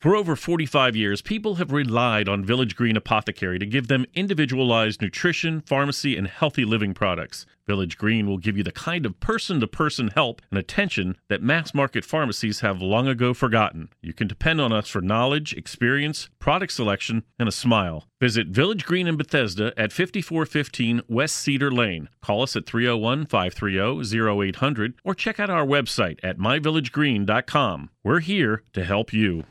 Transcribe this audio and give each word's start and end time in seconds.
For 0.00 0.16
over 0.16 0.34
45 0.34 0.96
years, 0.96 1.20
people 1.20 1.56
have 1.56 1.72
relied 1.72 2.26
on 2.26 2.42
Village 2.42 2.74
Green 2.74 2.96
Apothecary 2.96 3.58
to 3.58 3.66
give 3.66 3.88
them 3.88 4.06
individualized 4.14 5.02
nutrition, 5.02 5.60
pharmacy, 5.60 6.16
and 6.16 6.26
healthy 6.26 6.64
living 6.64 6.94
products. 6.94 7.44
Village 7.66 7.98
Green 7.98 8.26
will 8.26 8.38
give 8.38 8.56
you 8.56 8.62
the 8.62 8.72
kind 8.72 9.04
of 9.04 9.20
person 9.20 9.60
to 9.60 9.66
person 9.66 10.08
help 10.14 10.40
and 10.50 10.58
attention 10.58 11.18
that 11.28 11.42
mass 11.42 11.74
market 11.74 12.06
pharmacies 12.06 12.60
have 12.60 12.80
long 12.80 13.08
ago 13.08 13.34
forgotten. 13.34 13.90
You 14.00 14.14
can 14.14 14.26
depend 14.26 14.58
on 14.58 14.72
us 14.72 14.88
for 14.88 15.02
knowledge, 15.02 15.52
experience, 15.52 16.30
product 16.38 16.72
selection, 16.72 17.24
and 17.38 17.46
a 17.46 17.52
smile. 17.52 18.06
Visit 18.20 18.48
Village 18.48 18.84
Green 18.84 19.06
in 19.06 19.16
Bethesda 19.16 19.72
at 19.78 19.92
5415 19.92 21.00
West 21.08 21.36
Cedar 21.36 21.70
Lane. 21.70 22.10
Call 22.20 22.42
us 22.42 22.54
at 22.54 22.66
301 22.66 23.24
530 23.24 24.48
0800 24.48 24.94
or 25.02 25.14
check 25.14 25.40
out 25.40 25.48
our 25.48 25.64
website 25.64 26.18
at 26.22 26.36
myvillagegreen.com. 26.36 27.88
We're 28.04 28.20
here 28.20 28.62
to 28.74 28.84
help 28.84 29.14
you. 29.14 29.44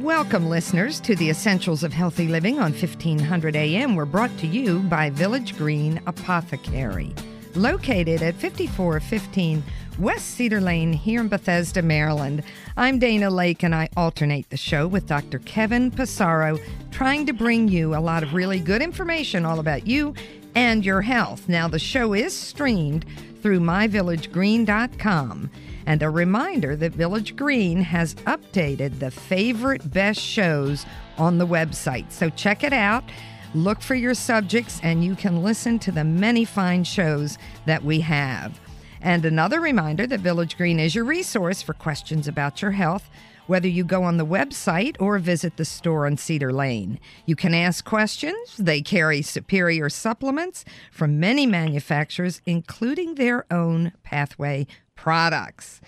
Welcome, 0.00 0.48
listeners, 0.48 0.98
to 1.00 1.14
the 1.14 1.30
Essentials 1.30 1.84
of 1.84 1.92
Healthy 1.92 2.26
Living 2.26 2.58
on 2.58 2.72
1500 2.72 3.54
AM. 3.54 3.94
We're 3.94 4.06
brought 4.06 4.36
to 4.38 4.48
you 4.48 4.80
by 4.80 5.10
Village 5.10 5.56
Green 5.56 6.00
Apothecary, 6.08 7.14
located 7.54 8.22
at 8.22 8.34
5415 8.36 9.62
West 9.98 10.30
Cedar 10.30 10.60
Lane 10.60 10.92
here 10.92 11.20
in 11.20 11.28
Bethesda, 11.28 11.82
Maryland. 11.82 12.42
I'm 12.76 12.98
Dana 12.98 13.30
Laake, 13.30 13.62
and 13.62 13.74
I 13.74 13.88
alternate 13.96 14.48
the 14.48 14.56
show 14.56 14.86
with 14.86 15.06
Dr. 15.06 15.40
Kevin 15.40 15.90
Passaro, 15.90 16.58
trying 16.90 17.26
to 17.26 17.32
bring 17.32 17.68
you 17.68 17.94
a 17.94 18.00
lot 18.00 18.22
of 18.22 18.32
really 18.32 18.60
good 18.60 18.80
information 18.80 19.44
all 19.44 19.60
about 19.60 19.86
you 19.86 20.14
and 20.54 20.84
your 20.84 21.02
health. 21.02 21.48
Now, 21.48 21.68
the 21.68 21.78
show 21.78 22.14
is 22.14 22.34
streamed 22.36 23.04
through 23.42 23.60
myvillagegreen.com. 23.60 25.50
And 25.86 26.02
a 26.02 26.10
reminder 26.10 26.76
that 26.76 26.92
Village 26.92 27.36
Green 27.36 27.80
has 27.80 28.14
updated 28.14 28.98
the 28.98 29.10
favorite 29.10 29.90
best 29.92 30.20
shows 30.20 30.86
on 31.18 31.38
the 31.38 31.46
website. 31.46 32.12
So 32.12 32.30
check 32.30 32.62
it 32.62 32.72
out, 32.72 33.04
look 33.54 33.80
for 33.80 33.94
your 33.94 34.14
subjects, 34.14 34.80
and 34.82 35.04
you 35.04 35.14
can 35.14 35.42
listen 35.42 35.78
to 35.80 35.92
the 35.92 36.04
many 36.04 36.44
fine 36.44 36.84
shows 36.84 37.38
that 37.66 37.84
we 37.84 38.00
have. 38.00 38.60
And 39.02 39.24
another 39.24 39.60
reminder 39.60 40.06
that 40.06 40.20
Village 40.20 40.56
Green 40.56 40.78
is 40.78 40.94
your 40.94 41.04
resource 41.04 41.62
for 41.62 41.72
questions 41.72 42.28
about 42.28 42.60
your 42.60 42.72
health, 42.72 43.08
whether 43.46 43.66
you 43.66 43.82
go 43.82 44.04
on 44.04 44.16
the 44.16 44.26
website 44.26 44.94
or 45.00 45.18
visit 45.18 45.56
the 45.56 45.64
store 45.64 46.06
on 46.06 46.16
Cedar 46.16 46.52
Lane. 46.52 47.00
You 47.26 47.34
can 47.34 47.54
ask 47.54 47.84
questions. 47.84 48.56
They 48.58 48.82
carry 48.82 49.22
superior 49.22 49.88
supplements 49.88 50.64
from 50.92 51.18
many 51.18 51.46
manufacturers, 51.46 52.42
including 52.46 53.14
their 53.14 53.52
own 53.52 53.92
pathway 54.02 54.66
products. 54.94 55.80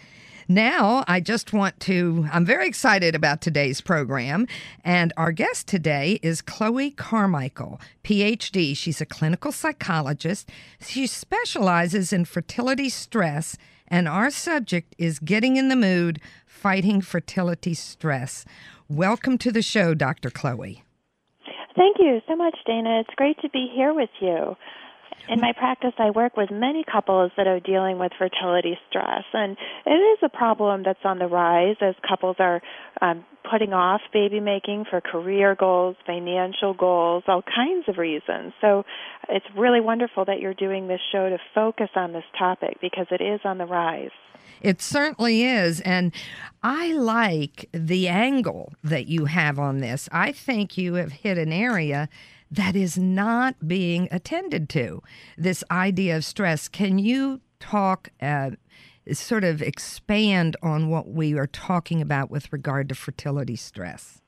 Now, 0.54 1.02
I 1.08 1.20
just 1.20 1.54
want 1.54 1.80
to, 1.80 2.28
I'm 2.30 2.44
very 2.44 2.66
excited 2.66 3.14
about 3.14 3.40
today's 3.40 3.80
program. 3.80 4.46
And 4.84 5.10
our 5.16 5.32
guest 5.32 5.66
today 5.66 6.20
is 6.22 6.42
Chloe 6.42 6.90
Carmichael, 6.90 7.80
PhD. 8.04 8.76
She's 8.76 9.00
a 9.00 9.06
clinical 9.06 9.50
psychologist. 9.50 10.50
She 10.78 11.06
specializes 11.06 12.12
in 12.12 12.26
fertility 12.26 12.90
stress, 12.90 13.56
and 13.88 14.06
our 14.06 14.28
subject 14.28 14.94
is 14.98 15.20
getting 15.20 15.56
in 15.56 15.70
the 15.70 15.76
mood, 15.76 16.20
fighting 16.44 17.00
fertility 17.00 17.72
stress. 17.72 18.44
Welcome 18.90 19.38
to 19.38 19.52
the 19.52 19.62
show, 19.62 19.94
Dr. 19.94 20.28
Chloe. 20.28 20.84
Thank 21.74 21.96
you 21.98 22.20
so 22.28 22.36
much, 22.36 22.58
Dana. 22.66 23.00
It's 23.00 23.14
great 23.16 23.38
to 23.40 23.48
be 23.48 23.70
here 23.74 23.94
with 23.94 24.10
you. 24.20 24.54
In 25.28 25.40
my 25.40 25.52
practice, 25.52 25.92
I 25.98 26.10
work 26.10 26.36
with 26.36 26.50
many 26.50 26.84
couples 26.84 27.30
that 27.36 27.46
are 27.46 27.60
dealing 27.60 27.98
with 27.98 28.12
fertility 28.18 28.78
stress, 28.88 29.24
and 29.32 29.56
it 29.86 29.90
is 29.90 30.18
a 30.22 30.28
problem 30.28 30.82
that's 30.84 31.04
on 31.04 31.18
the 31.18 31.26
rise 31.26 31.76
as 31.80 31.94
couples 32.06 32.36
are 32.38 32.60
um, 33.00 33.24
putting 33.48 33.72
off 33.72 34.00
baby 34.12 34.40
making 34.40 34.84
for 34.90 35.00
career 35.00 35.54
goals, 35.54 35.96
financial 36.06 36.74
goals, 36.74 37.24
all 37.28 37.42
kinds 37.42 37.88
of 37.88 37.98
reasons. 37.98 38.52
So 38.60 38.84
it's 39.28 39.46
really 39.56 39.80
wonderful 39.80 40.24
that 40.24 40.40
you're 40.40 40.54
doing 40.54 40.88
this 40.88 41.00
show 41.12 41.28
to 41.28 41.38
focus 41.54 41.88
on 41.94 42.12
this 42.12 42.24
topic 42.38 42.78
because 42.80 43.06
it 43.10 43.22
is 43.22 43.40
on 43.44 43.58
the 43.58 43.66
rise. 43.66 44.10
It 44.60 44.80
certainly 44.80 45.44
is. 45.44 45.80
And 45.80 46.12
I 46.62 46.92
like 46.92 47.68
the 47.72 48.08
angle 48.08 48.72
that 48.82 49.06
you 49.06 49.26
have 49.26 49.58
on 49.58 49.78
this. 49.78 50.08
I 50.12 50.32
think 50.32 50.78
you 50.78 50.94
have 50.94 51.12
hit 51.12 51.38
an 51.38 51.52
area 51.52 52.08
that 52.52 52.76
is 52.76 52.98
not 52.98 53.66
being 53.66 54.08
attended 54.10 54.68
to. 54.68 55.02
This 55.38 55.64
idea 55.70 56.16
of 56.16 56.24
stress. 56.24 56.68
Can 56.68 56.98
you 56.98 57.40
talk, 57.58 58.10
uh, 58.20 58.50
sort 59.12 59.42
of 59.42 59.62
expand 59.62 60.56
on 60.62 60.90
what 60.90 61.08
we 61.08 61.36
are 61.38 61.46
talking 61.46 62.02
about 62.02 62.30
with 62.30 62.52
regard 62.52 62.90
to 62.90 62.94
fertility 62.94 63.56
stress? 63.56 64.20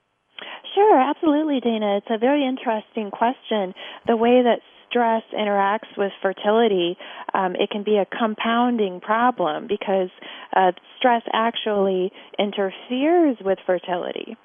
Sure, 0.74 0.98
absolutely, 0.98 1.60
Dana. 1.60 1.98
It's 1.98 2.06
a 2.10 2.18
very 2.18 2.44
interesting 2.46 3.10
question. 3.10 3.74
The 4.06 4.16
way 4.16 4.42
that 4.42 4.60
stress 4.88 5.22
interacts 5.32 5.96
with 5.96 6.12
fertility, 6.22 6.96
um, 7.34 7.54
it 7.56 7.70
can 7.70 7.84
be 7.84 7.96
a 7.96 8.06
compounding 8.06 9.00
problem 9.00 9.66
because 9.68 10.08
uh, 10.56 10.72
stress 10.98 11.22
actually 11.32 12.10
interferes 12.38 13.36
with 13.44 13.58
fertility. 13.66 14.36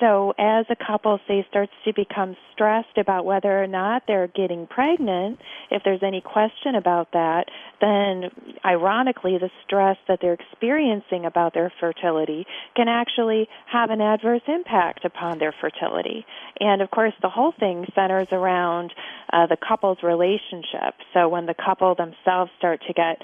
So 0.00 0.34
as 0.38 0.66
a 0.68 0.76
couple, 0.76 1.18
say, 1.26 1.46
starts 1.48 1.72
to 1.84 1.92
become 1.94 2.36
stressed 2.52 2.98
about 2.98 3.24
whether 3.24 3.62
or 3.62 3.66
not 3.66 4.02
they're 4.06 4.28
getting 4.28 4.66
pregnant, 4.66 5.38
if 5.70 5.82
there's 5.84 6.02
any 6.02 6.20
question 6.20 6.74
about 6.74 7.12
that, 7.12 7.46
then 7.80 8.30
ironically, 8.64 9.38
the 9.38 9.50
stress 9.64 9.96
that 10.08 10.18
they're 10.20 10.34
experiencing 10.34 11.24
about 11.24 11.54
their 11.54 11.72
fertility 11.80 12.46
can 12.74 12.88
actually 12.88 13.48
have 13.66 13.90
an 13.90 14.00
adverse 14.00 14.42
impact 14.48 15.04
upon 15.04 15.38
their 15.38 15.54
fertility. 15.60 16.26
And 16.60 16.82
of 16.82 16.90
course, 16.90 17.14
the 17.22 17.30
whole 17.30 17.52
thing 17.58 17.86
centers 17.94 18.28
around 18.32 18.92
uh, 19.32 19.46
the 19.46 19.56
couple's 19.56 19.98
relationship. 20.02 20.94
So 21.12 21.28
when 21.28 21.46
the 21.46 21.54
couple 21.54 21.94
themselves 21.94 22.50
start 22.58 22.82
to 22.86 22.92
get 22.92 23.20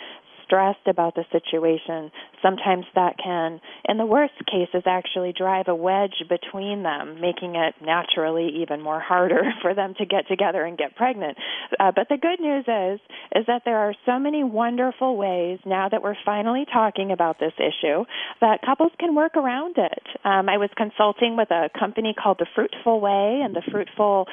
stressed 0.53 0.87
about 0.87 1.15
the 1.15 1.25
situation, 1.33 2.13
sometimes 2.43 2.85
that 2.95 3.17
can, 3.17 3.59
in 3.89 3.97
the 3.97 4.05
worst 4.05 4.35
cases, 4.45 4.83
actually 4.85 5.33
drive 5.33 5.67
a 5.69 5.75
wedge 5.75 6.23
between 6.29 6.83
them, 6.83 7.21
making 7.21 7.55
it 7.55 7.75
naturally 7.81 8.61
even 8.61 8.83
more 8.83 9.01
harder 9.01 9.43
for 9.63 9.75
them 9.75 9.95
to 9.97 10.05
get 10.05 10.29
together 10.29 10.63
and 10.65 10.77
get 10.77 10.95
pregnant. 10.95 11.39
Uh, 11.81 11.91
but 11.95 12.09
the 12.11 12.19
good 12.19 12.39
news 12.39 12.65
is, 12.69 13.01
is 13.35 13.47
that 13.47 13.63
there 13.65 13.79
are 13.79 13.95
so 14.05 14.19
many 14.19 14.45
wonderful 14.45 15.17
ways 15.17 15.59
now 15.65 15.89
that 15.89 16.03
we're 16.03 16.17
finally 16.25 16.67
talking 16.71 17.13
about 17.13 17.39
this 17.41 17.55
issue 17.57 18.05
that 18.41 18.61
couples 18.63 18.93
can 18.99 19.15
work 19.15 19.37
around 19.37 19.77
it. 19.79 20.03
Um, 20.25 20.49
I 20.49 20.59
was 20.59 20.69
consulting 20.77 21.37
with 21.37 21.51
a 21.51 21.71
company 21.79 22.15
called 22.21 22.39
The 22.39 22.47
Fruitful 22.55 23.01
Way, 23.01 23.41
and 23.43 23.57
the 23.57 23.63
Fruitful 23.71 24.27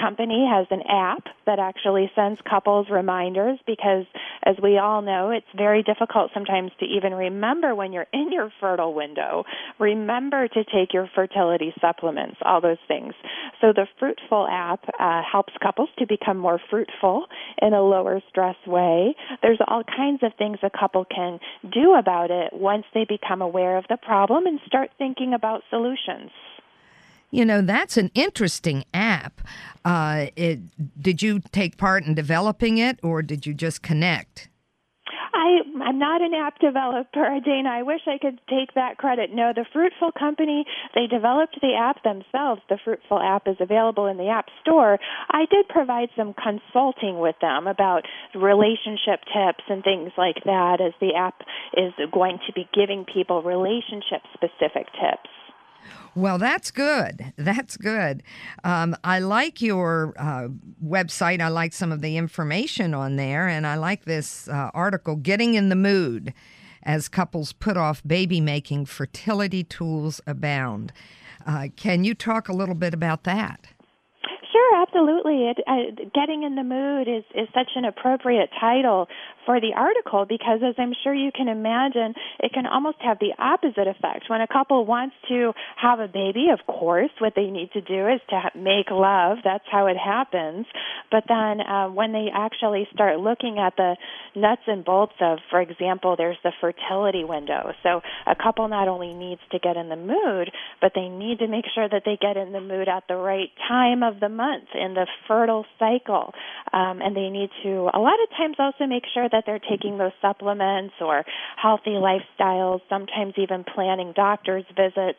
company 0.00 0.48
has 0.50 0.66
an 0.70 0.82
app 0.88 1.24
that 1.44 1.58
actually 1.58 2.10
sends 2.14 2.40
couples 2.48 2.86
reminders 2.90 3.58
because, 3.66 4.06
as 4.42 4.56
we 4.62 4.78
all 4.78 5.02
know, 5.02 5.30
it's 5.30 5.46
very 5.56 5.65
very 5.66 5.82
difficult 5.82 6.30
sometimes 6.32 6.70
to 6.78 6.86
even 6.86 7.12
remember 7.12 7.74
when 7.74 7.92
you're 7.92 8.06
in 8.12 8.30
your 8.30 8.52
fertile 8.60 8.94
window. 8.94 9.42
Remember 9.80 10.46
to 10.46 10.62
take 10.62 10.94
your 10.94 11.08
fertility 11.12 11.74
supplements, 11.80 12.36
all 12.42 12.60
those 12.60 12.82
things. 12.86 13.14
So 13.60 13.72
the 13.72 13.86
Fruitful 13.98 14.46
app 14.48 14.84
uh, 15.00 15.22
helps 15.32 15.52
couples 15.60 15.88
to 15.98 16.06
become 16.06 16.38
more 16.38 16.60
fruitful 16.70 17.26
in 17.60 17.72
a 17.72 17.82
lower 17.82 18.20
stress 18.28 18.54
way. 18.64 19.16
There's 19.42 19.58
all 19.66 19.82
kinds 19.82 20.22
of 20.22 20.32
things 20.38 20.58
a 20.62 20.70
couple 20.70 21.04
can 21.04 21.40
do 21.72 21.94
about 21.98 22.30
it 22.30 22.52
once 22.52 22.84
they 22.94 23.04
become 23.04 23.42
aware 23.42 23.76
of 23.76 23.84
the 23.88 23.96
problem 23.96 24.46
and 24.46 24.60
start 24.66 24.90
thinking 24.98 25.34
about 25.34 25.62
solutions. 25.68 26.30
You 27.32 27.44
know, 27.44 27.60
that's 27.60 27.96
an 27.96 28.12
interesting 28.14 28.84
app. 28.94 29.40
Uh, 29.84 30.26
it, 30.36 30.60
did 31.02 31.22
you 31.22 31.40
take 31.50 31.76
part 31.76 32.04
in 32.04 32.14
developing 32.14 32.78
it 32.78 33.00
or 33.02 33.20
did 33.20 33.46
you 33.46 33.52
just 33.52 33.82
connect? 33.82 34.48
I 35.46 35.84
I'm 35.84 35.98
not 35.98 36.22
an 36.22 36.34
app 36.34 36.58
developer, 36.58 37.38
Dana. 37.44 37.70
I 37.70 37.82
wish 37.82 38.00
I 38.06 38.18
could 38.18 38.40
take 38.48 38.74
that 38.74 38.98
credit. 38.98 39.30
No, 39.32 39.52
the 39.54 39.64
Fruitful 39.72 40.12
company, 40.18 40.64
they 40.94 41.06
developed 41.06 41.58
the 41.60 41.74
app 41.78 42.02
themselves. 42.02 42.62
The 42.68 42.78
Fruitful 42.84 43.20
app 43.20 43.46
is 43.46 43.56
available 43.60 44.06
in 44.06 44.16
the 44.16 44.28
App 44.28 44.46
Store. 44.62 44.98
I 45.30 45.46
did 45.50 45.68
provide 45.68 46.08
some 46.16 46.34
consulting 46.34 47.18
with 47.20 47.36
them 47.40 47.66
about 47.66 48.02
relationship 48.34 49.20
tips 49.32 49.64
and 49.68 49.82
things 49.82 50.12
like 50.18 50.42
that 50.44 50.80
as 50.80 50.92
the 51.00 51.14
app 51.14 51.42
is 51.76 51.92
going 52.12 52.38
to 52.46 52.52
be 52.52 52.68
giving 52.74 53.04
people 53.04 53.42
relationship 53.42 54.22
specific 54.34 54.86
tips. 54.98 55.30
Well, 56.16 56.38
that's 56.38 56.70
good. 56.70 57.34
That's 57.36 57.76
good. 57.76 58.22
Um, 58.64 58.96
I 59.04 59.18
like 59.18 59.60
your 59.60 60.14
uh, 60.16 60.48
website. 60.82 61.42
I 61.42 61.48
like 61.48 61.74
some 61.74 61.92
of 61.92 62.00
the 62.00 62.16
information 62.16 62.94
on 62.94 63.16
there. 63.16 63.46
And 63.48 63.66
I 63.66 63.74
like 63.74 64.06
this 64.06 64.48
uh, 64.48 64.70
article, 64.72 65.16
Getting 65.16 65.54
in 65.54 65.68
the 65.68 65.76
Mood 65.76 66.32
as 66.82 67.08
Couples 67.08 67.52
Put 67.52 67.76
Off 67.76 68.02
Baby 68.06 68.40
Making, 68.40 68.86
Fertility 68.86 69.62
Tools 69.62 70.22
Abound. 70.26 70.90
Uh, 71.46 71.68
can 71.76 72.02
you 72.02 72.14
talk 72.14 72.48
a 72.48 72.54
little 72.54 72.74
bit 72.74 72.94
about 72.94 73.24
that? 73.24 73.66
Absolutely. 74.96 75.48
It, 75.48 75.58
uh, 75.66 76.04
getting 76.14 76.42
in 76.42 76.54
the 76.54 76.64
mood 76.64 77.08
is 77.08 77.24
is 77.34 77.48
such 77.52 77.70
an 77.76 77.84
appropriate 77.84 78.48
title 78.58 79.08
for 79.44 79.60
the 79.60 79.74
article 79.76 80.24
because, 80.26 80.60
as 80.66 80.74
I'm 80.78 80.92
sure 81.04 81.14
you 81.14 81.30
can 81.32 81.48
imagine, 81.48 82.14
it 82.40 82.52
can 82.52 82.66
almost 82.66 82.96
have 83.00 83.18
the 83.18 83.32
opposite 83.38 83.86
effect. 83.86 84.24
When 84.28 84.40
a 84.40 84.46
couple 84.46 84.84
wants 84.86 85.14
to 85.28 85.52
have 85.76 86.00
a 86.00 86.08
baby, 86.08 86.48
of 86.52 86.66
course, 86.66 87.10
what 87.18 87.34
they 87.36 87.46
need 87.50 87.70
to 87.72 87.80
do 87.80 88.08
is 88.08 88.20
to 88.30 88.50
make 88.58 88.90
love. 88.90 89.38
That's 89.44 89.64
how 89.70 89.86
it 89.86 89.96
happens. 89.96 90.66
But 91.10 91.24
then 91.28 91.60
uh, 91.60 91.88
when 91.88 92.12
they 92.12 92.28
actually 92.34 92.88
start 92.92 93.20
looking 93.20 93.58
at 93.58 93.76
the 93.76 93.96
nuts 94.34 94.62
and 94.66 94.84
bolts 94.84 95.14
of, 95.20 95.38
for 95.50 95.60
example, 95.60 96.16
there's 96.16 96.38
the 96.42 96.52
fertility 96.60 97.24
window. 97.24 97.72
So 97.82 98.00
a 98.26 98.34
couple 98.34 98.66
not 98.68 98.88
only 98.88 99.14
needs 99.14 99.40
to 99.52 99.58
get 99.58 99.76
in 99.76 99.88
the 99.88 99.96
mood, 99.96 100.50
but 100.80 100.92
they 100.94 101.08
need 101.08 101.38
to 101.38 101.48
make 101.48 101.66
sure 101.74 101.88
that 101.88 102.02
they 102.04 102.18
get 102.20 102.36
in 102.36 102.52
the 102.52 102.60
mood 102.60 102.88
at 102.88 103.04
the 103.08 103.16
right 103.16 103.50
time 103.68 104.02
of 104.02 104.20
the 104.20 104.28
month 104.28 104.68
in 104.86 104.94
the 104.94 105.06
fertile 105.28 105.66
cycle. 105.78 106.32
Um, 106.72 107.02
and 107.02 107.14
they 107.14 107.28
need 107.28 107.50
to, 107.62 107.90
a 107.92 108.00
lot 108.00 108.16
of 108.22 108.30
times, 108.36 108.56
also 108.58 108.86
make 108.86 109.04
sure 109.12 109.28
that 109.28 109.44
they're 109.46 109.60
taking 109.60 109.98
those 109.98 110.12
supplements 110.22 110.94
or 111.00 111.24
healthy 111.60 111.98
lifestyles, 111.98 112.80
sometimes 112.88 113.34
even 113.36 113.64
planning 113.64 114.12
doctor's 114.14 114.64
visits. 114.74 115.18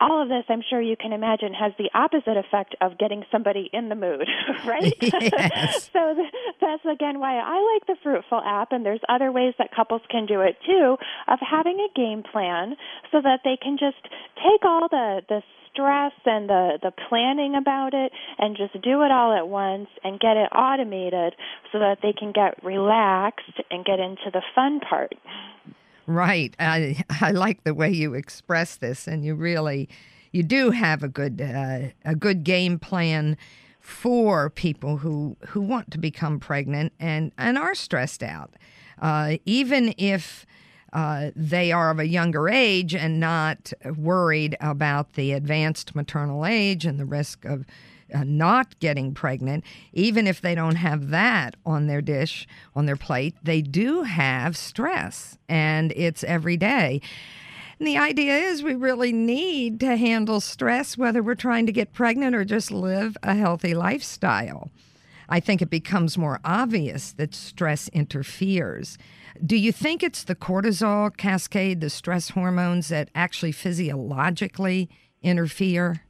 All 0.00 0.22
of 0.22 0.28
this, 0.28 0.44
I'm 0.48 0.62
sure 0.68 0.80
you 0.80 0.96
can 0.96 1.12
imagine, 1.12 1.54
has 1.54 1.72
the 1.78 1.90
opposite 1.94 2.36
effect 2.36 2.76
of 2.80 2.98
getting 2.98 3.24
somebody 3.32 3.70
in 3.72 3.88
the 3.88 3.96
mood, 3.96 4.28
right? 4.66 4.94
Yes. 5.16 5.90
so 5.92 6.14
th- 6.14 6.32
that's 6.60 6.84
again 6.84 7.18
why 7.18 7.38
I 7.38 7.74
like 7.74 7.86
the 7.86 7.96
Fruitful 8.02 8.42
app, 8.44 8.72
and 8.72 8.84
there's 8.84 9.00
other 9.08 9.32
ways 9.32 9.54
that 9.58 9.74
couples 9.74 10.02
can 10.10 10.26
do 10.26 10.40
it 10.40 10.56
too, 10.66 10.96
of 11.28 11.38
having 11.40 11.78
a 11.80 11.90
game 11.98 12.22
plan 12.22 12.76
so 13.10 13.20
that 13.22 13.40
they 13.44 13.56
can 13.56 13.78
just 13.78 14.02
take 14.36 14.64
all 14.64 14.88
the 14.88 15.22
the 15.28 15.42
stress 15.76 16.12
and 16.24 16.48
the 16.48 16.78
the 16.82 16.92
planning 17.08 17.54
about 17.54 17.92
it 17.92 18.10
and 18.38 18.56
just 18.56 18.72
do 18.82 19.02
it 19.02 19.10
all 19.12 19.36
at 19.36 19.48
once 19.48 19.88
and 20.02 20.18
get 20.18 20.36
it 20.36 20.48
automated 20.54 21.34
so 21.70 21.78
that 21.78 21.98
they 22.02 22.12
can 22.12 22.32
get 22.32 22.62
relaxed 22.64 23.60
and 23.70 23.84
get 23.84 24.00
into 24.00 24.30
the 24.32 24.42
fun 24.54 24.80
part. 24.80 25.14
Right. 26.06 26.54
I 26.58 27.04
I 27.20 27.32
like 27.32 27.64
the 27.64 27.74
way 27.74 27.90
you 27.90 28.14
express 28.14 28.76
this, 28.76 29.06
and 29.06 29.24
you 29.24 29.34
really 29.34 29.88
you 30.32 30.42
do 30.42 30.70
have 30.70 31.02
a 31.02 31.08
good 31.08 31.40
uh, 31.40 31.88
a 32.04 32.14
good 32.14 32.44
game 32.44 32.78
plan 32.78 33.36
for 33.80 34.50
people 34.50 34.98
who 34.98 35.36
who 35.48 35.60
want 35.60 35.90
to 35.92 35.98
become 35.98 36.40
pregnant 36.40 36.92
and 36.98 37.32
and 37.36 37.58
are 37.58 37.74
stressed 37.74 38.22
out, 38.22 38.54
uh, 39.00 39.36
even 39.44 39.94
if. 39.98 40.46
Uh, 40.96 41.30
they 41.36 41.72
are 41.72 41.90
of 41.90 41.98
a 41.98 42.08
younger 42.08 42.48
age 42.48 42.94
and 42.94 43.20
not 43.20 43.70
worried 43.98 44.56
about 44.62 45.12
the 45.12 45.32
advanced 45.32 45.94
maternal 45.94 46.46
age 46.46 46.86
and 46.86 46.98
the 46.98 47.04
risk 47.04 47.44
of 47.44 47.66
uh, 48.14 48.24
not 48.24 48.78
getting 48.80 49.12
pregnant, 49.12 49.62
even 49.92 50.26
if 50.26 50.40
they 50.40 50.54
don't 50.54 50.76
have 50.76 51.10
that 51.10 51.54
on 51.66 51.86
their 51.86 52.00
dish, 52.00 52.48
on 52.74 52.86
their 52.86 52.96
plate, 52.96 53.34
they 53.42 53.60
do 53.60 54.04
have 54.04 54.56
stress 54.56 55.36
and 55.50 55.92
it's 55.96 56.24
every 56.24 56.56
day. 56.56 57.02
And 57.78 57.86
the 57.86 57.98
idea 57.98 58.34
is 58.34 58.62
we 58.62 58.74
really 58.74 59.12
need 59.12 59.80
to 59.80 59.96
handle 59.96 60.40
stress, 60.40 60.96
whether 60.96 61.22
we're 61.22 61.34
trying 61.34 61.66
to 61.66 61.72
get 61.72 61.92
pregnant 61.92 62.34
or 62.34 62.46
just 62.46 62.70
live 62.70 63.18
a 63.22 63.34
healthy 63.34 63.74
lifestyle. 63.74 64.70
I 65.28 65.40
think 65.40 65.60
it 65.60 65.68
becomes 65.68 66.16
more 66.16 66.40
obvious 66.42 67.12
that 67.12 67.34
stress 67.34 67.88
interferes. 67.88 68.96
Do 69.44 69.56
you 69.56 69.72
think 69.72 70.02
it's 70.02 70.24
the 70.24 70.34
cortisol 70.34 71.14
cascade, 71.16 71.80
the 71.80 71.90
stress 71.90 72.30
hormones 72.30 72.88
that 72.88 73.10
actually 73.14 73.52
physiologically 73.52 74.88
interfere? 75.22 76.02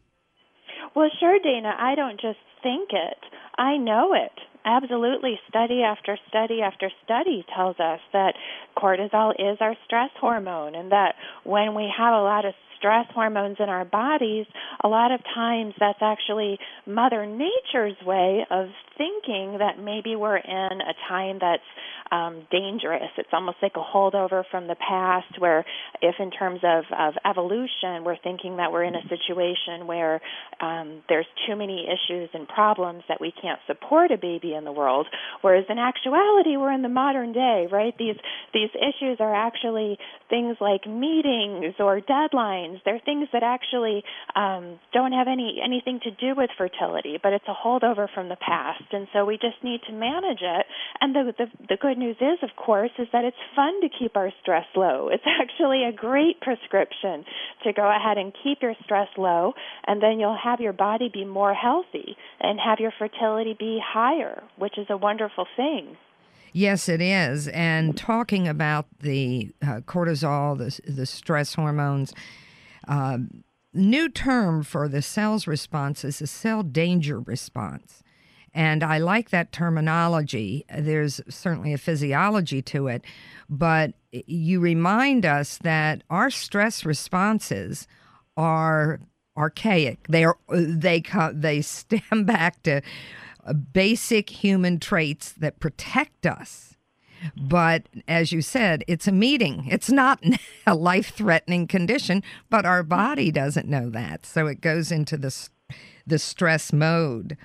Well, 0.95 1.11
sure, 1.21 1.39
Dana. 1.39 1.75
I 1.79 1.95
don't 1.95 2.21
just 2.21 2.39
think 2.63 2.91
it, 2.93 3.19
I 3.59 3.77
know 3.77 4.13
it. 4.15 4.33
Absolutely. 4.65 5.39
Study 5.49 5.83
after 5.83 6.19
study 6.29 6.61
after 6.61 6.91
study 7.05 7.47
tells 7.55 7.79
us 7.79 8.01
that 8.13 8.35
cortisol 8.77 9.33
is 9.39 9.59
our 9.61 9.77
stress 9.85 10.11
hormone 10.21 10.75
and 10.75 10.91
that 10.91 11.15
when 11.45 11.75
we 11.77 11.89
have 11.97 12.15
a 12.15 12.23
lot 12.23 12.45
of 12.45 12.53
stress 12.77 13.07
hormones 13.15 13.59
in 13.61 13.69
our 13.69 13.85
bodies, 13.85 14.47
a 14.83 14.89
lot 14.89 15.13
of 15.13 15.21
times 15.35 15.75
that's 15.79 16.01
actually 16.03 16.59
Mother 16.85 17.27
Nature's 17.27 17.97
way 18.05 18.45
of 18.51 18.67
thinking 18.97 19.59
that 19.59 19.79
maybe 19.79 20.17
we're 20.17 20.37
in 20.37 20.81
a 20.81 20.95
time 21.09 21.39
that's 21.41 21.63
um, 22.11 22.47
dangerous. 22.51 23.11
It's 23.19 23.29
almost 23.33 23.59
like 23.63 23.73
a 23.77 23.83
holdover 23.83 24.45
from 24.51 24.69
the 24.69 24.77
past, 24.77 25.39
where 25.39 25.65
if 26.01 26.15
in 26.19 26.31
terms 26.31 26.61
of, 26.63 26.85
of 26.97 27.15
evolution, 27.25 28.05
we're 28.05 28.19
thinking 28.23 28.57
that 28.59 28.73
we're 28.73 28.85
in 28.85 28.95
a 28.95 29.03
situation 29.09 29.87
where 29.87 30.21
um, 30.61 31.03
there's 31.09 31.27
too 31.47 31.57
many 31.57 31.87
issues 31.87 32.31
and 32.33 32.47
problems 32.49 33.03
that 33.09 33.21
we 33.21 33.33
can't 33.43 33.59
support 33.67 34.11
a 34.11 34.19
baby 34.19 34.55
in 34.55 34.65
the 34.65 34.73
world. 34.73 35.07
Whereas 35.43 35.65
in 35.69 35.79
actuality, 35.79 36.57
we're 36.57 36.73
in 36.73 36.83
the 36.83 36.89
modern 36.89 37.33
day, 37.33 37.67
right? 37.71 37.95
These 37.99 38.17
these 38.53 38.71
issues 38.75 39.19
are 39.21 39.35
actually 39.35 39.99
things 40.31 40.57
like 40.61 40.87
meetings 40.87 41.75
or 41.79 42.01
deadlines. 42.01 42.81
They're 42.85 43.01
things 43.05 43.29
that 43.33 43.43
actually 43.43 44.05
um, 44.35 44.79
don't 44.93 45.13
have 45.13 45.29
any 45.29 45.61
anything 45.65 46.01
to 46.05 46.11
do 46.11 46.35
with 46.37 46.51
fertility, 46.57 47.19
but 47.23 47.33
it's 47.33 47.45
a 47.49 47.55
holdover 47.55 48.07
from 48.15 48.29
the 48.29 48.37
past, 48.37 48.85
and 48.93 49.07
so 49.13 49.25
we 49.25 49.39
just 49.39 49.63
need 49.63 49.81
to 49.87 49.93
manage 49.93 50.43
it. 50.43 50.67
And 51.01 51.15
the 51.15 51.33
the, 51.37 51.47
the 51.69 51.77
good 51.77 51.99
news 51.99 52.17
is, 52.21 52.39
of 52.43 52.51
course, 52.57 52.91
is 52.99 53.09
that 53.13 53.25
it's 53.25 53.37
fun 53.55 53.81
to 53.81 53.89
keep 53.89 54.17
our 54.17 54.31
stress 54.43 54.67
low. 54.75 55.11
It's 55.17 55.25
actually 55.41 55.83
a 55.85 55.93
great 55.93 56.41
prescription 56.41 57.25
to 57.65 57.73
go 57.73 57.89
ahead 57.89 58.19
and 58.19 58.33
keep 58.45 58.59
your 58.61 58.75
stress 58.85 59.09
low, 59.17 59.55
and 59.87 60.03
then 60.03 60.21
you'll 60.21 60.39
have 60.43 60.61
your 60.61 60.75
body 60.75 61.09
be 61.13 61.25
more 61.25 61.55
healthy 61.55 62.17
and 62.41 62.61
have 62.61 62.79
your 62.79 62.93
fertility 62.99 63.57
be 63.59 63.81
higher, 63.83 64.43
which 64.59 64.77
is 64.77 64.87
a 64.91 64.97
wonderful 64.97 65.47
thing. 65.57 65.97
Yes, 66.53 66.89
it 66.89 67.03
is. 67.03 67.49
And 67.49 67.97
talking 67.97 68.49
about 68.49 68.87
the 69.01 69.51
uh, 69.63 69.81
cortisol, 69.87 70.57
the, 70.57 70.91
the 70.91 71.05
stress 71.05 71.55
hormones, 71.55 72.15
uh, 72.89 73.19
new 73.75 74.09
term 74.09 74.63
for 74.63 74.89
the 74.89 75.03
cell's 75.03 75.47
response 75.47 76.05
is 76.05 76.23
a 76.23 76.27
cell 76.27 76.63
danger 76.63 77.21
response. 77.21 78.03
And 78.57 78.83
I 78.83 78.97
like 78.97 79.29
that 79.31 79.53
terminology. 79.53 80.65
There's 80.75 81.21
certainly 81.29 81.75
a 81.75 81.79
physiology 81.79 82.63
to 82.63 82.87
it, 82.89 83.05
but 83.51 83.93
you 84.11 84.61
remind 84.61 85.27
us 85.27 85.59
that 85.59 86.03
our 86.09 86.31
stress 86.31 86.83
responses 86.87 87.87
are 88.35 88.99
archaic. 89.37 90.07
They 90.09 90.25
are 90.25 90.39
uh, 90.49 90.63
they 90.69 91.05
they 91.35 91.61
stem 91.61 92.25
back 92.25 92.63
to 92.63 92.81
uh, 93.45 93.53
basic 93.53 94.31
human 94.31 94.81
traits 94.81 95.33
that 95.33 95.61
protect 95.61 96.25
us. 96.25 96.77
But 97.37 97.83
as 98.09 98.33
you 98.33 98.41
said, 98.41 98.85
it's 98.87 99.07
a 99.07 99.13
meeting. 99.13 99.67
It's 99.71 99.91
not 99.91 100.25
a 100.67 100.75
life 100.75 101.15
threatening 101.15 101.67
condition, 101.67 102.23
but 102.49 102.65
our 102.65 102.83
body 102.83 103.31
doesn't 103.31 103.69
know 103.69 103.91
that. 103.91 104.25
So 104.25 104.47
it 104.47 104.63
goes 104.63 104.91
into 104.91 105.19
the, 105.19 105.49
the 106.07 106.19
stress 106.19 106.73
mode. 106.73 107.37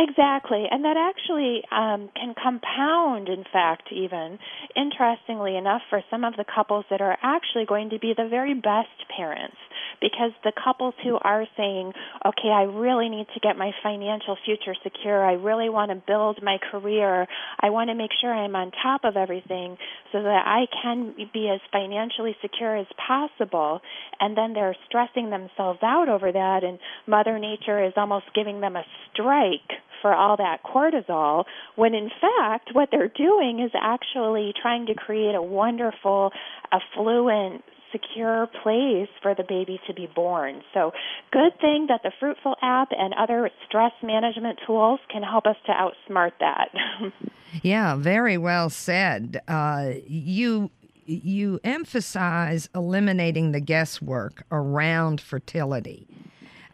Exactly, 0.00 0.64
and 0.70 0.84
that 0.84 0.96
actually 0.96 1.64
um, 1.72 2.08
can 2.14 2.32
compound, 2.40 3.28
in 3.28 3.42
fact, 3.52 3.88
even 3.90 4.38
interestingly 4.76 5.56
enough, 5.56 5.82
for 5.90 6.02
some 6.08 6.22
of 6.22 6.36
the 6.36 6.44
couples 6.44 6.84
that 6.88 7.00
are 7.00 7.18
actually 7.20 7.66
going 7.66 7.90
to 7.90 7.98
be 7.98 8.14
the 8.16 8.28
very 8.28 8.54
best 8.54 8.94
parents. 9.16 9.56
Because 10.00 10.32
the 10.44 10.52
couples 10.52 10.94
who 11.02 11.18
are 11.20 11.44
saying, 11.56 11.92
okay, 12.24 12.48
I 12.48 12.62
really 12.62 13.08
need 13.08 13.26
to 13.34 13.40
get 13.40 13.56
my 13.56 13.72
financial 13.82 14.36
future 14.44 14.74
secure, 14.82 15.24
I 15.24 15.32
really 15.32 15.68
want 15.68 15.90
to 15.90 16.02
build 16.06 16.40
my 16.42 16.58
career, 16.70 17.26
I 17.60 17.70
want 17.70 17.90
to 17.90 17.94
make 17.94 18.10
sure 18.20 18.32
I'm 18.32 18.54
on 18.54 18.70
top 18.82 19.02
of 19.04 19.16
everything 19.16 19.76
so 20.12 20.22
that 20.22 20.42
I 20.46 20.66
can 20.82 21.14
be 21.32 21.48
as 21.48 21.60
financially 21.72 22.36
secure 22.40 22.76
as 22.76 22.86
possible, 23.06 23.80
and 24.20 24.36
then 24.36 24.52
they're 24.52 24.76
stressing 24.86 25.30
themselves 25.30 25.80
out 25.82 26.08
over 26.08 26.30
that, 26.30 26.64
and 26.64 26.78
Mother 27.06 27.38
Nature 27.38 27.84
is 27.84 27.92
almost 27.96 28.26
giving 28.34 28.60
them 28.60 28.76
a 28.76 28.84
strike 29.12 29.80
for 30.00 30.14
all 30.14 30.36
that 30.36 30.62
cortisol, 30.62 31.44
when 31.74 31.94
in 31.94 32.08
fact, 32.20 32.70
what 32.72 32.88
they're 32.92 33.08
doing 33.08 33.60
is 33.60 33.72
actually 33.74 34.52
trying 34.60 34.86
to 34.86 34.94
create 34.94 35.34
a 35.34 35.42
wonderful, 35.42 36.30
affluent, 36.70 37.64
secure 37.92 38.48
place 38.62 39.08
for 39.22 39.34
the 39.34 39.44
baby 39.48 39.80
to 39.86 39.94
be 39.94 40.08
born. 40.14 40.62
So, 40.74 40.92
good 41.32 41.58
thing 41.60 41.86
that 41.88 42.02
the 42.02 42.12
Fruitful 42.18 42.56
app 42.62 42.88
and 42.90 43.14
other 43.14 43.50
stress 43.66 43.92
management 44.02 44.58
tools 44.66 45.00
can 45.10 45.22
help 45.22 45.46
us 45.46 45.56
to 45.66 45.72
outsmart 45.72 46.32
that. 46.40 46.70
yeah, 47.62 47.96
very 47.96 48.38
well 48.38 48.70
said. 48.70 49.40
Uh, 49.48 49.92
you 50.06 50.70
you 51.06 51.58
emphasize 51.64 52.68
eliminating 52.74 53.52
the 53.52 53.60
guesswork 53.60 54.44
around 54.52 55.20
fertility. 55.20 56.06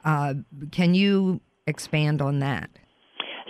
Uh, 0.05 0.35
can 0.73 0.95
you 0.95 1.41
expand 1.69 2.21
on 2.21 2.41
that? 2.41 2.69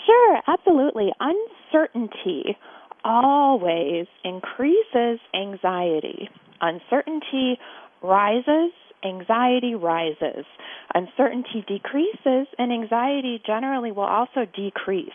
Sure, 0.04 0.40
absolutely. 0.46 1.10
Uncertainty 1.20 2.56
always 3.04 4.06
increases 4.24 5.20
anxiety. 5.34 6.28
Uncertainty 6.64 7.58
rises 8.02 8.72
anxiety 9.04 9.74
rises. 9.74 10.44
Uncertainty 10.94 11.64
decreases, 11.68 12.46
and 12.58 12.72
anxiety 12.72 13.40
generally 13.46 13.92
will 13.92 14.04
also 14.04 14.46
decrease. 14.56 15.10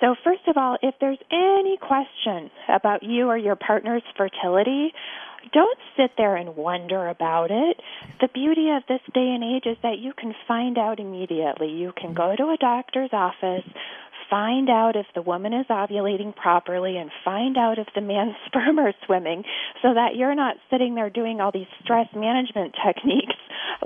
So, 0.00 0.14
first 0.24 0.46
of 0.48 0.56
all, 0.56 0.78
if 0.82 0.94
there's 1.00 1.18
any 1.30 1.76
question 1.76 2.50
about 2.68 3.02
you 3.02 3.28
or 3.28 3.36
your 3.36 3.56
partner's 3.56 4.02
fertility, 4.16 4.92
don't 5.52 5.78
sit 5.96 6.12
there 6.16 6.36
and 6.36 6.56
wonder 6.56 7.08
about 7.08 7.50
it. 7.50 7.80
The 8.20 8.28
beauty 8.28 8.70
of 8.70 8.82
this 8.88 9.00
day 9.12 9.34
and 9.34 9.42
age 9.42 9.66
is 9.66 9.76
that 9.82 9.98
you 9.98 10.12
can 10.16 10.34
find 10.46 10.78
out 10.78 11.00
immediately. 11.00 11.68
You 11.68 11.92
can 11.96 12.14
go 12.14 12.34
to 12.36 12.44
a 12.50 12.56
doctor's 12.60 13.10
office, 13.12 13.64
find 14.30 14.68
out 14.68 14.96
if 14.96 15.06
the 15.14 15.22
woman 15.22 15.52
is 15.52 15.66
ovulating 15.70 16.34
properly 16.34 16.96
and 16.96 17.10
find 17.24 17.56
out 17.56 17.78
if 17.78 17.88
the 17.94 18.00
man's 18.00 18.34
sperm 18.46 18.78
are 18.78 18.94
swimming 19.06 19.44
so 19.82 19.94
that 19.94 20.16
you're 20.16 20.34
not 20.34 20.56
sitting 20.70 20.94
there 20.94 21.10
doing 21.10 21.40
all 21.40 21.52
these 21.52 21.66
stress 21.82 22.08
management 22.14 22.74
techniques 22.84 23.34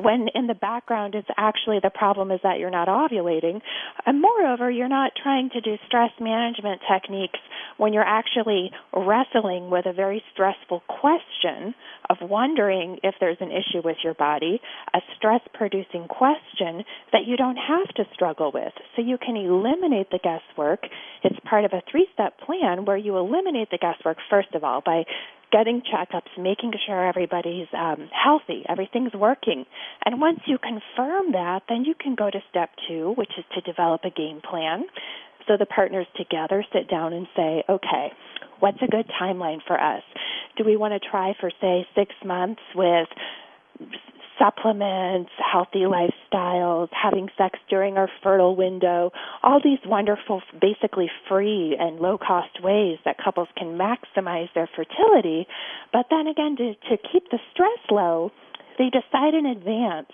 when 0.01 0.29
in 0.35 0.47
the 0.47 0.55
background 0.55 1.15
it's 1.15 1.29
actually 1.37 1.79
the 1.83 1.91
problem 1.91 2.31
is 2.31 2.41
that 2.43 2.59
you're 2.59 2.71
not 2.71 2.89
ovulating. 2.89 3.61
And 4.07 4.21
moreover, 4.21 4.71
you're 4.71 4.89
not 4.89 5.13
trying 5.21 5.51
to 5.51 5.61
do 5.61 5.77
stress 5.87 6.11
management 6.21 6.81
techniques 6.91 7.39
when 7.77 7.93
you're 7.93 8.03
actually 8.03 8.71
wrestling 8.95 9.71
with 9.71 9.87
a 9.87 9.93
very 9.93 10.23
stressful 10.33 10.83
question 10.89 11.75
of 12.11 12.17
wondering 12.21 12.99
if 13.03 13.15
there's 13.21 13.39
an 13.41 13.51
issue 13.51 13.83
with 13.85 13.97
your 14.05 14.15
body, 14.15 14.61
a 14.95 15.01
stress 15.17 15.41
producing 15.55 16.07
question 16.09 16.85
that 17.13 17.27
you 17.27 17.37
don't 17.37 17.57
have 17.57 17.89
to 17.95 18.05
struggle 18.15 18.51
with. 18.53 18.73
So 18.97 19.03
you 19.03 19.19
can 19.19 19.37
eliminate 19.37 20.11
the 20.11 20.19
guesswork. 20.33 20.81
It's 21.25 21.37
part 21.49 21.65
of 21.65 21.73
a 21.73 21.83
three 21.91 22.07
step 22.15 22.39
plan 22.39 22.85
where 22.85 22.97
you 22.97 23.17
eliminate 23.17 23.71
the 23.71 23.79
guesswork, 23.79 24.19
first 24.31 24.55
of 24.55 24.65
all, 24.65 24.83
by 24.85 25.05
getting 25.51 25.83
checkups, 25.83 26.33
making 26.39 26.73
sure 26.87 27.07
everybody's 27.07 27.69
um, 27.77 28.09
healthy, 28.11 28.65
everything's 28.69 29.13
working. 29.13 29.67
And 30.05 30.21
once 30.21 30.41
you 30.47 30.57
confirm 30.59 31.33
that, 31.33 31.63
then 31.69 31.85
you 31.85 31.95
can 31.95 32.15
go 32.15 32.31
to 32.31 32.39
step 32.51 32.71
two, 32.89 33.13
which 33.17 33.31
is 33.39 33.45
to 33.55 33.61
develop 33.61 34.01
a 34.05 34.11
game 34.11 34.41
plan. 34.41 34.85
So 35.47 35.57
the 35.59 35.67
partners 35.67 36.07
together 36.17 36.65
sit 36.73 36.89
down 36.89 37.13
and 37.13 37.27
say, 37.37 37.65
okay, 37.69 38.13
what's 38.61 38.79
a 38.81 38.87
good 38.87 39.11
timeline 39.21 39.59
for 39.67 39.79
us? 39.79 40.03
Do 40.57 40.65
we 40.65 40.77
want 40.77 40.95
to 40.95 41.09
try 41.11 41.35
for, 41.39 41.51
say, 41.61 41.87
six 41.95 42.13
months 42.25 42.63
with 42.75 43.09
supplements, 44.43 45.31
healthy 45.39 45.85
lifestyles, 45.87 46.89
having 46.91 47.29
sex 47.39 47.59
during 47.69 47.97
our 47.97 48.09
fertile 48.23 48.57
window, 48.57 49.11
all 49.43 49.61
these 49.63 49.79
wonderful, 49.87 50.43
basically 50.61 51.11
free 51.29 51.77
and 51.79 52.01
low 52.01 52.19
cost 52.19 52.63
ways 52.63 52.99
that 53.05 53.17
couples 53.23 53.49
can 53.57 53.79
maximize 53.79 54.49
their 54.55 54.69
fertility. 54.75 55.47
But 55.93 56.07
then 56.11 56.27
again, 56.27 56.57
to, 56.57 56.75
to 56.75 56.97
keep 57.13 57.31
the 57.31 57.39
stress 57.53 57.79
low, 57.91 58.33
they 58.79 58.91
decide 58.91 59.35
in 59.35 59.47
advance 59.47 60.11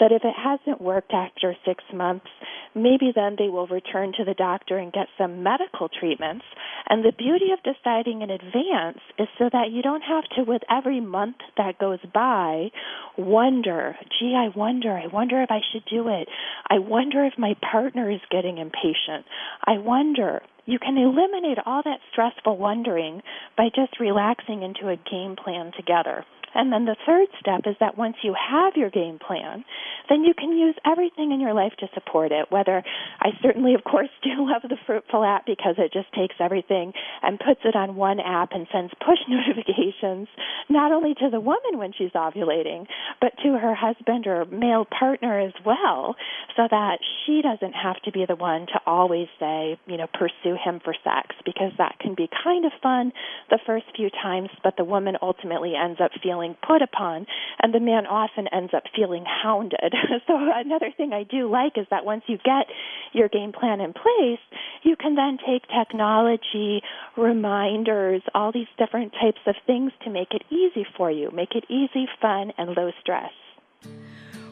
that 0.00 0.12
if 0.12 0.22
it 0.24 0.34
hasn't 0.36 0.80
worked 0.80 1.12
after 1.12 1.54
six 1.64 1.82
months, 1.92 2.26
maybe 2.74 3.12
then 3.14 3.36
they 3.38 3.48
will 3.48 3.66
return 3.66 4.12
to 4.16 4.24
the 4.24 4.34
doctor 4.34 4.78
and 4.78 4.92
get 4.92 5.06
some 5.16 5.42
medical 5.42 5.88
treatments. 5.88 6.44
And 6.88 7.04
the 7.04 7.12
beauty 7.12 7.46
of 7.52 7.62
deciding 7.62 8.22
in 8.22 8.30
advance 8.30 9.00
is 9.18 9.28
so 9.38 9.48
that 9.52 9.70
you 9.70 9.82
don't 9.82 10.02
have 10.02 10.24
to, 10.36 10.42
with 10.44 10.62
every 10.70 11.00
month 11.00 11.36
that 11.56 11.78
goes 11.78 11.98
by, 12.12 12.70
wonder, 13.16 13.96
gee, 14.18 14.34
I 14.36 14.56
wonder, 14.56 14.92
I 14.92 15.06
wonder 15.06 15.42
if 15.42 15.50
I 15.50 15.60
should 15.72 15.84
do 15.90 16.08
it. 16.08 16.28
I 16.68 16.78
wonder 16.78 17.24
if 17.24 17.34
my 17.38 17.54
partner 17.70 18.10
is 18.10 18.20
getting 18.30 18.58
impatient. 18.58 19.26
I 19.64 19.78
wonder. 19.78 20.42
You 20.66 20.78
can 20.78 20.98
eliminate 20.98 21.58
all 21.64 21.80
that 21.82 22.00
stressful 22.12 22.58
wondering 22.58 23.22
by 23.56 23.68
just 23.74 23.98
relaxing 23.98 24.62
into 24.62 24.88
a 24.88 24.96
game 24.96 25.34
plan 25.42 25.72
together. 25.74 26.26
And 26.54 26.72
then 26.72 26.84
the 26.84 26.96
third 27.06 27.28
step 27.40 27.62
is 27.66 27.76
that 27.80 27.98
once 27.98 28.16
you 28.22 28.34
have 28.34 28.74
your 28.76 28.90
game 28.90 29.18
plan, 29.18 29.64
then 30.08 30.24
you 30.24 30.34
can 30.34 30.56
use 30.56 30.74
everything 30.86 31.32
in 31.32 31.40
your 31.40 31.54
life 31.54 31.72
to 31.80 31.88
support 31.94 32.32
it. 32.32 32.46
Whether 32.50 32.82
I 33.20 33.30
certainly, 33.42 33.74
of 33.74 33.84
course, 33.84 34.08
do 34.22 34.30
love 34.38 34.62
the 34.62 34.76
Fruitful 34.86 35.24
app 35.24 35.46
because 35.46 35.74
it 35.78 35.92
just 35.92 36.12
takes 36.14 36.36
everything 36.40 36.92
and 37.22 37.38
puts 37.38 37.60
it 37.64 37.76
on 37.76 37.96
one 37.96 38.20
app 38.20 38.52
and 38.52 38.66
sends 38.72 38.92
push 39.04 39.18
notifications, 39.28 40.28
not 40.68 40.92
only 40.92 41.14
to 41.14 41.28
the 41.30 41.40
woman 41.40 41.78
when 41.78 41.92
she's 41.96 42.12
ovulating, 42.12 42.86
but 43.20 43.32
to 43.42 43.58
her 43.58 43.74
husband 43.74 44.26
or 44.26 44.44
male 44.46 44.86
partner 44.86 45.40
as 45.40 45.52
well, 45.64 46.16
so 46.56 46.66
that 46.70 46.98
she 47.24 47.42
doesn't 47.42 47.74
have 47.74 48.00
to 48.02 48.12
be 48.12 48.24
the 48.26 48.36
one 48.36 48.66
to 48.66 48.80
always 48.86 49.28
say, 49.38 49.78
you 49.86 49.96
know, 49.96 50.06
pursue 50.12 50.56
him 50.62 50.80
for 50.82 50.94
sex 51.04 51.34
because 51.44 51.72
that 51.78 51.98
can 52.00 52.14
be 52.14 52.28
kind 52.44 52.64
of 52.64 52.72
fun 52.82 53.12
the 53.50 53.58
first 53.66 53.84
few 53.96 54.10
times, 54.10 54.48
but 54.62 54.76
the 54.76 54.84
woman 54.84 55.16
ultimately 55.20 55.74
ends 55.76 56.00
up 56.02 56.10
feeling 56.22 56.37
feeling 56.38 56.56
put 56.66 56.82
upon, 56.82 57.26
and 57.62 57.74
the 57.74 57.80
man 57.80 58.06
often 58.06 58.46
ends 58.52 58.72
up 58.74 58.84
feeling 58.94 59.24
hounded. 59.26 59.94
so, 60.26 60.34
another 60.54 60.92
thing 60.96 61.12
I 61.12 61.24
do 61.24 61.50
like 61.50 61.72
is 61.76 61.86
that 61.90 62.04
once 62.04 62.22
you 62.26 62.36
get 62.38 62.66
your 63.12 63.28
game 63.28 63.52
plan 63.52 63.80
in 63.80 63.92
place, 63.92 64.40
you 64.82 64.96
can 64.96 65.14
then 65.14 65.38
take 65.44 65.62
technology, 65.68 66.82
reminders, 67.16 68.22
all 68.34 68.52
these 68.52 68.68
different 68.78 69.12
types 69.12 69.40
of 69.46 69.54
things 69.66 69.92
to 70.04 70.10
make 70.10 70.28
it 70.32 70.42
easy 70.50 70.86
for 70.96 71.10
you, 71.10 71.30
make 71.32 71.54
it 71.54 71.64
easy, 71.68 72.06
fun, 72.20 72.52
and 72.58 72.76
low 72.76 72.90
stress. 73.00 73.32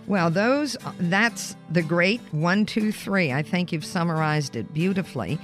Well, 0.06 0.30
those 0.30 0.76
that's 1.00 1.56
the 1.70 1.82
great 1.82 2.20
one, 2.30 2.64
two, 2.64 2.92
three. 2.92 3.32
I 3.32 3.42
think 3.42 3.72
you've 3.72 3.84
summarized 3.84 4.54
it 4.54 4.72
beautifully. 4.72 5.38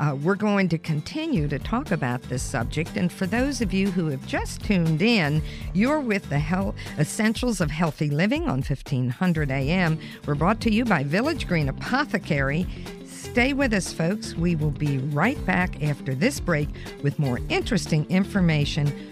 Uh, 0.00 0.16
we're 0.22 0.34
going 0.34 0.68
to 0.68 0.78
continue 0.78 1.48
to 1.48 1.58
talk 1.58 1.90
about 1.90 2.22
this 2.22 2.42
subject. 2.42 2.96
And 2.96 3.12
for 3.12 3.26
those 3.26 3.60
of 3.60 3.72
you 3.72 3.90
who 3.90 4.06
have 4.06 4.26
just 4.26 4.62
tuned 4.64 5.02
in, 5.02 5.42
you're 5.72 6.00
with 6.00 6.28
the 6.28 6.74
Essentials 6.98 7.60
of 7.60 7.70
Healthy 7.70 8.10
Living 8.10 8.44
on 8.44 8.62
1500 8.62 9.50
AM. 9.50 9.98
We're 10.26 10.34
brought 10.34 10.60
to 10.62 10.72
you 10.72 10.84
by 10.84 11.04
Village 11.04 11.46
Green 11.46 11.68
Apothecary. 11.68 12.66
Stay 13.06 13.52
with 13.52 13.72
us, 13.72 13.92
folks. 13.92 14.34
We 14.34 14.56
will 14.56 14.70
be 14.70 14.98
right 14.98 15.42
back 15.46 15.82
after 15.82 16.14
this 16.14 16.40
break 16.40 16.68
with 17.02 17.18
more 17.18 17.38
interesting 17.48 18.04
information 18.10 19.11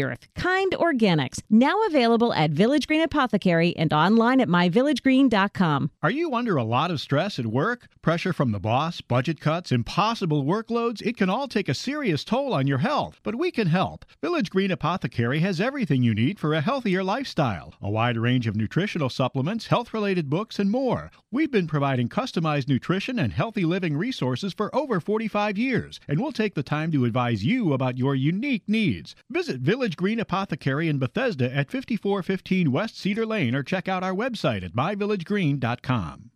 earth. 0.00 0.28
Kind 0.36 0.72
Organics, 0.72 1.42
now 1.50 1.74
available 1.88 2.32
at 2.32 2.52
Village 2.52 2.86
Green 2.86 3.02
Apothecary 3.02 3.76
and 3.76 3.92
online 3.92 4.40
at 4.40 4.48
myvillagegreen.com. 4.48 5.90
Are 6.02 6.10
you 6.10 6.34
under 6.34 6.56
a 6.56 6.62
lot 6.62 6.92
of 6.92 7.00
stress 7.00 7.40
at 7.40 7.46
work? 7.46 7.88
Pressure 8.00 8.32
from 8.32 8.52
the 8.52 8.60
boss, 8.60 9.00
budget 9.00 9.40
cuts, 9.40 9.72
impossible 9.72 10.44
workloads? 10.44 11.02
It 11.02 11.16
can 11.16 11.28
all 11.28 11.48
take 11.48 11.68
a 11.68 11.74
serious 11.74 12.22
toll 12.22 12.54
on 12.54 12.68
your 12.68 12.78
health, 12.78 13.18
but 13.24 13.34
we 13.34 13.50
can 13.50 13.66
help. 13.66 14.04
Village 14.20 14.50
Green 14.50 14.70
Apothecary 14.70 15.40
has 15.40 15.60
everything 15.60 16.02
you 16.04 16.14
need 16.14 16.38
for 16.38 16.54
a 16.54 16.60
healthier 16.60 17.02
lifestyle 17.02 17.74
a 17.80 17.90
wide 17.90 18.16
range 18.16 18.46
of 18.46 18.56
nutritional 18.56 19.08
supplements, 19.08 19.66
health 19.66 19.92
related 19.92 20.30
books, 20.30 20.58
and 20.58 20.70
more. 20.70 21.10
We've 21.30 21.50
been 21.50 21.66
providing 21.66 22.08
customized 22.08 22.68
nutrition 22.68 23.18
and 23.18 23.32
healthy 23.32 23.64
living 23.64 23.96
resources 23.96 24.52
for 24.52 24.74
over 24.74 25.00
45 25.00 25.58
years, 25.58 25.98
and 26.06 26.20
we'll 26.20 26.30
take 26.32 26.54
the 26.54 26.62
time 26.62 26.92
to 26.92 27.04
advise 27.04 27.44
you 27.44 27.72
about 27.72 27.98
your 27.98 28.14
unique 28.14 28.62
needs. 28.68 29.16
Visit 29.30 29.60
Village 29.60 29.81
Green 29.90 30.20
Apothecary 30.20 30.88
in 30.88 30.98
Bethesda 30.98 31.46
at 31.46 31.70
5415 31.70 32.70
West 32.70 32.98
Cedar 32.98 33.26
Lane 33.26 33.54
or 33.54 33.62
check 33.62 33.88
out 33.88 34.02
our 34.02 34.14
website 34.14 34.62
at 34.62 34.74
myvillagegreen.com. 34.74 36.31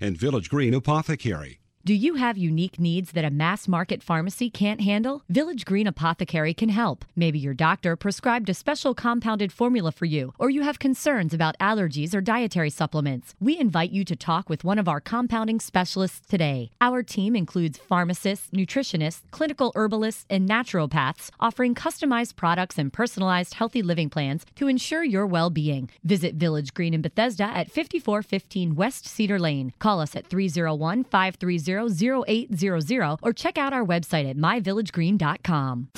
and 0.00 0.16
Village 0.16 0.48
Green 0.48 0.74
Apothecary. 0.74 1.60
Do 1.82 1.94
you 1.94 2.16
have 2.16 2.36
unique 2.36 2.78
needs 2.78 3.12
that 3.12 3.24
a 3.24 3.30
mass 3.30 3.66
market 3.66 4.02
pharmacy 4.02 4.50
can't 4.50 4.82
handle? 4.82 5.22
Village 5.30 5.64
Green 5.64 5.86
Apothecary 5.86 6.52
can 6.52 6.68
help. 6.68 7.06
Maybe 7.16 7.38
your 7.38 7.54
doctor 7.54 7.96
prescribed 7.96 8.50
a 8.50 8.54
special 8.54 8.94
compounded 8.94 9.50
formula 9.50 9.90
for 9.90 10.04
you, 10.04 10.34
or 10.38 10.50
you 10.50 10.60
have 10.60 10.78
concerns 10.78 11.32
about 11.32 11.56
allergies 11.58 12.14
or 12.14 12.20
dietary 12.20 12.68
supplements. 12.68 13.34
We 13.40 13.58
invite 13.58 13.92
you 13.92 14.04
to 14.04 14.14
talk 14.14 14.50
with 14.50 14.62
one 14.62 14.78
of 14.78 14.88
our 14.88 15.00
compounding 15.00 15.58
specialists 15.58 16.20
today. 16.28 16.70
Our 16.82 17.02
team 17.02 17.34
includes 17.34 17.78
pharmacists, 17.78 18.50
nutritionists, 18.50 19.22
clinical 19.30 19.72
herbalists, 19.74 20.26
and 20.28 20.46
naturopaths, 20.46 21.30
offering 21.40 21.74
customized 21.74 22.36
products 22.36 22.76
and 22.76 22.92
personalized 22.92 23.54
healthy 23.54 23.80
living 23.80 24.10
plans 24.10 24.44
to 24.56 24.68
ensure 24.68 25.02
your 25.02 25.26
well 25.26 25.48
being. 25.48 25.88
Visit 26.04 26.34
Village 26.34 26.74
Green 26.74 26.92
in 26.92 27.00
Bethesda 27.00 27.44
at 27.44 27.70
5415 27.70 28.74
West 28.74 29.06
Cedar 29.06 29.38
Lane. 29.38 29.72
Call 29.78 29.98
us 29.98 30.14
at 30.14 30.26
301 30.26 31.04
530 31.04 31.69
0800 31.78 33.18
or 33.22 33.32
check 33.32 33.58
out 33.58 33.72
our 33.72 33.84
website 33.84 34.28
at 34.28 34.36
myvillagegreen.com. 34.36 35.88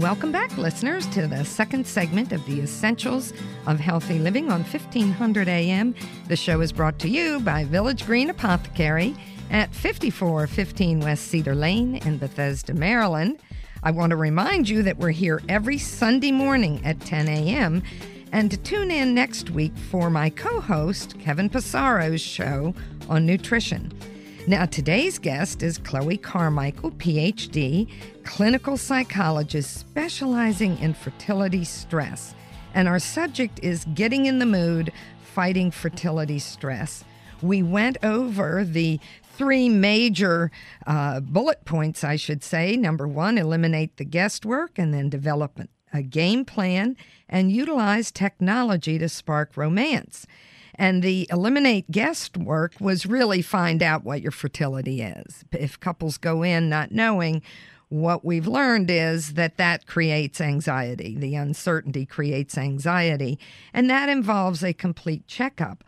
Welcome 0.00 0.30
back, 0.30 0.58
listeners, 0.58 1.06
to 1.08 1.26
the 1.26 1.42
second 1.42 1.86
segment 1.86 2.30
of 2.30 2.44
the 2.44 2.60
Essentials 2.60 3.32
of 3.66 3.80
Healthy 3.80 4.18
Living 4.18 4.52
on 4.52 4.62
1500 4.62 5.48
AM. 5.48 5.94
The 6.28 6.36
show 6.36 6.60
is 6.60 6.70
brought 6.70 6.98
to 6.98 7.08
you 7.08 7.40
by 7.40 7.64
Village 7.64 8.04
Green 8.04 8.28
Apothecary 8.28 9.16
at 9.50 9.74
5415 9.74 11.00
West 11.00 11.28
Cedar 11.28 11.54
Lane 11.54 11.96
in 11.96 12.18
Bethesda, 12.18 12.74
Maryland. 12.74 13.38
I 13.82 13.90
want 13.90 14.10
to 14.10 14.16
remind 14.16 14.68
you 14.68 14.82
that 14.82 14.98
we're 14.98 15.12
here 15.12 15.40
every 15.48 15.78
Sunday 15.78 16.32
morning 16.32 16.84
at 16.84 17.00
10 17.00 17.28
a.m. 17.28 17.82
and 18.32 18.50
to 18.50 18.58
tune 18.58 18.90
in 18.90 19.14
next 19.14 19.48
week 19.48 19.74
for 19.90 20.10
my 20.10 20.28
co 20.28 20.60
host, 20.60 21.18
Kevin 21.20 21.48
Passaro's 21.48 22.20
show 22.20 22.74
on 23.08 23.24
nutrition. 23.24 23.92
Now, 24.48 24.64
today's 24.64 25.18
guest 25.18 25.64
is 25.64 25.76
Chloe 25.76 26.16
Carmichael, 26.16 26.92
PhD, 26.92 27.90
clinical 28.22 28.76
psychologist 28.76 29.76
specializing 29.76 30.78
in 30.78 30.94
fertility 30.94 31.64
stress. 31.64 32.32
And 32.72 32.86
our 32.86 33.00
subject 33.00 33.58
is 33.64 33.84
getting 33.94 34.26
in 34.26 34.38
the 34.38 34.46
mood, 34.46 34.92
fighting 35.20 35.72
fertility 35.72 36.38
stress. 36.38 37.02
We 37.42 37.64
went 37.64 37.96
over 38.04 38.62
the 38.62 39.00
three 39.36 39.68
major 39.68 40.52
uh, 40.86 41.18
bullet 41.18 41.64
points, 41.64 42.04
I 42.04 42.14
should 42.14 42.44
say. 42.44 42.76
Number 42.76 43.08
one, 43.08 43.38
eliminate 43.38 43.96
the 43.96 44.04
guesswork 44.04 44.78
and 44.78 44.94
then 44.94 45.08
develop 45.08 45.58
a 45.92 46.02
game 46.02 46.44
plan 46.44 46.96
and 47.28 47.50
utilize 47.50 48.12
technology 48.12 48.96
to 48.96 49.08
spark 49.08 49.56
romance. 49.56 50.24
And 50.76 51.02
the 51.02 51.26
eliminate 51.30 51.90
guest 51.90 52.36
work 52.36 52.74
was 52.80 53.06
really 53.06 53.42
find 53.42 53.82
out 53.82 54.04
what 54.04 54.22
your 54.22 54.30
fertility 54.30 55.02
is. 55.02 55.44
If 55.52 55.80
couples 55.80 56.18
go 56.18 56.42
in 56.42 56.68
not 56.68 56.92
knowing, 56.92 57.42
what 57.88 58.24
we've 58.24 58.48
learned 58.48 58.90
is 58.90 59.34
that 59.34 59.58
that 59.58 59.86
creates 59.86 60.40
anxiety. 60.40 61.14
The 61.16 61.36
uncertainty 61.36 62.04
creates 62.04 62.58
anxiety, 62.58 63.38
and 63.72 63.88
that 63.88 64.08
involves 64.08 64.64
a 64.64 64.72
complete 64.72 65.26
checkup. 65.28 65.84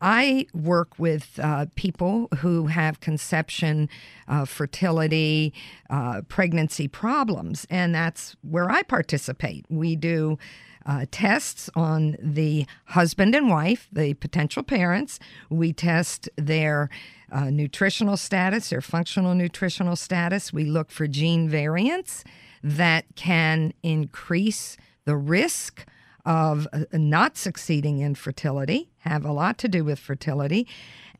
I 0.00 0.46
work 0.54 0.98
with 0.98 1.38
uh, 1.40 1.66
people 1.74 2.28
who 2.38 2.66
have 2.66 3.00
conception, 3.00 3.88
uh, 4.26 4.46
fertility, 4.46 5.52
uh, 5.90 6.22
pregnancy 6.22 6.88
problems, 6.88 7.66
and 7.68 7.94
that's 7.94 8.34
where 8.42 8.70
I 8.70 8.82
participate. 8.82 9.66
We 9.68 9.94
do 9.94 10.38
uh, 10.86 11.06
tests 11.10 11.70
on 11.74 12.16
the 12.20 12.66
husband 12.86 13.34
and 13.34 13.48
wife, 13.48 13.88
the 13.92 14.14
potential 14.14 14.62
parents. 14.62 15.18
We 15.50 15.72
test 15.72 16.28
their 16.36 16.90
uh, 17.30 17.50
nutritional 17.50 18.16
status, 18.16 18.70
their 18.70 18.80
functional 18.80 19.34
nutritional 19.34 19.96
status. 19.96 20.52
We 20.52 20.64
look 20.64 20.90
for 20.90 21.06
gene 21.06 21.48
variants 21.48 22.24
that 22.62 23.04
can 23.16 23.72
increase 23.82 24.76
the 25.04 25.16
risk 25.16 25.86
of 26.24 26.68
uh, 26.72 26.84
not 26.92 27.36
succeeding 27.36 27.98
in 27.98 28.14
fertility, 28.14 28.90
have 28.98 29.24
a 29.24 29.32
lot 29.32 29.58
to 29.58 29.68
do 29.68 29.84
with 29.84 29.98
fertility 29.98 30.68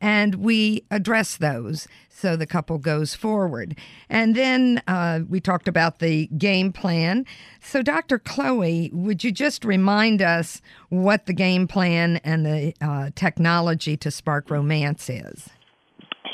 and 0.03 0.35
we 0.35 0.83
address 0.91 1.37
those 1.37 1.87
so 2.09 2.35
the 2.35 2.45
couple 2.45 2.77
goes 2.77 3.15
forward. 3.15 3.77
And 4.09 4.35
then 4.35 4.81
uh, 4.85 5.21
we 5.29 5.39
talked 5.39 5.67
about 5.67 5.99
the 5.99 6.27
game 6.37 6.73
plan. 6.73 7.25
So, 7.61 7.81
Dr. 7.81 8.19
Chloe, 8.19 8.91
would 8.93 9.23
you 9.23 9.31
just 9.31 9.63
remind 9.63 10.21
us 10.21 10.61
what 10.89 11.25
the 11.25 11.33
game 11.33 11.67
plan 11.67 12.17
and 12.17 12.45
the 12.45 12.73
uh, 12.81 13.11
technology 13.15 13.95
to 13.97 14.11
spark 14.11 14.49
romance 14.49 15.09
is? 15.09 15.49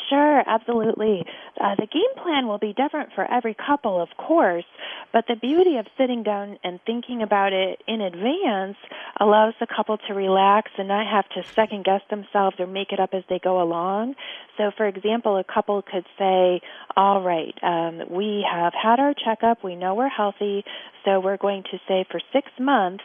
Sure, 0.10 0.44
absolutely. 0.48 1.24
Uh, 1.60 1.76
the 1.76 1.88
game 1.88 2.24
plan 2.24 2.48
will 2.48 2.58
be 2.58 2.74
different 2.74 3.10
for 3.14 3.30
every 3.30 3.54
couple, 3.54 4.02
of 4.02 4.10
course, 4.18 4.66
but 5.12 5.26
the 5.28 5.36
beauty 5.36 5.78
of 5.78 5.86
sitting 5.98 6.24
down 6.24 6.58
and 6.64 6.80
thinking 6.86 7.22
about 7.22 7.52
it 7.52 7.82
in 7.88 8.00
advance 8.00 8.78
allows 9.20 9.54
the 9.60 9.68
couple 9.68 9.98
to 9.98 10.14
relax 10.14 10.72
and 10.78 10.88
not 10.88 11.06
have 11.06 11.28
to 11.30 11.44
second 11.54 11.84
guess 11.84 12.02
themselves 12.10 12.58
or 12.60 12.68
make 12.68 12.92
it 12.92 13.00
up 13.00 13.10
as 13.14 13.24
they 13.30 13.40
go 13.40 13.62
along. 13.62 14.16
So, 14.58 14.72
for 14.78 14.88
example, 14.88 15.38
a 15.38 15.44
couple 15.44 15.82
could 15.82 16.06
say, 16.18 16.62
All 16.96 17.22
right, 17.22 17.54
um, 17.62 18.04
we 18.10 18.46
have 18.50 18.74
had 18.74 19.00
our 19.00 19.14
checkup, 19.14 19.64
we 19.64 19.76
know 19.76 19.96
we're 19.96 20.08
healthy, 20.08 20.64
so 21.04 21.20
we're 21.20 21.38
going 21.38 21.64
to 21.72 21.80
say 21.88 22.06
for 22.10 22.22
six 22.32 22.48
months, 22.60 23.04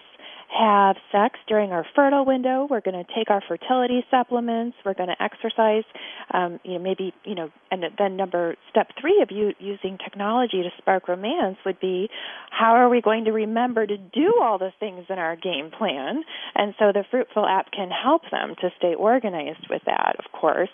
have 0.54 0.96
sex 1.10 1.38
during 1.48 1.72
our 1.72 1.84
fertile 1.94 2.24
window. 2.24 2.66
We're 2.68 2.80
going 2.80 3.04
to 3.04 3.14
take 3.14 3.30
our 3.30 3.42
fertility 3.46 4.04
supplements. 4.10 4.76
We're 4.84 4.94
going 4.94 5.08
to 5.08 5.22
exercise. 5.22 5.84
Um, 6.32 6.60
you 6.64 6.74
know, 6.74 6.78
maybe 6.78 7.12
you 7.24 7.34
know, 7.34 7.50
and 7.70 7.84
then 7.98 8.16
number 8.16 8.56
step 8.70 8.88
three 9.00 9.20
of 9.22 9.30
you 9.30 9.52
using 9.58 9.98
technology 9.98 10.62
to 10.62 10.70
spark 10.78 11.08
romance 11.08 11.56
would 11.66 11.80
be, 11.80 12.08
how 12.50 12.74
are 12.74 12.88
we 12.88 13.00
going 13.00 13.24
to 13.24 13.32
remember 13.32 13.86
to 13.86 13.96
do 13.96 14.34
all 14.40 14.58
the 14.58 14.72
things 14.78 15.06
in 15.08 15.18
our 15.18 15.36
game 15.36 15.70
plan? 15.76 16.22
And 16.54 16.74
so 16.78 16.92
the 16.92 17.04
Fruitful 17.10 17.46
app 17.46 17.70
can 17.72 17.90
help 17.90 18.22
them 18.30 18.54
to 18.60 18.70
stay 18.78 18.94
organized 18.94 19.66
with 19.68 19.82
that, 19.86 20.16
of 20.18 20.30
course. 20.32 20.70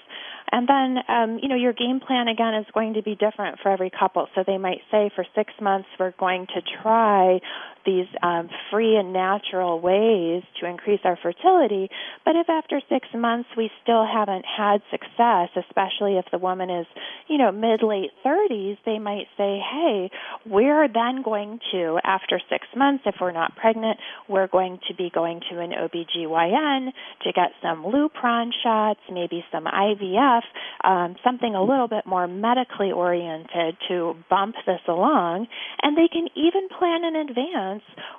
And 0.53 0.69
then, 0.69 0.99
um, 1.09 1.39
you 1.41 1.49
know, 1.49 1.55
your 1.55 1.73
game 1.73 2.01
plan 2.01 2.27
again 2.29 2.55
is 2.55 2.67
going 2.75 2.95
to 2.95 3.03
be 3.03 3.15
different 3.15 3.61
for 3.63 3.71
every 3.71 3.91
couple. 3.91 4.27
So 4.35 4.43
they 4.45 4.59
might 4.59 4.81
say 4.91 5.11
for 5.15 5.25
six 5.35 5.53
months 5.61 5.89
we're 5.99 6.13
going 6.19 6.47
to 6.49 6.61
try 6.83 7.41
these 7.85 8.07
um, 8.23 8.49
free 8.71 8.97
and 8.97 9.13
natural 9.13 9.81
ways 9.81 10.43
to 10.61 10.67
increase 10.67 11.01
our 11.05 11.19
fertility. 11.23 11.89
But 12.25 12.37
if 12.37 12.49
after 12.49 12.81
six 12.89 13.09
months 13.15 13.49
we 13.57 13.71
still 13.83 14.07
haven't 14.07 14.45
had 14.45 14.83
success, 14.91 15.49
especially 15.57 16.19
if 16.19 16.27
the 16.31 16.39
woman 16.39 16.71
is, 16.71 16.87
you 17.29 17.39
know, 17.39 17.53
mid 17.53 17.83
late 17.83 18.11
30s, 18.25 18.79
they 18.85 18.99
might 18.99 19.27
say, 19.37 19.61
hey, 19.61 20.11
we're 20.47 20.89
then 20.89 21.23
going 21.23 21.61
to, 21.73 21.99
after 22.05 22.41
six 22.51 22.67
months, 22.77 23.05
if 23.07 23.17
we're 23.21 23.33
not 23.33 23.57
pregnant, 23.57 23.99
we're 24.29 24.49
going 24.49 24.79
to 24.89 24.95
be 24.95 25.11
going 25.13 25.41
to 25.51 25.61
an 25.61 25.73
OBGYN 25.73 26.91
to 27.25 27.33
get 27.33 27.53
some 27.63 27.85
Lupron 27.85 28.51
shots, 28.63 29.01
maybe 29.11 29.45
some 29.53 29.65
IVF 29.65 30.43
um, 30.85 31.17
something 31.25 31.55
a 31.55 31.63
little 31.63 31.89
bit 31.89 32.07
more 32.07 32.27
medically 32.27 32.93
oriented 32.93 33.77
to 33.89 34.15
bump 34.29 34.55
this 34.67 34.81
along. 34.89 35.47
And 35.83 35.97
they 35.97 36.09
can 36.09 36.29
even 36.35 36.69
plan 36.79 37.05
in 37.05 37.17
advance. 37.17 37.70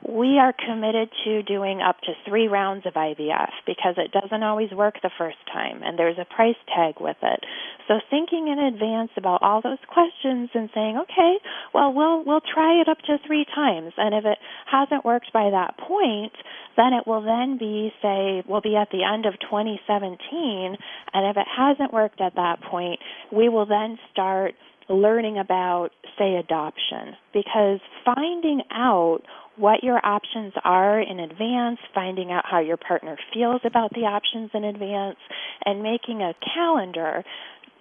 We 0.07 0.37
are 0.39 0.53
committed 0.53 1.09
to 1.25 1.43
doing 1.43 1.81
up 1.81 1.99
to 2.01 2.13
three 2.27 2.47
rounds 2.47 2.85
of 2.85 2.93
IVF 2.93 3.51
because 3.65 3.95
it 3.97 4.11
doesn't 4.11 4.43
always 4.43 4.71
work 4.71 4.95
the 5.01 5.11
first 5.17 5.37
time, 5.51 5.81
and 5.83 5.97
there's 5.97 6.17
a 6.19 6.25
price 6.25 6.55
tag 6.75 6.95
with 6.99 7.17
it. 7.21 7.39
So 7.87 7.95
thinking 8.09 8.47
in 8.47 8.59
advance 8.59 9.11
about 9.17 9.41
all 9.41 9.61
those 9.61 9.81
questions 9.87 10.49
and 10.53 10.69
saying, 10.73 10.97
okay, 11.03 11.35
well 11.73 11.93
we'll 11.93 12.23
we'll 12.23 12.41
try 12.53 12.81
it 12.81 12.87
up 12.87 12.99
to 13.07 13.17
three 13.25 13.45
times, 13.53 13.93
and 13.97 14.15
if 14.15 14.25
it 14.25 14.37
hasn't 14.65 15.05
worked 15.05 15.33
by 15.33 15.49
that 15.51 15.77
point, 15.77 16.33
then 16.77 16.93
it 16.93 17.05
will 17.05 17.21
then 17.21 17.57
be 17.57 17.91
say 18.01 18.43
we'll 18.47 18.61
be 18.61 18.75
at 18.75 18.89
the 18.91 19.03
end 19.03 19.25
of 19.25 19.33
2017, 19.39 20.77
and 21.13 21.27
if 21.27 21.37
it 21.37 21.47
hasn't 21.47 21.93
worked 21.93 22.21
at 22.21 22.35
that 22.35 22.61
point, 22.61 22.99
we 23.31 23.49
will 23.49 23.65
then 23.65 23.97
start 24.11 24.53
learning 24.93 25.37
about, 25.37 25.89
say, 26.17 26.35
adoption, 26.35 27.15
because 27.33 27.79
finding 28.05 28.61
out 28.71 29.21
what 29.57 29.83
your 29.83 30.03
options 30.05 30.53
are 30.63 30.99
in 30.99 31.19
advance, 31.19 31.79
finding 31.93 32.31
out 32.31 32.45
how 32.49 32.59
your 32.59 32.77
partner 32.77 33.17
feels 33.33 33.61
about 33.65 33.91
the 33.91 34.01
options 34.01 34.49
in 34.53 34.63
advance, 34.63 35.17
and 35.65 35.83
making 35.83 36.21
a 36.21 36.33
calendar 36.55 37.23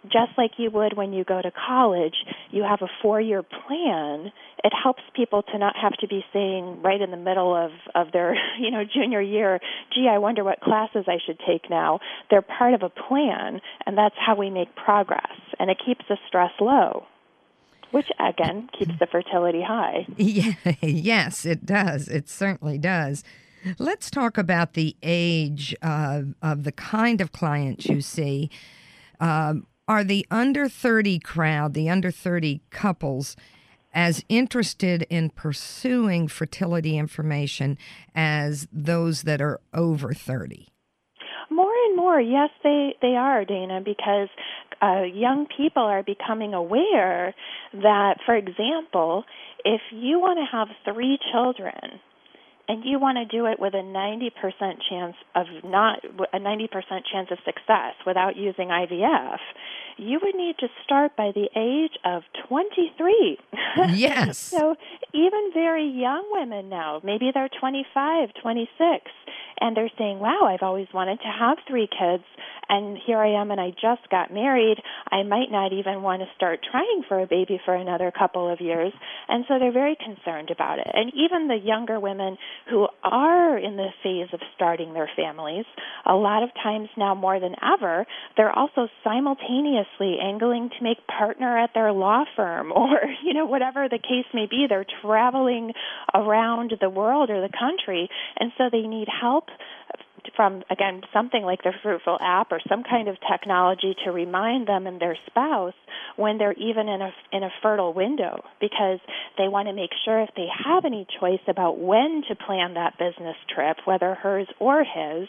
just 0.04 0.32
like 0.38 0.52
you 0.56 0.70
would 0.70 0.96
when 0.96 1.12
you 1.12 1.24
go 1.24 1.42
to 1.42 1.50
college, 1.50 2.14
you 2.50 2.62
have 2.62 2.80
a 2.82 2.88
four 3.02 3.20
year 3.20 3.42
plan. 3.42 4.32
It 4.64 4.72
helps 4.82 5.02
people 5.14 5.42
to 5.42 5.58
not 5.58 5.76
have 5.76 5.92
to 5.98 6.08
be 6.08 6.24
saying 6.32 6.80
right 6.82 7.00
in 7.00 7.10
the 7.10 7.16
middle 7.16 7.54
of, 7.54 7.70
of 7.94 8.12
their, 8.12 8.34
you 8.60 8.70
know, 8.70 8.84
junior 8.84 9.20
year, 9.20 9.60
gee, 9.94 10.08
I 10.10 10.18
wonder 10.18 10.44
what 10.44 10.60
classes 10.60 11.04
I 11.06 11.18
should 11.24 11.38
take 11.46 11.68
now. 11.68 12.00
They're 12.30 12.42
part 12.42 12.74
of 12.74 12.82
a 12.82 12.88
plan, 12.88 13.60
and 13.86 13.96
that's 13.96 14.14
how 14.18 14.36
we 14.36 14.50
make 14.50 14.74
progress. 14.74 15.36
And 15.58 15.70
it 15.70 15.78
keeps 15.84 16.04
the 16.08 16.16
stress 16.28 16.52
low 16.60 17.06
which 17.90 18.06
again 18.20 18.68
keeps 18.78 18.92
the 19.00 19.06
fertility 19.06 19.62
high. 19.62 20.06
Yeah, 20.16 20.52
yes, 20.80 21.44
it 21.44 21.66
does. 21.66 22.06
It 22.06 22.28
certainly 22.28 22.78
does. 22.78 23.24
Let's 23.78 24.12
talk 24.12 24.38
about 24.38 24.74
the 24.74 24.96
age 25.02 25.74
of, 25.82 26.34
of 26.40 26.62
the 26.62 26.70
kind 26.70 27.20
of 27.20 27.32
clients 27.32 27.86
you 27.86 28.00
see. 28.00 28.48
Um, 29.18 29.66
are 29.90 30.04
the 30.04 30.24
under 30.30 30.68
30 30.68 31.18
crowd, 31.18 31.74
the 31.74 31.90
under 31.90 32.12
30 32.12 32.60
couples, 32.70 33.34
as 33.92 34.24
interested 34.28 35.02
in 35.10 35.30
pursuing 35.30 36.28
fertility 36.28 36.96
information 36.96 37.76
as 38.14 38.68
those 38.72 39.22
that 39.22 39.42
are 39.42 39.60
over 39.74 40.14
30? 40.14 40.68
More 41.50 41.74
and 41.86 41.96
more, 41.96 42.20
yes, 42.20 42.50
they, 42.62 42.94
they 43.02 43.16
are, 43.16 43.44
Dana, 43.44 43.80
because 43.84 44.28
uh, 44.80 45.02
young 45.12 45.48
people 45.56 45.82
are 45.82 46.04
becoming 46.04 46.54
aware 46.54 47.34
that, 47.72 48.18
for 48.24 48.36
example, 48.36 49.24
if 49.64 49.80
you 49.90 50.20
want 50.20 50.38
to 50.38 50.56
have 50.56 50.68
three 50.84 51.18
children, 51.32 51.98
and 52.70 52.84
you 52.84 53.00
want 53.00 53.18
to 53.18 53.24
do 53.24 53.46
it 53.46 53.58
with 53.58 53.74
a 53.74 53.78
90% 53.82 54.30
chance 54.88 55.16
of 55.34 55.46
not 55.64 56.04
a 56.32 56.38
90% 56.38 56.70
chance 57.10 57.28
of 57.32 57.38
success 57.44 57.94
without 58.06 58.36
using 58.36 58.68
IVF, 58.68 59.38
you 59.96 60.20
would 60.22 60.36
need 60.36 60.56
to 60.58 60.68
start 60.84 61.16
by 61.16 61.32
the 61.34 61.48
age 61.56 61.98
of 62.04 62.22
23. 62.48 63.38
Yes. 63.88 64.38
so 64.38 64.76
even 65.12 65.50
very 65.52 65.86
young 65.86 66.24
women 66.30 66.68
now, 66.68 67.00
maybe 67.02 67.30
they're 67.34 67.48
25, 67.48 68.30
26, 68.40 69.10
and 69.60 69.76
they're 69.76 69.90
saying, 69.98 70.18
"Wow, 70.20 70.42
I've 70.44 70.62
always 70.62 70.88
wanted 70.92 71.20
to 71.20 71.28
have 71.28 71.58
three 71.66 71.86
kids, 71.86 72.24
and 72.68 72.96
here 72.98 73.18
I 73.18 73.40
am, 73.40 73.50
and 73.50 73.60
I 73.60 73.70
just 73.70 74.08
got 74.10 74.32
married. 74.32 74.78
I 75.10 75.22
might 75.22 75.50
not 75.50 75.72
even 75.72 76.02
want 76.02 76.22
to 76.22 76.28
start 76.36 76.60
trying 76.70 77.02
for 77.08 77.20
a 77.20 77.26
baby 77.26 77.60
for 77.64 77.74
another 77.74 78.10
couple 78.10 78.48
of 78.48 78.60
years." 78.60 78.92
And 79.28 79.44
so 79.48 79.58
they're 79.58 79.72
very 79.72 79.96
concerned 79.96 80.50
about 80.50 80.78
it. 80.78 80.90
And 80.92 81.12
even 81.14 81.48
the 81.48 81.56
younger 81.56 82.00
women 82.00 82.36
who 82.68 82.88
are 83.02 83.56
in 83.58 83.76
the 83.76 83.90
phase 84.02 84.28
of 84.32 84.40
starting 84.54 84.92
their 84.92 85.10
families, 85.16 85.66
a 86.06 86.14
lot 86.14 86.42
of 86.42 86.50
times 86.54 86.88
now 86.96 87.14
more 87.14 87.38
than 87.38 87.54
ever, 87.62 88.06
they're 88.36 88.56
also 88.56 88.88
simultaneously 89.04 90.18
angling 90.22 90.70
to 90.70 90.82
make 90.82 90.98
partner 91.06 91.58
at 91.58 91.70
their 91.74 91.92
law 91.92 92.24
firm 92.36 92.72
or, 92.76 92.98
you 93.24 93.34
know, 93.34 93.46
whatever 93.46 93.88
the 93.88 93.98
case 93.98 94.26
may 94.34 94.46
be. 94.46 94.66
They're 94.68 94.86
traveling 95.02 95.72
around 96.14 96.72
the 96.80 96.90
world 96.90 97.30
or 97.30 97.40
the 97.40 97.56
country, 97.56 98.08
and 98.38 98.52
so 98.56 98.64
they 98.70 98.82
need 98.82 99.08
help 99.08 99.49
from 100.36 100.62
again 100.70 101.02
something 101.12 101.42
like 101.42 101.62
the 101.62 101.72
fruitful 101.82 102.18
app 102.20 102.52
or 102.52 102.60
some 102.68 102.82
kind 102.82 103.08
of 103.08 103.16
technology 103.30 103.94
to 104.04 104.10
remind 104.10 104.66
them 104.66 104.86
and 104.86 105.00
their 105.00 105.16
spouse 105.26 105.74
when 106.16 106.38
they're 106.38 106.54
even 106.54 106.88
in 106.88 107.00
a 107.02 107.10
in 107.32 107.42
a 107.42 107.50
fertile 107.62 107.92
window 107.92 108.42
because 108.60 108.98
they 109.38 109.48
want 109.48 109.68
to 109.68 109.74
make 109.74 109.90
sure 110.04 110.20
if 110.22 110.30
they 110.36 110.46
have 110.64 110.84
any 110.84 111.06
choice 111.20 111.40
about 111.48 111.78
when 111.78 112.22
to 112.28 112.34
plan 112.34 112.74
that 112.74 112.98
business 112.98 113.36
trip 113.54 113.76
whether 113.84 114.14
hers 114.14 114.48
or 114.58 114.78
his 114.80 115.28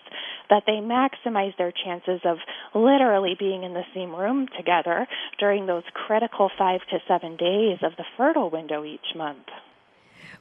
that 0.50 0.64
they 0.66 0.80
maximize 0.80 1.56
their 1.58 1.72
chances 1.72 2.22
of 2.26 2.38
literally 2.76 3.36
being 3.38 3.64
in 3.64 3.74
the 3.74 3.86
same 3.94 4.14
room 4.14 4.48
together 4.58 5.08
during 5.40 5.66
those 5.66 5.84
critical 5.94 6.50
5 6.58 6.80
to 6.90 7.00
7 7.08 7.38
days 7.38 7.78
of 7.84 7.94
the 7.98 8.06
fertile 8.18 8.50
window 8.50 8.84
each 8.84 9.16
month 9.16 9.48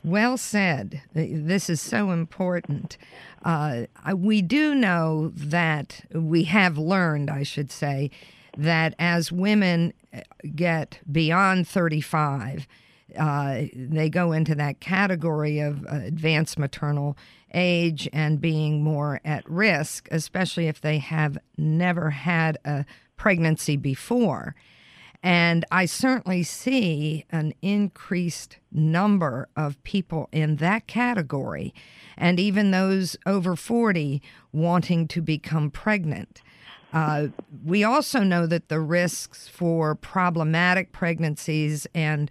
well 0.04 0.36
said. 0.36 1.02
This 1.14 1.68
is 1.68 1.80
so 1.80 2.10
important. 2.10 2.96
Uh, 3.44 3.84
we 4.14 4.42
do 4.42 4.74
know 4.74 5.32
that 5.34 6.02
we 6.12 6.44
have 6.44 6.78
learned, 6.78 7.30
I 7.30 7.42
should 7.42 7.70
say, 7.70 8.10
that 8.56 8.94
as 8.98 9.32
women 9.32 9.92
uh, 10.12 10.20
get 10.54 11.00
beyond 11.10 11.68
35, 11.68 12.66
uh, 13.18 13.62
they 13.74 14.08
go 14.08 14.32
into 14.32 14.54
that 14.54 14.80
category 14.80 15.58
of 15.60 15.84
uh, 15.86 16.00
advanced 16.04 16.58
maternal 16.58 17.16
age 17.52 18.08
and 18.12 18.40
being 18.40 18.82
more 18.82 19.20
at 19.24 19.48
risk, 19.48 20.08
especially 20.10 20.68
if 20.68 20.80
they 20.80 20.98
have 20.98 21.38
never 21.56 22.10
had 22.10 22.58
a 22.64 22.84
pregnancy 23.16 23.76
before. 23.76 24.54
And 25.22 25.64
I 25.70 25.84
certainly 25.84 26.42
see 26.42 27.26
an 27.30 27.52
increased 27.60 28.58
number 28.72 29.48
of 29.54 29.82
people 29.82 30.28
in 30.32 30.56
that 30.56 30.86
category, 30.86 31.74
and 32.16 32.40
even 32.40 32.70
those 32.70 33.16
over 33.26 33.54
40 33.54 34.22
wanting 34.52 35.06
to 35.08 35.20
become 35.20 35.70
pregnant. 35.70 36.40
Uh, 36.92 37.28
we 37.64 37.84
also 37.84 38.20
know 38.20 38.46
that 38.46 38.68
the 38.68 38.80
risks 38.80 39.46
for 39.46 39.94
problematic 39.94 40.92
pregnancies 40.92 41.86
and 41.94 42.30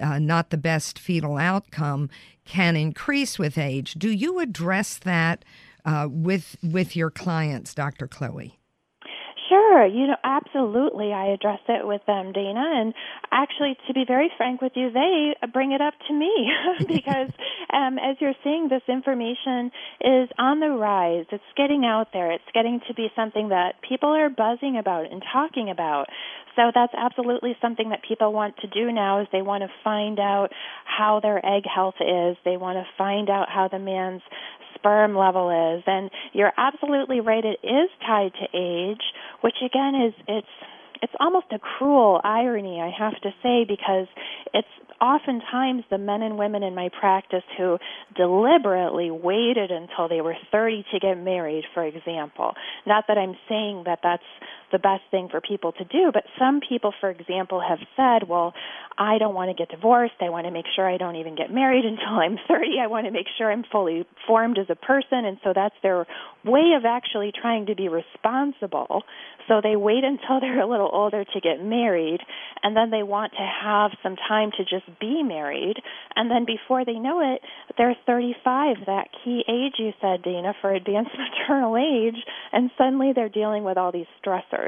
uh, 0.00 0.18
not 0.18 0.50
the 0.50 0.56
best 0.56 0.98
fetal 0.98 1.36
outcome 1.36 2.10
can 2.44 2.76
increase 2.76 3.38
with 3.38 3.56
age. 3.56 3.94
Do 3.94 4.10
you 4.10 4.40
address 4.40 4.98
that 4.98 5.44
uh, 5.84 6.08
with 6.10 6.56
with 6.62 6.96
your 6.96 7.10
clients, 7.10 7.74
Dr. 7.74 8.08
Chloe? 8.08 8.58
Sure, 9.74 9.86
you 9.86 10.06
know, 10.06 10.16
absolutely. 10.22 11.12
I 11.12 11.32
address 11.32 11.58
it 11.68 11.84
with 11.84 12.00
them, 12.06 12.32
Dana, 12.32 12.62
and 12.76 12.94
actually, 13.32 13.76
to 13.88 13.94
be 13.94 14.04
very 14.06 14.30
frank 14.36 14.62
with 14.62 14.72
you, 14.76 14.92
they 14.92 15.34
bring 15.52 15.72
it 15.72 15.80
up 15.80 15.94
to 16.06 16.14
me 16.14 16.48
because, 16.86 17.30
um, 17.72 17.98
as 17.98 18.16
you're 18.20 18.38
seeing, 18.44 18.68
this 18.68 18.82
information 18.88 19.72
is 20.00 20.28
on 20.38 20.60
the 20.60 20.70
rise. 20.70 21.26
It's 21.32 21.42
getting 21.56 21.84
out 21.84 22.08
there. 22.12 22.30
It's 22.30 22.44
getting 22.54 22.82
to 22.86 22.94
be 22.94 23.08
something 23.16 23.48
that 23.48 23.74
people 23.88 24.10
are 24.10 24.30
buzzing 24.30 24.78
about 24.78 25.10
and 25.10 25.22
talking 25.32 25.70
about. 25.70 26.06
So 26.54 26.70
that's 26.72 26.94
absolutely 26.96 27.56
something 27.60 27.88
that 27.90 28.00
people 28.06 28.32
want 28.32 28.56
to 28.58 28.68
do 28.68 28.92
now. 28.92 29.22
Is 29.22 29.26
they 29.32 29.42
want 29.42 29.62
to 29.62 29.70
find 29.82 30.20
out 30.20 30.50
how 30.84 31.18
their 31.20 31.44
egg 31.44 31.64
health 31.66 31.96
is. 32.00 32.36
They 32.44 32.56
want 32.56 32.76
to 32.76 32.84
find 32.96 33.28
out 33.28 33.48
how 33.48 33.66
the 33.66 33.80
man's 33.80 34.22
sperm 34.84 35.16
level 35.16 35.48
is. 35.48 35.82
And 35.86 36.10
you're 36.32 36.52
absolutely 36.56 37.20
right, 37.20 37.44
it 37.44 37.58
is 37.66 37.88
tied 38.06 38.32
to 38.34 38.46
age, 38.54 39.02
which 39.40 39.56
again 39.64 39.94
is 39.94 40.14
it's 40.28 40.46
it's 41.02 41.12
almost 41.20 41.46
a 41.52 41.58
cruel 41.58 42.20
irony, 42.24 42.80
I 42.80 42.90
have 42.96 43.20
to 43.22 43.30
say, 43.42 43.66
because 43.68 44.06
it's 44.54 44.68
oftentimes 45.00 45.84
the 45.90 45.98
men 45.98 46.22
and 46.22 46.38
women 46.38 46.62
in 46.62 46.74
my 46.74 46.88
practice 46.98 47.42
who 47.58 47.78
deliberately 48.16 49.10
waited 49.10 49.70
until 49.70 50.08
they 50.08 50.22
were 50.22 50.36
30 50.50 50.84
to 50.92 51.00
get 51.00 51.16
married, 51.16 51.64
for 51.74 51.84
example. 51.84 52.54
Not 52.86 53.04
that 53.08 53.18
I'm 53.18 53.36
saying 53.48 53.82
that 53.84 53.98
that's 54.02 54.22
the 54.74 54.78
best 54.80 55.06
thing 55.12 55.28
for 55.30 55.40
people 55.40 55.70
to 55.70 55.84
do. 55.84 56.10
But 56.12 56.24
some 56.36 56.58
people, 56.58 56.92
for 57.00 57.08
example, 57.08 57.62
have 57.62 57.78
said, 57.94 58.28
well, 58.28 58.52
I 58.98 59.18
don't 59.18 59.34
want 59.34 59.50
to 59.50 59.54
get 59.54 59.70
divorced. 59.70 60.18
I 60.20 60.30
want 60.30 60.46
to 60.46 60.50
make 60.50 60.66
sure 60.74 60.88
I 60.88 60.96
don't 60.96 61.14
even 61.14 61.36
get 61.36 61.52
married 61.52 61.84
until 61.92 62.18
I'm 62.18 62.38
30. 62.48 62.80
I 62.82 62.88
want 62.88 63.06
to 63.06 63.12
make 63.12 63.26
sure 63.38 63.52
I'm 63.52 63.62
fully 63.70 64.04
formed 64.26 64.58
as 64.58 64.66
a 64.68 64.74
person. 64.74 65.24
And 65.24 65.38
so 65.44 65.52
that's 65.54 65.76
their 65.80 66.06
way 66.44 66.74
of 66.76 66.84
actually 66.84 67.30
trying 67.30 67.66
to 67.66 67.76
be 67.76 67.88
responsible. 67.88 69.04
So 69.46 69.60
they 69.62 69.76
wait 69.76 70.02
until 70.02 70.40
they're 70.40 70.60
a 70.60 70.66
little 70.66 70.90
older 70.92 71.24
to 71.24 71.40
get 71.40 71.62
married. 71.62 72.18
And 72.64 72.76
then 72.76 72.90
they 72.90 73.04
want 73.04 73.32
to 73.32 73.46
have 73.62 73.92
some 74.02 74.16
time 74.16 74.50
to 74.58 74.64
just 74.64 74.90
be 74.98 75.22
married. 75.22 75.76
And 76.16 76.28
then 76.28 76.46
before 76.46 76.84
they 76.84 76.98
know 76.98 77.20
it, 77.20 77.42
they're 77.78 77.96
35, 78.06 78.86
that 78.86 79.06
key 79.22 79.44
age 79.46 79.74
you 79.78 79.92
said, 80.00 80.22
Dana, 80.24 80.52
for 80.60 80.74
advanced 80.74 81.12
maternal 81.48 81.76
age. 81.76 82.18
And 82.52 82.70
suddenly 82.76 83.12
they're 83.14 83.28
dealing 83.28 83.62
with 83.62 83.78
all 83.78 83.92
these 83.92 84.10
stressors. 84.24 84.63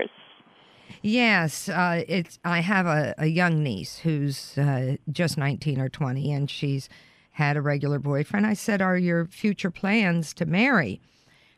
Yes, 1.02 1.68
uh, 1.68 2.02
it's. 2.09 2.38
I 2.44 2.61
have 2.61 2.87
a, 2.87 3.14
a 3.18 3.26
young 3.26 3.62
niece 3.62 3.98
who's 3.98 4.56
uh, 4.59 4.96
just 5.11 5.37
nineteen 5.37 5.80
or 5.80 5.88
twenty, 5.88 6.32
and 6.32 6.50
she's 6.50 6.88
had 7.32 7.56
a 7.56 7.62
regular 7.62 7.98
boyfriend. 7.98 8.46
I 8.46 8.54
said, 8.54 8.80
"Are 8.80 8.96
your 8.96 9.26
future 9.26 9.70
plans 9.70 10.32
to 10.35 10.46
marry?" 10.46 11.00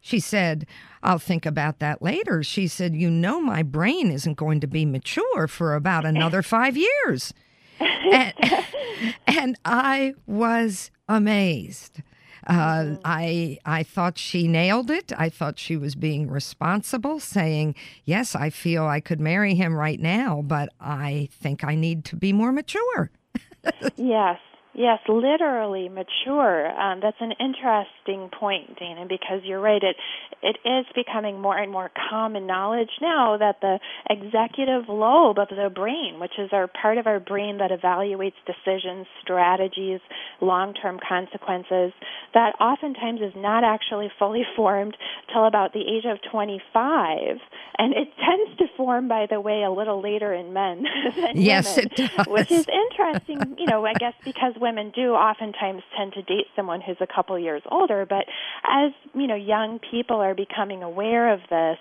She 0.01 0.21
said, 0.21 0.67
"I'll 1.03 1.19
think 1.19 1.47
about 1.47 1.79
that 1.79 2.03
later." 2.03 2.43
She 2.43 2.67
said, 2.67 2.95
"You 2.95 3.11
know, 3.11 3.41
my 3.41 3.63
brain 3.63 4.11
isn't 4.11 4.35
going 4.35 4.61
to 4.61 4.67
be 4.67 4.85
mature 4.85 5.47
for 5.47 5.75
about 5.75 6.05
another 6.05 6.43
five 6.57 6.77
years," 6.77 7.33
and, 7.81 8.35
and 9.27 9.57
I 9.65 10.15
was 10.27 10.91
amazed. 11.09 12.03
Uh, 12.49 12.97
I 13.05 13.59
I 13.67 13.83
thought 13.83 14.17
she 14.17 14.49
nailed 14.49 14.91
it. 14.91 15.13
I 15.19 15.29
thought 15.29 15.59
she 15.59 15.77
was 15.77 15.95
being 15.95 16.31
responsible, 16.31 17.21
saying, 17.21 17.75
"Yes, 18.05 18.35
I 18.35 18.49
feel 18.49 18.87
I 18.87 19.01
could 19.01 19.21
marry 19.21 19.55
him 19.55 19.75
right 19.75 20.01
now, 20.01 20.43
but 20.43 20.71
I 20.81 21.29
think 21.31 21.63
I 21.63 21.75
need 21.75 22.07
to 22.07 22.17
be 22.17 22.33
more 22.33 22.53
mature." 22.53 23.11
yes, 23.97 24.39
Yes, 24.79 25.01
literally 25.09 25.89
mature. 25.89 26.71
Um, 26.71 27.01
that's 27.03 27.17
an 27.19 27.33
interesting 27.41 28.31
point, 28.31 28.79
Dana, 28.79 29.07
because 29.09 29.41
you're 29.43 29.59
right. 29.59 29.83
It 29.83 29.97
it 30.41 30.57
is 30.65 30.87
becoming 30.95 31.41
more 31.41 31.59
and 31.59 31.73
more 31.73 31.91
common 32.09 32.47
knowledge 32.47 32.91
now 33.03 33.37
that 33.39 33.57
the 33.61 33.81
executive 34.09 34.89
lobe 34.89 35.41
of 35.41 35.49
the 35.49 35.69
brain, 35.75 36.21
which 36.21 36.39
is 36.39 36.51
our 36.53 36.69
part 36.69 36.97
of 36.97 37.09
our 37.09 37.19
brain 37.19 37.59
that 37.59 37.73
evaluates 37.73 38.39
decisions, 38.47 39.09
strategies, 39.21 39.99
long-term 40.41 41.01
consequences, 41.09 41.93
that 42.35 42.55
oftentimes 42.61 43.21
is 43.21 43.33
not 43.35 43.65
actually 43.65 44.09
fully 44.17 44.47
formed 44.57 44.97
till 45.33 45.45
about 45.45 45.73
the 45.73 45.81
age 45.81 46.05
of 46.05 46.19
25, 46.31 47.19
and 47.79 47.95
it 47.95 48.09
tends 48.17 48.59
to 48.59 48.67
form, 48.77 49.09
by 49.09 49.27
the 49.29 49.41
way, 49.41 49.65
a 49.65 49.73
little 49.73 50.01
later 50.01 50.33
in 50.33 50.53
men 50.53 50.85
than 51.17 51.33
yes, 51.35 51.77
women, 51.77 51.91
it 51.91 51.97
does. 51.97 52.27
which 52.29 52.53
is 52.53 52.65
interesting. 52.97 53.57
You 53.59 53.67
know, 53.67 53.85
I 53.85 53.95
guess 53.95 54.15
because 54.25 54.55
women 54.69 54.93
do 54.95 55.13
oftentimes 55.13 55.83
tend 55.97 56.13
to 56.13 56.23
date 56.23 56.47
someone 56.55 56.81
who's 56.81 56.97
a 57.01 57.07
couple 57.07 57.39
years 57.39 57.63
older, 57.71 58.07
but 58.09 58.27
as 58.65 58.93
you 59.15 59.27
know, 59.27 59.35
young 59.35 59.81
people 59.91 60.17
are 60.17 60.35
becoming 60.35 60.83
aware 60.83 61.33
of 61.33 61.41
this. 61.49 61.79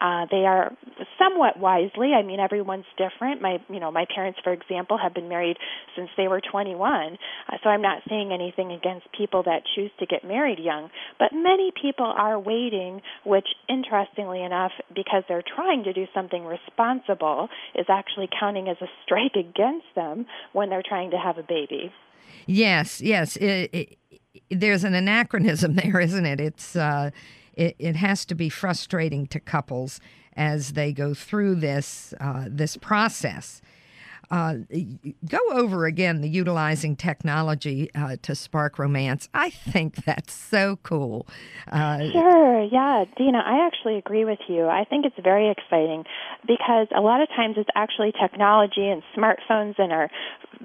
Uh, 0.00 0.26
they 0.32 0.44
are 0.46 0.72
somewhat 1.16 1.60
wisely. 1.60 2.12
I 2.12 2.22
mean, 2.22 2.40
everyone's 2.40 2.86
different. 2.98 3.40
My, 3.40 3.58
you 3.68 3.78
know, 3.78 3.92
my 3.92 4.04
parents, 4.12 4.40
for 4.42 4.52
example, 4.52 4.98
have 4.98 5.14
been 5.14 5.28
married 5.28 5.56
since 5.94 6.10
they 6.16 6.26
were 6.26 6.40
21. 6.40 7.18
Uh, 7.48 7.56
so 7.62 7.70
I'm 7.70 7.82
not 7.82 8.02
saying 8.08 8.32
anything 8.32 8.72
against 8.72 9.06
people 9.16 9.44
that 9.44 9.62
choose 9.76 9.92
to 10.00 10.06
get 10.06 10.24
married 10.24 10.58
young. 10.58 10.90
But 11.20 11.28
many 11.32 11.70
people 11.80 12.06
are 12.06 12.36
waiting, 12.36 13.00
which, 13.24 13.46
interestingly 13.68 14.42
enough, 14.42 14.72
because 14.92 15.22
they're 15.28 15.44
trying 15.54 15.84
to 15.84 15.92
do 15.92 16.06
something 16.12 16.44
responsible, 16.44 17.48
is 17.76 17.86
actually 17.88 18.28
counting 18.40 18.68
as 18.68 18.78
a 18.80 18.90
strike 19.04 19.36
against 19.36 19.86
them 19.94 20.26
when 20.52 20.68
they're 20.68 20.82
trying 20.82 21.12
to 21.12 21.18
have 21.18 21.38
a 21.38 21.44
baby. 21.44 21.92
Yes, 22.46 23.00
yes. 23.00 23.36
It, 23.36 23.70
it, 23.72 23.98
there's 24.50 24.84
an 24.84 24.94
anachronism 24.94 25.74
there, 25.76 26.00
isn't 26.00 26.26
it? 26.26 26.40
It's 26.40 26.76
uh, 26.76 27.10
it, 27.54 27.76
it 27.78 27.96
has 27.96 28.24
to 28.26 28.34
be 28.34 28.48
frustrating 28.48 29.26
to 29.28 29.40
couples 29.40 30.00
as 30.34 30.72
they 30.72 30.92
go 30.92 31.14
through 31.14 31.56
this 31.56 32.14
uh, 32.20 32.46
this 32.48 32.76
process. 32.76 33.60
Uh, 34.32 34.54
go 35.28 35.38
over 35.50 35.84
again 35.84 36.22
the 36.22 36.28
utilizing 36.28 36.96
technology 36.96 37.90
uh, 37.94 38.16
to 38.22 38.34
spark 38.34 38.78
romance. 38.78 39.28
I 39.34 39.50
think 39.50 40.06
that's 40.06 40.32
so 40.32 40.78
cool. 40.82 41.26
Uh, 41.70 42.10
sure, 42.10 42.62
yeah, 42.62 43.04
Dina, 43.18 43.42
I 43.44 43.66
actually 43.66 43.98
agree 43.98 44.24
with 44.24 44.38
you. 44.48 44.68
I 44.68 44.86
think 44.88 45.04
it's 45.04 45.22
very 45.22 45.50
exciting 45.50 46.04
because 46.46 46.88
a 46.96 47.02
lot 47.02 47.20
of 47.20 47.28
times 47.28 47.56
it's 47.58 47.68
actually 47.74 48.12
technology 48.18 48.88
and 48.88 49.02
smartphones 49.14 49.74
and 49.76 49.92
our 49.92 50.08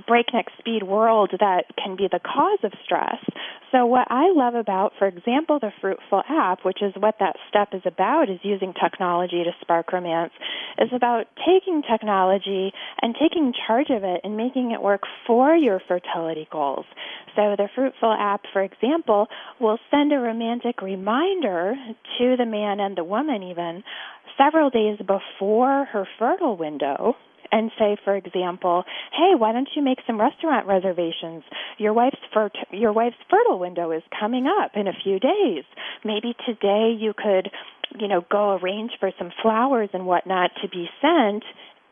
breakneck 0.06 0.46
speed 0.60 0.84
world 0.84 1.32
that 1.40 1.66
can 1.84 1.98
be 1.98 2.08
the 2.10 2.20
cause 2.20 2.60
of 2.64 2.72
stress. 2.86 3.20
So, 3.72 3.86
what 3.86 4.08
I 4.10 4.32
love 4.32 4.56
about, 4.56 4.94
for 4.98 5.08
example, 5.08 5.60
the 5.60 5.72
Fruitful 5.82 6.24
app, 6.30 6.64
which 6.64 6.82
is 6.82 6.94
what 6.96 7.16
that 7.20 7.36
step 7.50 7.70
is 7.74 7.82
about, 7.86 8.30
is 8.30 8.40
using 8.44 8.74
technology 8.74 9.44
to 9.44 9.52
spark 9.60 9.92
romance, 9.92 10.32
is 10.78 10.90
about 10.96 11.26
taking 11.46 11.84
technology 11.84 12.72
and 13.02 13.14
taking 13.20 13.52
charge 13.66 13.90
of 13.90 14.04
it 14.04 14.22
and 14.24 14.38
making 14.38 14.72
it 14.72 14.82
work 14.82 15.02
for 15.26 15.56
your 15.56 15.82
fertility 15.88 16.48
goals. 16.52 16.86
So, 17.36 17.56
the 17.58 17.70
Fruitful 17.76 18.12
app, 18.12 18.42
for 18.52 18.62
example, 18.62 19.28
will 19.60 19.78
send 19.92 20.12
a 20.12 20.20
romantic 20.20 20.82
reminder 20.82 21.76
to 22.18 22.36
the 22.38 22.46
man 22.46 22.80
and 22.80 22.98
the 22.98 23.04
woman, 23.04 23.44
even 23.44 23.84
several 24.38 24.70
days 24.70 24.98
before 25.00 25.86
her 25.86 26.08
fertile 26.20 26.56
window 26.58 27.16
and 27.52 27.72
say, 27.80 27.98
for 28.04 28.16
example, 28.16 28.84
"Hey, 29.12 29.36
why 29.36 29.52
don't 29.52 29.70
you 29.76 29.82
make 29.82 30.00
some 30.06 30.20
restaurant 30.20 30.68
reservations? 30.68 31.44
Your 31.78 31.94
wife's 31.94 32.20
fer- 32.34 32.52
your 32.72 32.92
wife's 32.92 33.22
fertile 33.30 33.60
window 33.60 33.92
is 33.92 34.04
coming 34.20 34.48
up 34.48 34.76
in 34.76 34.88
a 34.88 34.94
few 34.94 35.20
days. 35.20 35.64
Maybe 36.04 36.36
today 36.46 36.92
you 36.92 37.14
could, 37.14 37.52
you 37.98 38.08
know, 38.08 38.22
go 38.22 38.58
arrange 38.58 38.92
for 39.00 39.12
some 39.18 39.32
flowers 39.42 39.90
and 39.94 40.06
whatnot 40.06 40.56
to 40.62 40.68
be 40.68 40.90
sent." 41.02 41.44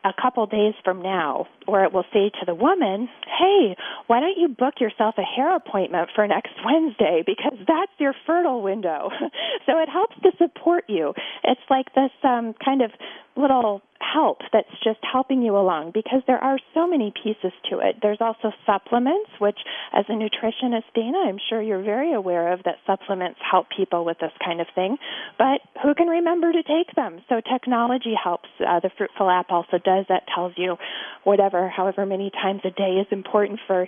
A 0.06 0.22
couple 0.22 0.46
days 0.46 0.74
from 0.84 1.02
now, 1.02 1.46
or 1.66 1.84
it 1.84 1.92
will 1.92 2.04
say 2.12 2.30
to 2.40 2.46
the 2.46 2.54
woman, 2.54 3.08
Hey, 3.26 3.76
why 4.06 4.20
don't 4.20 4.38
you 4.38 4.48
book 4.48 4.74
yourself 4.80 5.16
a 5.18 5.22
hair 5.22 5.54
appointment 5.56 6.10
for 6.14 6.26
next 6.26 6.52
Wednesday 6.64 7.24
because 7.26 7.58
that's 7.66 7.92
your 7.98 8.14
fertile 8.26 8.62
window. 8.62 9.10
so 9.66 9.78
it 9.78 9.88
helps 9.88 10.14
to 10.22 10.30
support 10.38 10.84
you. 10.88 11.12
It's 11.42 11.60
like 11.68 11.92
this 11.94 12.12
um, 12.22 12.54
kind 12.64 12.82
of 12.82 12.92
little 13.36 13.82
help 14.00 14.38
that's 14.52 14.68
just 14.82 14.98
helping 15.02 15.42
you 15.42 15.56
along 15.56 15.90
because 15.92 16.22
there 16.26 16.42
are 16.42 16.58
so 16.74 16.86
many 16.86 17.12
pieces 17.22 17.52
to 17.70 17.78
it. 17.80 17.96
There's 18.02 18.20
also 18.20 18.52
supplements, 18.64 19.30
which, 19.38 19.58
as 19.92 20.04
a 20.08 20.12
nutritionist, 20.12 20.84
Dana, 20.94 21.18
I'm 21.26 21.38
sure 21.48 21.62
you're 21.62 21.82
very 21.82 22.12
aware 22.12 22.52
of 22.52 22.62
that 22.64 22.76
supplements 22.86 23.38
help 23.48 23.66
people 23.74 24.04
with 24.04 24.18
this 24.18 24.32
kind 24.44 24.60
of 24.60 24.66
thing. 24.74 24.98
But 25.38 25.60
who 25.82 25.94
can 25.94 26.08
remember 26.08 26.52
to 26.52 26.62
take 26.62 26.94
them? 26.94 27.20
So 27.28 27.40
technology 27.40 28.14
helps. 28.22 28.48
Uh, 28.60 28.80
the 28.80 28.90
Fruitful 28.96 29.30
app 29.30 29.50
also 29.50 29.78
does 29.78 30.06
that, 30.08 30.24
tells 30.34 30.52
you 30.56 30.76
whatever, 31.24 31.68
however 31.68 32.06
many 32.06 32.30
times 32.30 32.62
a 32.64 32.70
day 32.70 32.98
is 33.00 33.06
important 33.10 33.60
for 33.66 33.86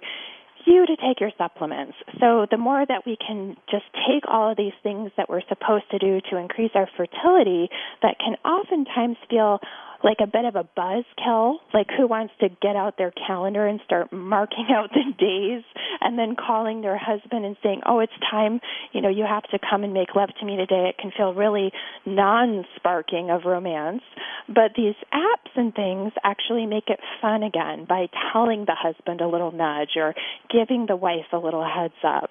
you 0.67 0.85
to 0.85 0.97
take 0.97 1.21
your 1.21 1.31
supplements. 1.39 1.95
So 2.21 2.47
the 2.51 2.59
more 2.59 2.85
that 2.85 3.07
we 3.07 3.17
can 3.17 3.57
just 3.71 3.85
take 4.07 4.25
all 4.29 4.51
of 4.51 4.57
these 4.57 4.77
things 4.83 5.11
that 5.17 5.29
we're 5.29 5.47
supposed 5.49 5.91
to 5.93 5.99
do 5.99 6.21
to 6.31 6.37
increase 6.37 6.73
our 6.75 6.89
fertility 6.97 7.69
that 8.03 8.17
can 8.19 8.37
oftentimes 8.45 9.17
feel 9.31 9.61
like 10.03 10.19
a 10.21 10.27
bit 10.27 10.45
of 10.45 10.57
a 10.57 10.69
buzzkill, 10.77 11.57
like 11.75 11.89
who 11.97 12.07
wants 12.07 12.33
to 12.41 12.49
get 12.63 12.77
out 12.77 12.97
their 12.99 13.11
calendar 13.11 13.67
and 13.67 13.81
start 13.85 14.13
marking 14.13 14.67
out 14.71 14.91
the 14.91 15.13
days 15.19 15.65
and 16.01 16.19
then 16.19 16.37
calling 16.37 16.81
their 16.81 16.99
husband 16.99 17.45
and 17.45 17.57
saying, 17.63 17.83
"Oh, 17.87 18.01
it's 18.01 18.13
time, 18.31 18.61
you 18.93 19.01
know, 19.01 19.09
you 19.09 19.25
have 19.25 19.45
to 19.51 19.59
come 19.59 19.85
and 19.85 19.93
make 19.93 20.15
love 20.15 20.31
to 20.41 20.47
me 20.47 20.57
today." 20.57 20.89
It 20.89 20.99
can 20.99 21.13
feel 21.17 21.35
really 21.35 21.73
non-sparking 22.07 23.31
of 23.31 23.45
romance, 23.45 24.03
but 24.47 24.73
these 24.77 24.95
apps 25.13 25.51
and 25.57 25.75
things 25.75 26.13
actually 26.25 26.67
make 26.67 26.89
it 26.89 27.01
fun 27.21 27.43
again 27.43 27.85
by 27.89 28.07
telling 28.33 28.67
the 28.67 28.77
husband 28.77 29.21
a 29.21 29.29
little 29.29 29.53
nudge 29.53 29.97
or 29.97 30.15
giving 30.51 30.87
the 30.87 30.97
wife 30.97 31.27
a 31.33 31.39
little 31.39 31.65
heads 31.65 31.95
up. 32.05 32.31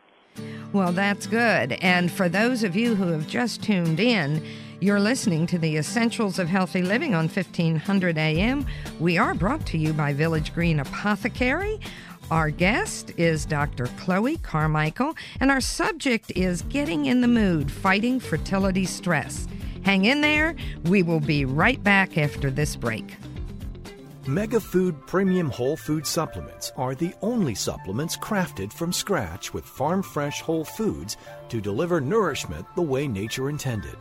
Well, 0.73 0.91
that's 0.91 1.27
good. 1.27 1.73
And 1.81 2.11
for 2.11 2.27
those 2.27 2.63
of 2.63 2.75
you 2.75 2.95
who 2.95 3.07
have 3.07 3.27
just 3.27 3.63
tuned 3.63 3.99
in, 3.99 4.45
you're 4.81 4.99
listening 4.99 5.47
to 5.47 5.57
the 5.57 5.77
Essentials 5.77 6.37
of 6.37 6.49
Healthy 6.49 6.81
Living 6.81 7.15
on 7.15 7.29
1500 7.29 8.17
AM. 8.17 8.65
We 8.99 9.17
are 9.17 9.33
brought 9.33 9.65
to 9.67 9.77
you 9.77 9.93
by 9.93 10.11
Village 10.11 10.53
Green 10.53 10.81
Apothecary. 10.81 11.79
Our 12.29 12.49
guest 12.49 13.13
is 13.15 13.45
Dr. 13.45 13.85
Chloe 13.97 14.37
Carmichael, 14.37 15.15
and 15.39 15.51
our 15.51 15.61
subject 15.61 16.31
is 16.35 16.63
Getting 16.63 17.05
in 17.05 17.21
the 17.21 17.27
Mood 17.27 17.71
Fighting 17.71 18.19
Fertility 18.19 18.85
Stress. 18.85 19.47
Hang 19.85 20.05
in 20.05 20.21
there. 20.21 20.55
We 20.85 21.03
will 21.03 21.19
be 21.19 21.45
right 21.45 21.81
back 21.83 22.17
after 22.17 22.49
this 22.49 22.75
break. 22.75 23.15
Mega 24.25 24.59
Food 24.59 24.95
Premium 25.05 25.51
Whole 25.51 25.77
Food 25.77 26.07
Supplements 26.07 26.71
are 26.75 26.95
the 26.95 27.13
only 27.21 27.53
supplements 27.53 28.17
crafted 28.17 28.73
from 28.73 28.91
scratch 28.91 29.53
with 29.53 29.63
farm 29.63 30.01
fresh 30.01 30.41
whole 30.41 30.65
foods 30.65 31.17
to 31.49 31.61
deliver 31.61 32.01
nourishment 32.01 32.65
the 32.75 32.81
way 32.81 33.07
nature 33.07 33.51
intended. 33.51 33.95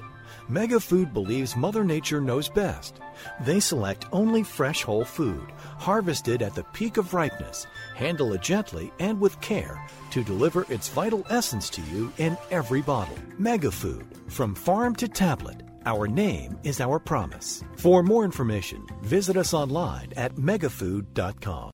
Mega 0.48 0.80
Food 0.80 1.12
believes 1.12 1.54
Mother 1.54 1.84
Nature 1.84 2.22
knows 2.22 2.48
best. 2.48 3.00
They 3.42 3.60
select 3.60 4.06
only 4.10 4.42
fresh 4.42 4.82
whole 4.82 5.04
food, 5.04 5.52
harvested 5.78 6.40
at 6.40 6.54
the 6.54 6.64
peak 6.72 6.96
of 6.96 7.12
ripeness, 7.12 7.66
handle 7.94 8.32
it 8.32 8.40
gently 8.40 8.90
and 9.00 9.20
with 9.20 9.38
care 9.42 9.86
to 10.12 10.24
deliver 10.24 10.64
its 10.70 10.88
vital 10.88 11.26
essence 11.28 11.68
to 11.70 11.82
you 11.82 12.10
in 12.16 12.38
every 12.50 12.80
bottle. 12.80 13.18
Mega 13.38 13.70
Food, 13.70 14.06
from 14.28 14.54
farm 14.54 14.96
to 14.96 15.08
tablet. 15.08 15.63
Our 15.86 16.08
name 16.08 16.58
is 16.62 16.80
our 16.80 16.98
promise. 16.98 17.62
For 17.76 18.02
more 18.02 18.24
information, 18.24 18.86
visit 19.02 19.36
us 19.36 19.52
online 19.52 20.12
at 20.16 20.36
megafood.com. 20.36 21.73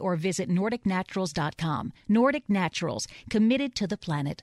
or 0.00 0.16
visit 0.16 0.48
NordicNaturals.com. 0.48 1.92
Nordic 2.08 2.48
Naturals, 2.48 3.06
committed 3.30 3.74
to 3.76 3.86
the 3.86 3.96
planet 3.96 4.42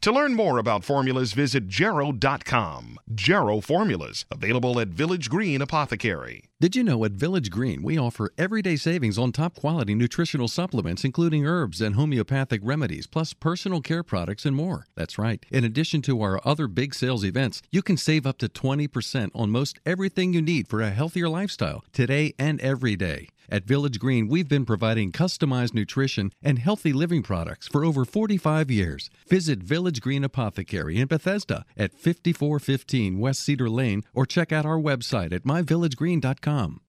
To 0.01 0.11
learn 0.11 0.33
more 0.33 0.57
about 0.57 0.83
formulas, 0.83 1.33
visit 1.33 1.67
jarrow.com. 1.67 2.99
Jarrow 3.13 3.61
Formulas, 3.61 4.25
available 4.31 4.79
at 4.79 4.87
Village 4.87 5.29
Green 5.29 5.61
Apothecary. 5.61 6.45
Did 6.59 6.75
you 6.75 6.83
know 6.83 7.05
at 7.05 7.11
Village 7.11 7.51
Green 7.51 7.83
we 7.83 7.99
offer 7.99 8.31
everyday 8.35 8.77
savings 8.77 9.19
on 9.19 9.31
top 9.31 9.53
quality 9.53 9.93
nutritional 9.93 10.47
supplements, 10.47 11.03
including 11.03 11.45
herbs 11.45 11.81
and 11.81 11.93
homeopathic 11.93 12.61
remedies, 12.63 13.05
plus 13.05 13.33
personal 13.33 13.79
care 13.79 14.01
products 14.01 14.43
and 14.43 14.55
more? 14.55 14.87
That's 14.95 15.19
right. 15.19 15.45
In 15.51 15.63
addition 15.63 16.01
to 16.03 16.19
our 16.23 16.41
other 16.43 16.67
big 16.67 16.95
sales 16.95 17.23
events, 17.23 17.61
you 17.71 17.83
can 17.83 17.95
save 17.95 18.25
up 18.25 18.39
to 18.39 18.47
20% 18.47 19.29
on 19.35 19.51
most 19.51 19.79
everything 19.85 20.33
you 20.33 20.41
need 20.41 20.67
for 20.67 20.81
a 20.81 20.89
healthier 20.89 21.29
lifestyle 21.29 21.85
today 21.93 22.33
and 22.39 22.59
every 22.61 22.95
day. 22.95 23.27
At 23.51 23.65
Village 23.65 23.99
Green, 23.99 24.29
we've 24.29 24.47
been 24.47 24.63
providing 24.63 25.11
customized 25.11 25.73
nutrition 25.73 26.31
and 26.41 26.57
healthy 26.57 26.93
living 26.93 27.21
products 27.21 27.67
for 27.67 27.83
over 27.83 28.05
45 28.05 28.71
years. 28.71 29.09
Visit 29.27 29.59
Village 29.59 29.99
Green 29.99 30.23
Apothecary 30.23 30.97
in 30.97 31.07
Bethesda 31.07 31.65
at 31.75 31.91
5415 31.91 33.19
West 33.19 33.41
Cedar 33.41 33.69
Lane 33.69 34.03
or 34.13 34.25
check 34.25 34.53
out 34.53 34.65
our 34.65 34.77
website 34.77 35.33
at 35.33 35.43
myvillagegreen.com. 35.43 36.79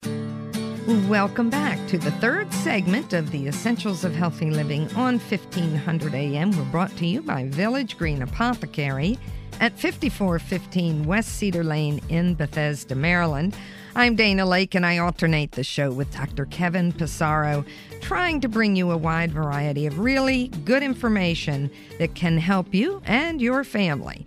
Welcome 1.09 1.51
back 1.51 1.85
to 1.89 1.99
the 1.99 2.13
third 2.13 2.53
segment 2.53 3.13
of 3.13 3.33
the 3.33 3.49
Essentials 3.49 4.05
of 4.05 4.15
Healthy 4.15 4.51
Living 4.51 4.83
on 4.95 5.19
1500 5.19 6.15
AM. 6.15 6.53
We're 6.53 6.65
brought 6.67 6.97
to 6.99 7.07
you 7.07 7.23
by 7.23 7.49
Village 7.49 7.99
Green 7.99 8.23
Apothecary 8.23 9.19
at 9.61 9.77
5415 9.77 11.07
West 11.07 11.31
Cedar 11.31 11.65
Lane 11.65 12.01
in 12.09 12.37
Bethesda, 12.37 12.95
Maryland. 12.95 13.57
I'm 13.95 14.17
Dana 14.17 14.47
Laake, 14.47 14.75
and 14.75 14.87
I 14.87 14.97
alternate 14.97 15.53
the 15.53 15.63
show 15.63 15.93
with 15.93 16.11
Dr. 16.15 16.47
Kevin 16.47 16.95
Passero, 16.95 17.67
trying 18.01 18.41
to 18.41 18.49
bring 18.49 18.75
you 18.75 18.91
a 18.91 18.97
wide 18.97 19.31
variety 19.33 19.87
of 19.87 19.99
really 19.99 20.49
good 20.65 20.83
information 20.83 21.71
that 21.99 22.15
can 22.15 22.39
help 22.39 22.73
you 22.73 23.03
and 23.05 23.43
your 23.43 23.65
family. 23.65 24.27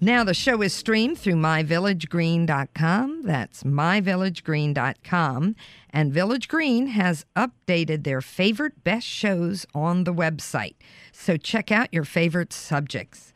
Now, 0.00 0.24
the 0.24 0.32
show 0.32 0.62
is 0.62 0.72
streamed 0.72 1.18
through 1.18 1.34
myvillagegreen.com. 1.34 3.22
That's 3.24 3.62
myvillagegreen.com. 3.62 5.56
And 5.90 6.12
Village 6.12 6.48
Green 6.48 6.86
has 6.86 7.26
updated 7.36 8.04
their 8.04 8.22
favorite 8.22 8.84
best 8.84 9.06
shows 9.06 9.66
on 9.74 10.04
the 10.04 10.14
website. 10.14 10.76
So 11.12 11.36
check 11.36 11.70
out 11.70 11.92
your 11.92 12.04
favorite 12.04 12.54
subjects. 12.54 13.33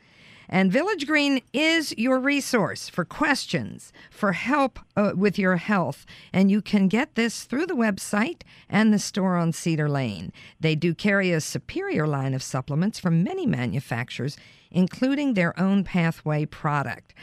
And 0.51 0.71
Village 0.71 1.05
Green 1.05 1.41
is 1.53 1.95
your 1.95 2.19
resource 2.19 2.89
for 2.89 3.05
questions, 3.05 3.93
for 4.09 4.33
help 4.33 4.79
uh, 4.95 5.11
with 5.15 5.37
your 5.37 5.57
health. 5.57 6.07
And 6.33 6.49
you 6.49 6.59
can 6.59 6.87
get 6.87 7.13
this 7.13 7.43
through 7.43 7.67
the 7.67 7.75
website 7.75 8.41
and 8.67 8.91
the 8.91 8.97
store 8.97 9.37
on 9.37 9.53
Cedar 9.53 9.87
Lane. 9.87 10.33
They 10.59 10.73
do 10.73 10.95
carry 10.95 11.31
a 11.31 11.39
superior 11.39 12.07
line 12.07 12.33
of 12.33 12.41
supplements 12.41 12.99
from 12.99 13.23
many 13.23 13.45
manufacturers, 13.45 14.37
including 14.71 15.35
their 15.35 15.57
own 15.59 15.83
Pathway 15.83 16.45
product. 16.45 17.13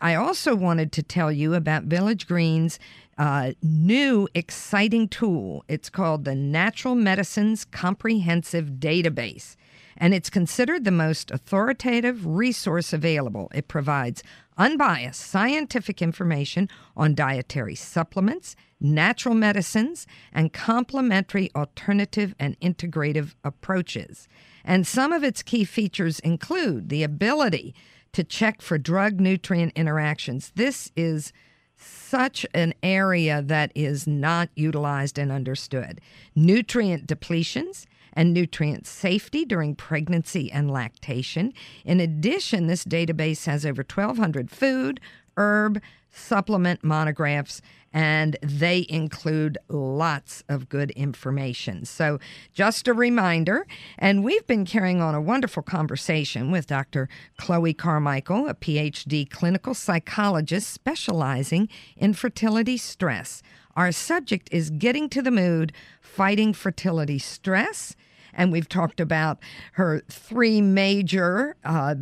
I 0.00 0.14
also 0.14 0.54
wanted 0.54 0.92
to 0.92 1.02
tell 1.02 1.32
you 1.32 1.54
about 1.54 1.84
Village 1.84 2.28
Green's 2.28 2.78
uh, 3.18 3.52
new 3.62 4.28
exciting 4.32 5.08
tool. 5.08 5.64
It's 5.66 5.90
called 5.90 6.24
the 6.24 6.36
Natural 6.36 6.94
Medicines 6.94 7.64
Comprehensive 7.64 8.72
Database 8.78 9.56
and 9.96 10.14
it's 10.14 10.30
considered 10.30 10.84
the 10.84 10.90
most 10.90 11.30
authoritative 11.30 12.26
resource 12.26 12.92
available. 12.92 13.50
It 13.54 13.68
provides 13.68 14.22
unbiased 14.58 15.20
scientific 15.20 16.00
information 16.00 16.68
on 16.96 17.14
dietary 17.14 17.74
supplements, 17.74 18.56
natural 18.80 19.34
medicines, 19.34 20.06
and 20.32 20.52
complementary 20.52 21.50
alternative 21.54 22.34
and 22.38 22.58
integrative 22.60 23.34
approaches. 23.44 24.28
And 24.64 24.86
some 24.86 25.12
of 25.12 25.22
its 25.22 25.42
key 25.42 25.64
features 25.64 26.18
include 26.20 26.88
the 26.88 27.02
ability 27.02 27.74
to 28.12 28.24
check 28.24 28.62
for 28.62 28.78
drug 28.78 29.20
nutrient 29.20 29.72
interactions. 29.76 30.52
This 30.54 30.90
is 30.96 31.32
such 31.76 32.46
an 32.54 32.72
area 32.82 33.42
that 33.42 33.70
is 33.74 34.06
not 34.06 34.48
utilized 34.54 35.18
and 35.18 35.30
understood. 35.30 36.00
Nutrient 36.34 37.06
depletions 37.06 37.84
and 38.16 38.32
nutrient 38.32 38.86
safety 38.86 39.44
during 39.44 39.76
pregnancy 39.76 40.50
and 40.50 40.70
lactation. 40.70 41.52
In 41.84 42.00
addition, 42.00 42.66
this 42.66 42.84
database 42.84 43.44
has 43.44 43.66
over 43.66 43.82
1,200 43.82 44.50
food, 44.50 44.98
herb, 45.36 45.80
supplement 46.10 46.82
monographs, 46.82 47.60
and 47.92 48.36
they 48.42 48.86
include 48.88 49.58
lots 49.68 50.42
of 50.48 50.68
good 50.68 50.90
information. 50.92 51.84
So, 51.84 52.18
just 52.52 52.88
a 52.88 52.94
reminder, 52.94 53.66
and 53.98 54.24
we've 54.24 54.46
been 54.46 54.64
carrying 54.64 55.00
on 55.00 55.14
a 55.14 55.20
wonderful 55.20 55.62
conversation 55.62 56.50
with 56.50 56.66
Dr. 56.66 57.08
Chloe 57.38 57.74
Carmichael, 57.74 58.48
a 58.48 58.54
PhD 58.54 59.28
clinical 59.28 59.74
psychologist 59.74 60.70
specializing 60.70 61.68
in 61.96 62.12
fertility 62.12 62.76
stress. 62.76 63.42
Our 63.76 63.92
subject 63.92 64.48
is 64.52 64.70
getting 64.70 65.08
to 65.10 65.22
the 65.22 65.30
mood, 65.30 65.72
fighting 66.00 66.54
fertility 66.54 67.18
stress 67.18 67.94
and 68.36 68.52
we've 68.52 68.68
talked 68.68 69.00
about 69.00 69.38
her 69.72 70.02
three 70.08 70.60
major 70.60 71.56
uh, 71.64 71.96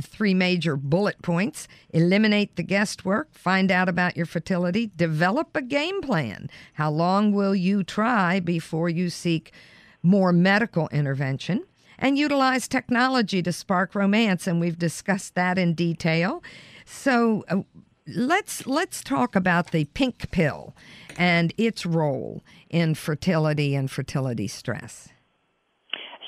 three 0.00 0.34
major 0.34 0.76
bullet 0.76 1.20
points: 1.22 1.66
eliminate 1.90 2.54
the 2.54 2.62
guesswork, 2.62 3.34
find 3.34 3.72
out 3.72 3.88
about 3.88 4.16
your 4.16 4.26
fertility, 4.26 4.92
develop 4.94 5.56
a 5.56 5.62
game 5.62 6.00
plan. 6.02 6.48
How 6.74 6.90
long 6.90 7.32
will 7.32 7.56
you 7.56 7.82
try 7.82 8.38
before 8.38 8.88
you 8.88 9.10
seek? 9.10 9.52
more 10.02 10.32
medical 10.32 10.88
intervention, 10.88 11.64
and 11.98 12.18
utilize 12.18 12.68
technology 12.68 13.42
to 13.42 13.52
spark 13.52 13.94
romance. 13.94 14.46
And 14.46 14.60
we've 14.60 14.78
discussed 14.78 15.34
that 15.34 15.58
in 15.58 15.74
detail. 15.74 16.42
So 16.84 17.44
uh, 17.48 17.62
let's 18.06 18.66
let's 18.66 19.02
talk 19.02 19.34
about 19.34 19.72
the 19.72 19.84
pink 19.86 20.30
pill 20.30 20.74
and 21.16 21.52
its 21.56 21.84
role 21.84 22.42
in 22.70 22.94
fertility 22.94 23.74
and 23.74 23.90
fertility 23.90 24.48
stress. 24.48 25.08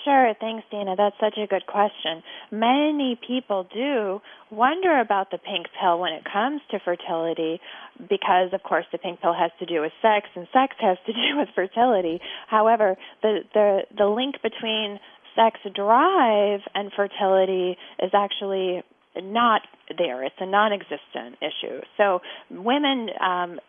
Sure, 0.05 0.33
thanks, 0.41 0.65
Dana. 0.71 0.95
That's 0.97 1.17
such 1.21 1.37
a 1.37 1.47
good 1.47 1.67
question. 1.67 2.23
Many 2.51 3.19
people 3.27 3.67
do 3.73 4.21
wonder 4.51 4.99
about 4.99 5.31
the 5.31 5.37
pink 5.37 5.67
pill 5.79 5.99
when 6.01 6.15
it 6.15 6.25
comes 6.25 6.63
to 6.71 6.79
fertility 6.79 7.61
because, 8.09 8.53
of 8.55 8.63
course, 8.63 8.87
the 8.93 8.99
pink 8.99 9.21
pill 9.21 9.35
has 9.35 9.51
to 9.59 9.67
do 9.67 9.83
with 9.83 9.93
sex 10.01 10.29
and 10.35 10.47
sex 10.53 10.75
has 10.81 10.97
to 11.07 11.13
do 11.13 11.37
with 11.37 11.49
fertility. 11.55 12.21
However, 12.49 12.97
the, 13.23 13.41
the, 13.53 13.81
the 13.97 14.07
link 14.07 14.37
between 14.43 14.99
sex 15.37 15.61
drive 15.75 16.61
and 16.75 16.91
fertility 16.97 17.77
is 18.03 18.11
actually 18.15 18.83
not 19.17 19.63
there. 19.97 20.25
It's 20.25 20.37
a 20.39 20.47
non-existent 20.47 21.37
issue. 21.41 21.81
So 21.97 22.21
women 22.51 23.09
um, 23.21 23.61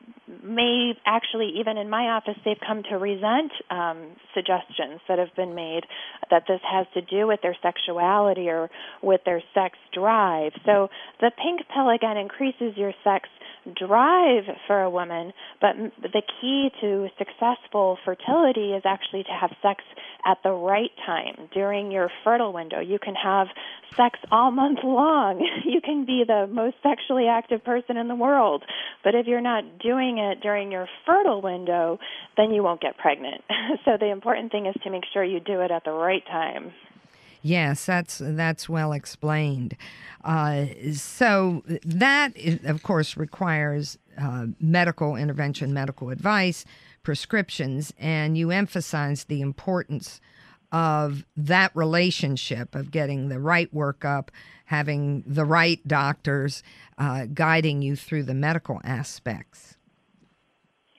may 0.44 0.94
actually, 1.06 1.60
even 1.60 1.78
in 1.78 1.90
my 1.90 2.10
office, 2.10 2.38
they've 2.46 2.60
come 2.66 2.84
to 2.90 2.98
resent 2.98 3.52
um, 3.70 4.12
suggestions 4.34 5.02
that 5.08 5.20
have 5.20 5.36
been 5.36 5.56
made 5.56 5.82
that 6.30 6.44
this 6.48 6.62
has 6.70 6.88
to 6.94 7.02
do 7.02 7.28
with 7.28 7.42
their 7.42 7.56
sexuality 7.62 8.50
or 8.50 8.70
with 9.02 9.22
their 9.26 9.42
sex 9.54 9.78
drive. 9.94 10.54
So 10.66 10.90
the 11.20 11.32
pink 11.32 11.62
pill 11.74 11.90
again 11.90 12.18
increases 12.18 12.78
your 12.78 12.94
sex 13.04 13.30
drive 13.76 14.44
for 14.66 14.82
a 14.82 14.90
woman, 14.90 15.34
but 15.60 15.76
the 16.02 16.22
key 16.42 16.72
to 16.82 17.08
successful 17.18 17.98
fertility 18.04 18.74
is 18.74 18.84
actually 18.86 19.24
to 19.24 19.32
have 19.32 19.52
sex 19.62 19.84
at 20.26 20.38
the 20.44 20.52
right 20.52 20.92
time 21.06 21.50
during 21.54 21.92
your 21.92 22.10
fertile 22.24 22.54
window. 22.54 22.80
You 22.80 22.98
can 22.98 23.14
have 23.16 23.48
sex 23.96 24.20
all 24.32 24.52
month 24.52 24.80
long. 24.84 25.48
You 25.64 25.82
can 25.82 26.06
be 26.12 26.24
the 26.28 26.48
most 26.52 26.76
sexually 26.84 27.28
active 27.28 27.64
person 27.64 27.98
in 27.98 28.08
the 28.08 28.16
world. 28.16 28.64
But 29.04 29.16
if 29.16 29.28
you're 29.28 29.42
not 29.42 29.80
doing 29.80 30.18
it 30.18 30.42
during 30.42 30.72
your 30.72 30.88
fertile 31.06 31.42
window, 31.42 32.00
then 32.38 32.52
you 32.52 32.64
won't 32.64 32.82
get 32.82 32.98
pregnant. 32.98 33.44
so 33.86 33.92
the 34.00 34.12
important 34.12 34.52
thing 34.52 34.66
is 34.66 34.76
to 34.84 34.90
make 34.90 35.04
sure 35.14 35.24
you 35.24 35.40
do 35.40 35.62
it 35.62 35.72
at 35.72 35.86
the 35.86 35.92
right 35.92 36.26
time. 36.28 36.74
Yes, 37.44 37.86
that's 37.86 38.22
that's 38.24 38.70
well 38.70 38.92
explained. 38.92 39.76
Uh, 40.24 40.66
so 40.94 41.64
that, 41.84 42.34
of 42.66 42.84
course, 42.84 43.18
requires 43.18 43.98
uh, 44.22 44.48
medical 44.60 45.16
intervention, 45.16 45.74
medical 45.74 46.12
advice, 46.12 46.66
prescriptions, 47.02 47.94
and 47.98 48.38
you 48.38 48.52
emphasize 48.52 49.24
the 49.24 49.42
importance 49.42 50.22
of 50.72 51.26
that 51.36 51.76
relationship 51.76 52.76
of 52.76 52.92
getting 52.92 53.30
the 53.30 53.40
right 53.40 53.74
workup, 53.74 54.30
having 54.72 55.22
the 55.28 55.44
right 55.44 55.86
doctors 55.86 56.64
uh, 56.98 57.26
guiding 57.34 57.82
you 57.82 57.94
through 57.94 58.24
the 58.24 58.34
medical 58.34 58.80
aspects. 58.86 59.76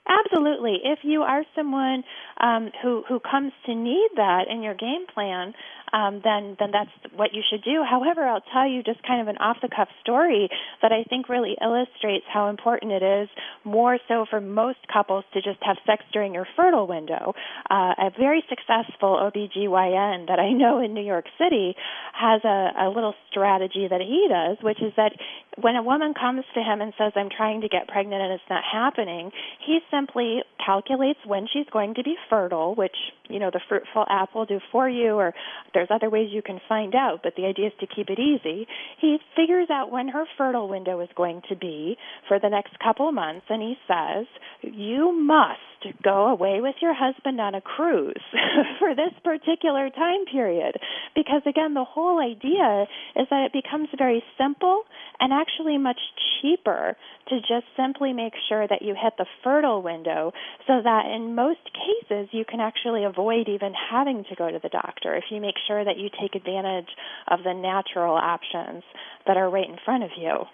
Absolutely. 0.07 0.77
If 0.85 0.99
you 1.03 1.23
are 1.23 1.43
someone 1.57 2.05
um, 2.39 2.71
who 2.83 3.03
who 3.09 3.19
comes 3.19 3.53
to 3.65 3.75
need 3.75 4.11
that 4.17 4.45
in 4.51 4.63
your 4.63 4.75
game 4.75 5.07
plan, 5.15 5.55
um, 5.93 6.21
then 6.25 6.57
then 6.59 6.71
that's 6.73 6.91
what 7.15 7.31
you 7.33 7.43
should 7.49 7.63
do. 7.63 7.83
However, 7.89 8.23
I'll 8.27 8.45
tell 8.53 8.67
you 8.69 8.83
just 8.83 9.03
kind 9.03 9.21
of 9.21 9.29
an 9.29 9.37
off 9.39 9.59
the 9.61 9.69
cuff 9.69 9.89
story 10.01 10.49
that 10.81 10.93
I 10.93 11.05
think 11.05 11.29
really 11.29 11.57
illustrates 11.61 12.25
how 12.33 12.49
important 12.49 12.93
it 12.93 13.03
is, 13.03 13.29
more 13.65 13.99
so 14.09 14.27
for 14.29 14.41
most 14.41 14.79
couples, 14.93 15.25
to 15.35 15.43
just 15.43 15.59
have 15.63 15.77
sex 15.87 16.03
during 16.13 16.35
your 16.35 16.47
fertile 16.57 16.87
window. 16.87 17.35
Uh, 17.71 17.95
a 17.99 18.11
very 18.19 18.43
successful 18.49 19.19
OBGYN 19.21 20.29
that 20.29 20.39
I 20.39 20.53
know 20.53 20.81
in 20.81 20.95
New 20.95 21.05
York 21.05 21.27
City 21.39 21.75
has 22.13 22.43
a, 22.45 22.87
a 22.87 22.89
little 22.89 23.15
strategy 23.31 23.87
that 23.89 24.01
he 24.01 24.29
does, 24.29 24.59
which 24.63 24.81
is 24.83 24.93
that 24.97 25.13
when 25.59 25.77
a 25.77 25.83
woman 25.83 26.15
comes 26.15 26.45
to 26.55 26.61
him 26.61 26.81
and 26.81 26.93
says, 26.97 27.13
I'm 27.17 27.29
trying 27.29 27.61
to 27.61 27.69
get 27.69 27.89
pregnant 27.89 28.23
and 28.23 28.33
it's 28.33 28.49
not 28.49 28.63
happening, 28.65 29.31
he 29.67 29.81
simply 29.91 30.41
calculates 30.65 31.19
when 31.27 31.47
she's 31.53 31.67
going 31.73 31.95
to 31.95 32.03
be 32.03 32.17
fertile, 32.31 32.75
which, 32.75 32.97
you 33.29 33.39
know, 33.39 33.51
the 33.53 33.61
fruitful 33.69 34.07
app 34.09 34.35
will 34.35 34.47
do 34.47 34.61
for 34.71 34.89
you, 34.89 35.15
or 35.15 35.35
there's 35.83 36.01
other 36.01 36.11
ways 36.11 36.29
you 36.31 36.43
can 36.43 36.61
find 36.69 36.95
out, 36.95 37.21
but 37.25 37.35
the 37.37 37.45
idea 37.45 37.67
is 37.67 37.73
to 37.81 37.89
keep 37.89 38.09
it 38.09 38.21
easy. 38.21 38.69
He 39.01 39.19
figures 39.35 39.69
out 39.69 39.91
when 39.91 40.07
her 40.09 40.25
fertile 40.39 40.69
window 40.69 41.01
is 41.01 41.09
going 41.17 41.43
to 41.49 41.57
be 41.57 41.97
for 42.29 42.39
the 42.39 42.49
next 42.49 42.79
couple 42.79 43.09
of 43.09 43.15
months, 43.15 43.47
and 43.49 43.61
he 43.61 43.75
says, 43.89 44.27
You 44.63 45.13
must 45.13 45.59
go 46.03 46.29
away 46.29 46.61
with 46.61 46.77
your 46.81 46.95
husband 46.95 47.41
on 47.41 47.55
a 47.55 47.61
cruise 47.61 48.23
for 48.79 48.95
this 48.95 49.13
particular 49.25 49.91
time 49.91 50.25
period. 50.31 50.77
Because 51.15 51.43
again, 51.47 51.75
the 51.75 51.85
whole 51.85 52.21
idea 52.21 52.87
is 53.17 53.27
that 53.31 53.47
it 53.47 53.53
becomes 53.53 53.89
very 53.99 54.23
simple 54.39 54.83
and 55.21 55.33
actually 55.33 55.79
much 55.79 55.99
cheaper 56.41 56.97
to 57.29 57.39
just 57.41 57.67
simply 57.77 58.13
make 58.13 58.35
sure 58.49 58.67
that 58.67 58.83
you 58.83 58.95
hit 59.01 59.15
the 59.19 59.27
fertile 59.45 59.83
window 59.83 60.33
so 60.67 60.81
that 60.83 61.07
in 61.07 61.35
most 61.35 61.61
cases 61.73 62.29
you 62.33 62.45
can 62.45 62.61
actually 62.61 63.05
avoid 63.05 63.49
even 63.49 63.73
having 63.91 64.25
to 64.29 64.35
go 64.35 64.51
to 64.51 64.59
the 64.63 64.69
doctor 64.69 65.15
if 65.15 65.25
you 65.31 65.41
make 65.41 65.55
sure 65.67 65.72
that 65.85 65.97
you 65.97 66.09
take 66.21 66.35
advantage 66.35 66.89
of 67.29 67.41
the 67.45 67.55
natural 67.55 68.15
options 68.15 68.83
that 69.27 69.37
are 69.37 69.49
right 69.49 69.69
in 69.69 69.77
front 69.85 70.05
of 70.05 70.11
you. 70.17 70.45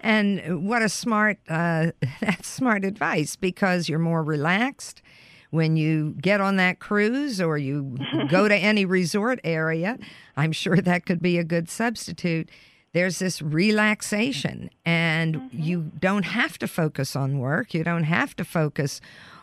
And 0.00 0.66
what 0.66 0.82
a 0.82 0.88
smart 0.88 1.38
uh, 1.48 1.92
that's 2.20 2.48
smart 2.48 2.84
advice 2.84 3.36
because 3.36 3.88
you're 3.88 3.98
more 3.98 4.22
relaxed 4.22 5.02
when 5.50 5.76
you 5.76 6.14
get 6.20 6.40
on 6.40 6.56
that 6.56 6.78
cruise 6.78 7.40
or 7.40 7.58
you 7.58 7.96
go 8.28 8.48
to 8.48 8.54
any 8.70 8.84
resort 8.84 9.40
area. 9.44 9.98
I'm 10.36 10.52
sure 10.52 10.76
that 10.76 11.06
could 11.06 11.20
be 11.20 11.38
a 11.38 11.44
good 11.44 11.68
substitute. 11.68 12.48
There's 12.92 13.20
this 13.20 13.40
relaxation, 13.40 14.68
and 14.84 15.36
mm-hmm. 15.36 15.62
you 15.62 15.92
don't 16.00 16.24
have 16.24 16.58
to 16.58 16.66
focus 16.66 17.14
on 17.14 17.38
work. 17.38 17.72
You 17.72 17.84
don't 17.84 18.02
have 18.04 18.34
to 18.36 18.44
focus 18.44 19.00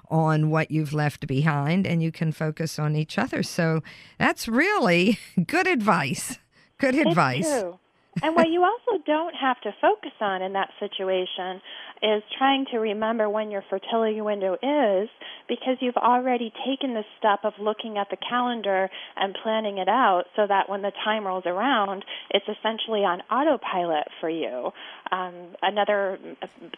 on 0.09 0.49
what 0.49 0.71
you've 0.71 0.93
left 0.93 1.27
behind, 1.27 1.85
and 1.85 2.01
you 2.01 2.11
can 2.11 2.31
focus 2.31 2.79
on 2.79 2.95
each 2.95 3.17
other. 3.17 3.43
So 3.43 3.83
that's 4.17 4.47
really 4.47 5.19
good 5.47 5.67
advice. 5.67 6.39
Good 6.79 6.95
advice. 6.95 7.47
It's 7.47 7.61
true 7.61 7.79
and 8.23 8.35
what 8.35 8.49
you 8.49 8.63
also 8.63 9.01
don't 9.05 9.35
have 9.35 9.59
to 9.61 9.71
focus 9.81 10.11
on 10.21 10.41
in 10.41 10.53
that 10.53 10.69
situation 10.79 11.61
is 12.01 12.23
trying 12.37 12.65
to 12.71 12.77
remember 12.77 13.29
when 13.29 13.49
your 13.49 13.63
fertility 13.69 14.21
window 14.21 14.53
is 14.53 15.09
because 15.47 15.77
you've 15.79 15.97
already 15.97 16.51
taken 16.65 16.93
the 16.93 17.03
step 17.17 17.39
of 17.43 17.53
looking 17.59 17.97
at 17.97 18.07
the 18.09 18.17
calendar 18.17 18.89
and 19.15 19.35
planning 19.43 19.77
it 19.77 19.87
out 19.87 20.23
so 20.35 20.45
that 20.47 20.69
when 20.69 20.81
the 20.81 20.91
time 21.03 21.25
rolls 21.25 21.45
around, 21.45 22.03
it's 22.29 22.45
essentially 22.45 23.01
on 23.01 23.21
autopilot 23.31 24.07
for 24.19 24.29
you. 24.29 24.71
Um, 25.11 25.55
another 25.61 26.19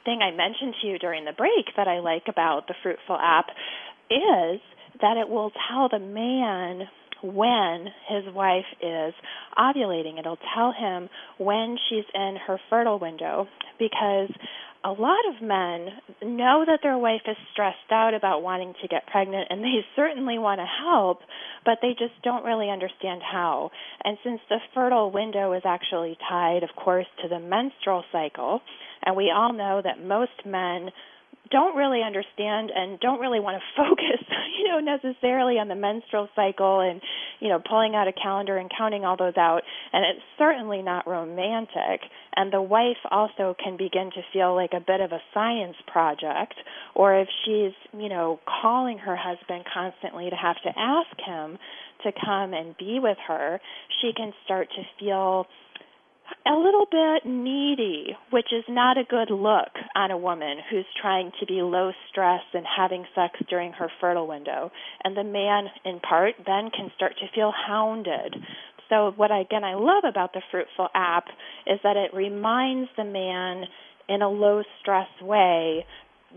thing 0.06 0.22
I 0.22 0.32
mentioned 0.32 0.76
to 0.82 0.88
you 0.88 1.00
during 1.00 1.26
the 1.26 1.34
break 1.34 1.76
that 1.76 1.88
I 1.88 2.00
like 2.00 2.24
about 2.28 2.68
the 2.68 2.76
Fruitful 2.82 3.18
app 3.18 3.48
is 4.10 4.62
that 5.02 5.18
it 5.18 5.30
will 5.30 5.52
tell 5.70 5.90
the 5.90 6.00
man 6.00 6.88
when 7.24 7.88
his 8.08 8.34
wife 8.34 8.66
is 8.82 9.14
ovulating. 9.58 10.20
It'll 10.20 10.40
tell 10.56 10.72
him 10.72 11.10
when 11.38 11.78
she's 11.90 12.06
in 12.14 12.38
her 12.48 12.60
fertile 12.70 13.00
window 13.00 13.48
because 13.78 14.30
a 14.84 14.92
lot 14.92 15.20
of 15.28 15.42
men 15.42 15.90
know 16.24 16.64
that 16.66 16.80
their 16.82 16.98
wife 16.98 17.22
is 17.28 17.36
stressed 17.52 17.92
out 17.92 18.14
about 18.14 18.42
wanting 18.42 18.74
to 18.82 18.88
get 18.88 19.06
pregnant 19.08 19.48
and 19.50 19.62
they 19.62 19.86
certainly 19.96 20.38
want 20.38 20.60
to 20.60 20.66
help, 20.66 21.20
but 21.66 21.80
they 21.82 21.92
just 22.00 22.14
don't 22.24 22.46
really 22.46 22.70
understand 22.70 23.22
how. 23.22 23.72
And 24.04 24.18
since 24.24 24.40
the 24.50 24.60
fertile 24.74 25.12
window 25.12 25.54
is 25.54 25.64
actually 25.66 26.18
tied, 26.30 26.64
of 26.64 26.70
course, 26.76 27.08
to 27.22 27.28
the 27.28 27.40
menstrual 27.40 28.04
cycle, 28.12 28.62
and 29.04 29.16
we 29.16 29.32
all 29.36 29.54
know 29.54 29.82
that 29.84 30.04
most 30.04 30.46
men 30.46 30.90
don't 31.52 31.76
really 31.76 32.02
understand 32.04 32.72
and 32.74 33.00
don't 33.00 33.20
really 33.20 33.40
want 33.40 33.62
to 33.62 33.64
focus, 33.84 34.26
you 34.58 34.68
know, 34.68 34.80
necessarily 34.80 35.56
on 35.56 35.68
the 35.68 35.76
menstrual 35.76 36.30
cycle 36.36 36.80
and, 36.80 37.02
you 37.40 37.50
know, 37.50 37.60
pulling 37.60 37.96
out 37.96 38.08
a 38.08 38.14
calendar 38.14 38.58
and 38.58 38.70
counting 38.76 39.06
all 39.06 39.18
those 39.18 39.38
out. 39.38 39.62
And 39.94 40.06
it's 40.06 40.24
certainly 40.38 40.82
not 40.82 41.08
romantic. 41.08 42.02
And 42.36 42.54
the 42.54 42.62
wife 42.62 43.02
also 43.10 43.56
can 43.62 43.78
begin 43.78 44.12
to 44.12 44.22
feel 44.32 44.56
like 44.56 44.72
a 44.74 44.80
bit 44.80 45.02
of 45.02 45.12
a 45.12 45.22
science 45.34 45.76
project. 45.88 46.56
Or 46.96 47.20
if 47.20 47.28
she's, 47.46 47.74
you 47.94 48.10
know, 48.10 48.40
calling 48.62 48.98
her 49.00 49.16
husband 49.16 49.66
constantly 49.72 50.30
to 50.30 50.36
have 50.36 50.58
to 50.64 50.70
ask 50.78 51.18
him 51.26 51.58
to 52.04 52.12
come 52.14 52.54
and 52.54 52.78
be 52.78 53.00
with 53.02 53.18
her, 53.28 53.60
she 54.02 54.12
can 54.16 54.32
start 54.46 54.70
to 54.76 54.84
feel 55.00 55.48
a 56.46 56.54
little 56.54 56.86
bit 56.90 57.26
needy, 57.26 58.16
which 58.32 58.48
is 58.52 58.64
not 58.68 58.98
a 58.98 59.04
good 59.04 59.30
look 59.30 59.70
on 59.96 60.12
a 60.12 60.18
woman 60.18 60.58
who's 60.70 60.86
trying 61.02 61.32
to 61.40 61.46
be 61.46 61.62
low 61.62 61.92
stress 62.10 62.42
and 62.54 62.66
having 62.66 63.06
sex 63.16 63.40
during 63.50 63.72
her 63.74 63.90
fertile 64.00 64.28
window. 64.28 64.72
And 65.04 65.16
the 65.16 65.24
man, 65.24 65.68
in 65.86 66.00
part, 66.00 66.36
then 66.46 66.70
can 66.76 66.92
start 66.96 67.14
to 67.20 67.36
feel 67.36 67.52
hounded. 67.68 68.36
So, 68.90 69.14
what 69.16 69.32
I, 69.32 69.42
again 69.42 69.64
I 69.64 69.76
love 69.76 70.04
about 70.10 70.34
the 70.34 70.42
Fruitful 70.52 70.88
app 70.96 71.26
is 71.68 71.80
that 71.84 71.96
it 71.96 72.14
reminds 72.14 72.90
the 72.98 73.04
man 73.04 73.66
in 74.08 74.24
a 74.24 74.30
low 74.30 74.64
stress 74.82 75.10
way 75.22 75.86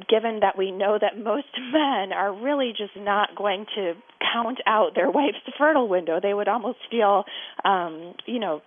given 0.09 0.41
that 0.41 0.57
we 0.57 0.71
know 0.71 0.99
that 1.01 1.19
most 1.23 1.49
men 1.73 2.13
are 2.13 2.33
really 2.33 2.73
just 2.77 2.97
not 2.97 3.37
going 3.37 3.67
to 3.75 3.95
count 4.33 4.59
out 4.67 4.95
their 4.95 5.11
wife's 5.11 5.39
fertile 5.59 5.89
window, 5.89 6.19
they 6.23 6.35
would 6.35 6.49
almost 6.49 6.79
feel, 6.91 7.25
um, 7.65 8.15
you 8.27 8.39
know, 8.39 8.63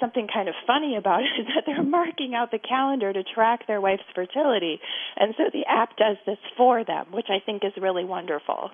something 0.00 0.28
kind 0.32 0.48
of 0.48 0.54
funny 0.66 0.96
about 0.96 1.20
it 1.20 1.28
is 1.40 1.46
that 1.54 1.64
they're 1.66 1.82
marking 1.82 2.34
out 2.34 2.50
the 2.50 2.58
calendar 2.58 3.12
to 3.12 3.22
track 3.22 3.66
their 3.66 3.80
wife's 3.80 4.02
fertility. 4.14 4.80
And 5.16 5.34
so 5.36 5.44
the 5.52 5.64
app 5.66 5.96
does 5.96 6.16
this 6.26 6.38
for 6.56 6.84
them, 6.84 7.06
which 7.12 7.26
I 7.28 7.44
think 7.44 7.64
is 7.64 7.72
really 7.80 8.04
wonderful. 8.04 8.70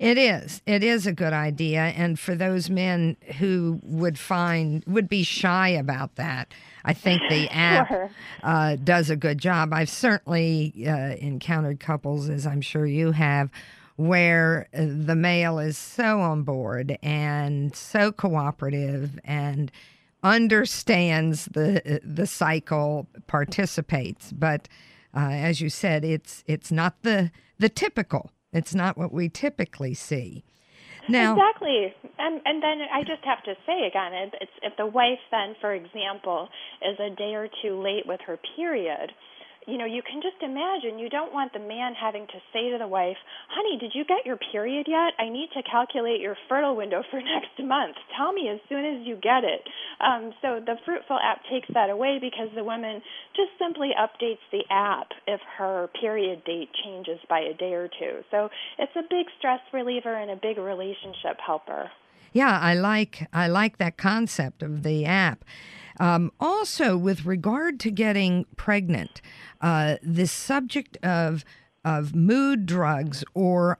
It 0.00 0.16
is. 0.16 0.62
It 0.64 0.82
is 0.82 1.06
a 1.06 1.12
good 1.12 1.34
idea. 1.34 1.80
And 1.80 2.18
for 2.18 2.34
those 2.34 2.70
men 2.70 3.16
who 3.38 3.80
would 3.82 4.18
find, 4.18 4.82
would 4.86 5.08
be 5.08 5.22
shy 5.22 5.68
about 5.68 6.16
that, 6.16 6.54
I 6.84 6.94
think 6.94 7.20
the 7.28 7.48
app 7.52 7.88
sure. 7.88 8.10
uh, 8.42 8.76
does 8.76 9.10
a 9.10 9.16
good 9.16 9.38
job. 9.38 9.72
I've 9.74 9.90
certainly 9.90 10.72
uh, 10.86 11.16
encountered 11.16 11.80
couples, 11.80 12.30
as 12.30 12.46
I'm 12.46 12.62
sure 12.62 12.86
you 12.86 13.12
have, 13.12 13.50
where 13.96 14.68
uh, 14.72 14.86
the 14.88 15.16
male 15.16 15.58
is 15.58 15.76
so 15.76 16.20
on 16.20 16.44
board 16.44 16.96
and 17.02 17.74
so 17.76 18.10
cooperative 18.10 19.18
and 19.24 19.70
understands 20.22 21.46
the 21.46 22.00
the 22.04 22.26
cycle, 22.26 23.08
participates. 23.26 24.32
But 24.32 24.68
uh, 25.14 25.30
as 25.30 25.60
you 25.60 25.70
said, 25.70 26.04
it's 26.04 26.44
it's 26.46 26.70
not 26.72 27.02
the 27.02 27.30
the 27.58 27.68
typical. 27.68 28.30
It's 28.52 28.74
not 28.74 28.96
what 28.96 29.12
we 29.12 29.28
typically 29.28 29.94
see. 29.94 30.44
Now, 31.08 31.32
exactly, 31.32 31.94
and 32.18 32.40
and 32.44 32.62
then 32.62 32.80
I 32.92 33.00
just 33.00 33.24
have 33.24 33.42
to 33.44 33.54
say 33.66 33.86
again, 33.86 34.12
it's 34.40 34.52
if 34.62 34.76
the 34.76 34.86
wife 34.86 35.20
then, 35.30 35.54
for 35.60 35.72
example, 35.72 36.48
is 36.82 36.98
a 37.00 37.14
day 37.14 37.34
or 37.34 37.48
two 37.62 37.80
late 37.80 38.06
with 38.06 38.20
her 38.26 38.38
period, 38.56 39.12
you 39.68 39.76
know, 39.76 39.84
you 39.84 40.00
can 40.00 40.22
just 40.22 40.40
imagine 40.40 40.98
you 40.98 41.10
don't 41.10 41.32
want 41.32 41.52
the 41.52 41.60
man 41.60 41.92
having 41.92 42.26
to 42.26 42.40
say 42.56 42.72
to 42.72 42.78
the 42.80 42.88
wife, 42.88 43.20
honey, 43.52 43.76
did 43.76 43.92
you 43.94 44.04
get 44.08 44.24
your 44.24 44.38
period 44.50 44.86
yet? 44.88 45.12
I 45.20 45.28
need 45.28 45.50
to 45.52 45.62
calculate 45.62 46.20
your 46.20 46.36
fertile 46.48 46.74
window 46.74 47.04
for 47.10 47.20
next 47.36 47.52
month. 47.60 47.96
Tell 48.16 48.32
me 48.32 48.48
as 48.48 48.60
soon 48.68 48.84
as 48.84 49.06
you 49.06 49.16
get 49.16 49.44
it. 49.44 49.60
Um, 50.00 50.32
so 50.40 50.60
the 50.64 50.76
Fruitful 50.86 51.18
app 51.22 51.42
takes 51.52 51.68
that 51.74 51.90
away 51.90 52.18
because 52.18 52.48
the 52.56 52.64
woman 52.64 53.02
just 53.36 53.52
simply 53.58 53.90
updates 53.92 54.40
the 54.50 54.64
app 54.70 55.08
if 55.26 55.40
her 55.58 55.90
period 56.00 56.44
date 56.44 56.70
changes 56.82 57.20
by 57.28 57.40
a 57.40 57.52
day 57.52 57.74
or 57.74 57.88
two. 57.88 58.24
So 58.30 58.48
it's 58.78 58.96
a 58.96 59.02
big 59.02 59.26
stress 59.38 59.60
reliever 59.72 60.14
and 60.14 60.30
a 60.30 60.36
big 60.36 60.56
relationship 60.56 61.36
helper. 61.44 61.90
Yeah, 62.32 62.58
I 62.60 62.74
like 62.74 63.28
I 63.32 63.48
like 63.48 63.78
that 63.78 63.96
concept 63.96 64.62
of 64.62 64.82
the 64.82 65.04
app. 65.04 65.44
Um, 66.00 66.32
also, 66.38 66.96
with 66.96 67.26
regard 67.26 67.80
to 67.80 67.90
getting 67.90 68.46
pregnant, 68.56 69.20
uh, 69.60 69.96
the 70.02 70.26
subject 70.26 70.96
of 71.02 71.44
of 71.84 72.14
mood 72.14 72.66
drugs 72.66 73.24
or 73.34 73.78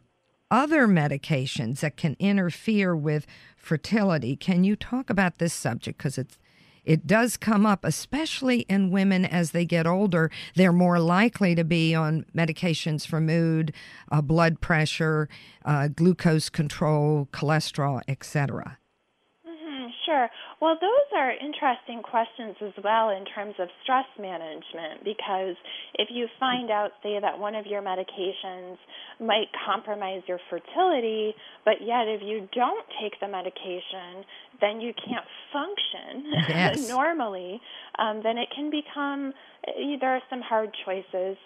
other 0.51 0.87
medications 0.87 1.81
that 1.81 1.97
can 1.97 2.17
interfere 2.19 2.97
with 2.97 3.27
fertility. 3.57 4.35
Can 4.35 4.65
you 4.65 4.77
talk 4.77 5.11
about 5.11 5.39
this 5.39 5.53
subject 5.53 5.99
because 5.99 6.17
it's 6.17 6.39
it 6.85 7.07
does 7.07 7.37
come 7.37 7.67
up, 7.67 7.85
especially 7.85 8.61
in 8.61 8.91
women 8.91 9.27
as 9.27 9.51
they 9.51 9.67
get 9.67 9.87
older. 9.87 10.31
They're 10.55 10.73
more 10.73 10.99
likely 10.99 11.55
to 11.55 11.63
be 11.63 11.95
on 11.95 12.25
medications 12.35 13.07
for 13.07 13.21
mood, 13.21 13.75
uh, 14.11 14.23
blood 14.23 14.63
pressure, 14.63 15.29
uh, 15.67 15.89
glucose 15.89 16.49
control, 16.49 17.29
cholesterol, 17.31 18.01
etc. 18.09 18.79
Sure. 20.09 20.29
Well, 20.63 20.77
those 20.81 21.09
are 21.15 21.33
interesting 21.33 22.03
questions 22.03 22.57
as 22.65 22.73
well 22.83 23.11
in 23.11 23.27
terms 23.27 23.55
of 23.59 23.69
stress 23.83 24.07
management 24.19 25.05
because 25.05 25.55
if 25.95 26.09
you 26.11 26.27
find 26.41 26.71
out, 26.71 26.93
say, 27.03 27.19
that 27.21 27.39
one 27.39 27.55
of 27.55 27.67
your 27.67 27.83
medications 27.83 28.79
might 29.21 29.49
compromise 29.67 30.23
your 30.27 30.41
fertility, 30.49 31.35
but 31.65 31.83
yet 31.83 32.09
if 32.09 32.23
you 32.23 32.49
don't 32.55 32.87
take 33.03 33.21
the 33.21 33.29
medication, 33.29 34.25
then 34.63 34.81
you 34.81 34.95
can't 34.95 35.27
function 35.53 36.33
yes. 36.49 36.89
normally, 36.89 37.61
um, 37.99 38.23
then 38.23 38.39
it 38.39 38.49
can 38.55 38.71
become, 38.71 39.35
eh, 39.67 39.97
there 40.01 40.17
are 40.17 40.23
some 40.31 40.41
hard 40.41 40.71
choices. 40.87 41.37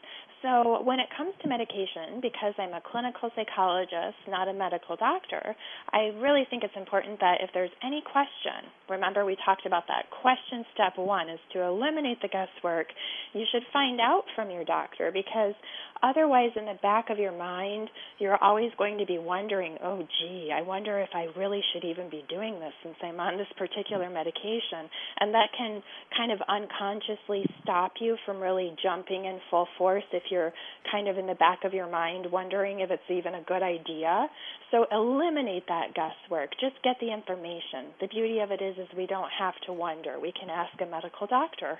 So, 0.43 0.82
when 0.82 0.99
it 0.99 1.07
comes 1.16 1.34
to 1.43 1.49
medication, 1.49 2.18
because 2.20 2.55
I'm 2.59 2.74
a 2.74 2.82
clinical 2.82 3.30
psychologist, 3.36 4.18
not 4.26 4.49
a 4.49 4.53
medical 4.53 4.97
doctor, 4.97 5.55
I 5.93 6.11
really 6.18 6.43
think 6.51 6.64
it's 6.64 6.74
important 6.76 7.20
that 7.20 7.38
if 7.40 7.51
there's 7.55 7.70
any 7.82 8.03
question, 8.03 8.66
remember 8.90 9.24
we 9.24 9.36
talked 9.45 9.66
about 9.66 9.84
that 9.86 10.11
question 10.11 10.66
step 10.74 10.99
one 10.99 11.28
is 11.28 11.38
to 11.53 11.62
eliminate 11.62 12.20
the 12.22 12.28
guesswork. 12.28 12.88
You 13.34 13.45
should 13.53 13.62
find 13.72 14.01
out 14.01 14.24
from 14.34 14.51
your 14.51 14.64
doctor 14.64 15.12
because 15.12 15.55
otherwise, 16.03 16.50
in 16.57 16.64
the 16.64 16.78
back 16.82 17.11
of 17.11 17.18
your 17.18 17.36
mind, 17.36 17.88
you're 18.18 18.36
always 18.42 18.70
going 18.78 18.98
to 18.98 19.07
be 19.07 19.18
wondering, 19.18 19.76
oh, 19.82 20.03
gee, 20.20 20.50
I 20.55 20.62
wonder 20.62 21.00
if 21.00 21.11
I 21.14 21.26
really 21.38 21.61
should 21.72 21.84
even 21.84 22.11
be 22.11 22.24
doing 22.28 22.59
this 22.61 22.72
since 22.82 22.96
I'm 23.03 23.20
on 23.20 23.38
this 23.38 23.46
particular 23.57 24.11
medication. 24.11 24.88
And 25.20 25.34
that 25.34 25.48
can 25.57 25.82
kind 26.16 26.32
of 26.32 26.40
unconsciously 26.48 27.44
stop 27.62 27.92
you 28.00 28.16
from 28.26 28.40
really 28.40 28.74
jumping 28.82 29.24
in 29.24 29.38
full 29.50 29.68
force 29.78 30.05
if 30.12 30.24
you're 30.30 30.53
kind 30.90 31.09
of 31.09 31.18
in 31.18 31.26
the 31.26 31.34
back 31.34 31.61
of 31.64 31.72
your 31.72 31.90
mind 31.90 32.26
wondering 32.30 32.80
if 32.80 32.90
it's 32.90 33.03
even 33.11 33.34
a 33.34 33.42
good 33.42 33.62
idea. 33.62 34.26
So 34.70 34.86
eliminate 34.90 35.64
that 35.68 35.94
guesswork. 35.94 36.50
Just 36.61 36.82
get 36.82 36.96
the 37.00 37.12
information. 37.12 37.92
The 38.00 38.09
beauty 38.09 38.40
of 38.40 38.50
it 38.50 38.62
is 38.62 38.76
is 38.78 38.88
we 38.96 39.07
don't 39.07 39.30
have 39.38 39.55
to 39.66 39.72
wonder. 39.72 40.18
We 40.20 40.32
can 40.32 40.50
ask 40.50 40.72
a 40.80 40.86
medical 40.86 41.26
doctor. 41.26 41.78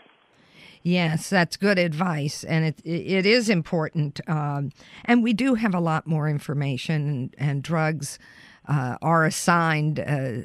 Yes, 0.83 1.31
that's 1.31 1.57
good 1.57 1.79
advice, 1.79 2.45
and 2.45 2.65
it 2.65 2.81
it 2.85 3.27
is 3.27 3.49
important. 3.49 4.21
Um, 4.29 4.71
and 5.05 5.23
we 5.23 5.33
do 5.33 5.55
have 5.55 5.75
a 5.75 5.81
lot 5.81 6.07
more 6.07 6.29
information, 6.29 7.09
and, 7.09 7.35
and 7.39 7.63
drugs 7.63 8.19
uh, 8.67 8.97
are 9.01 9.25
assigned 9.25 10.01
uh, 10.01 10.43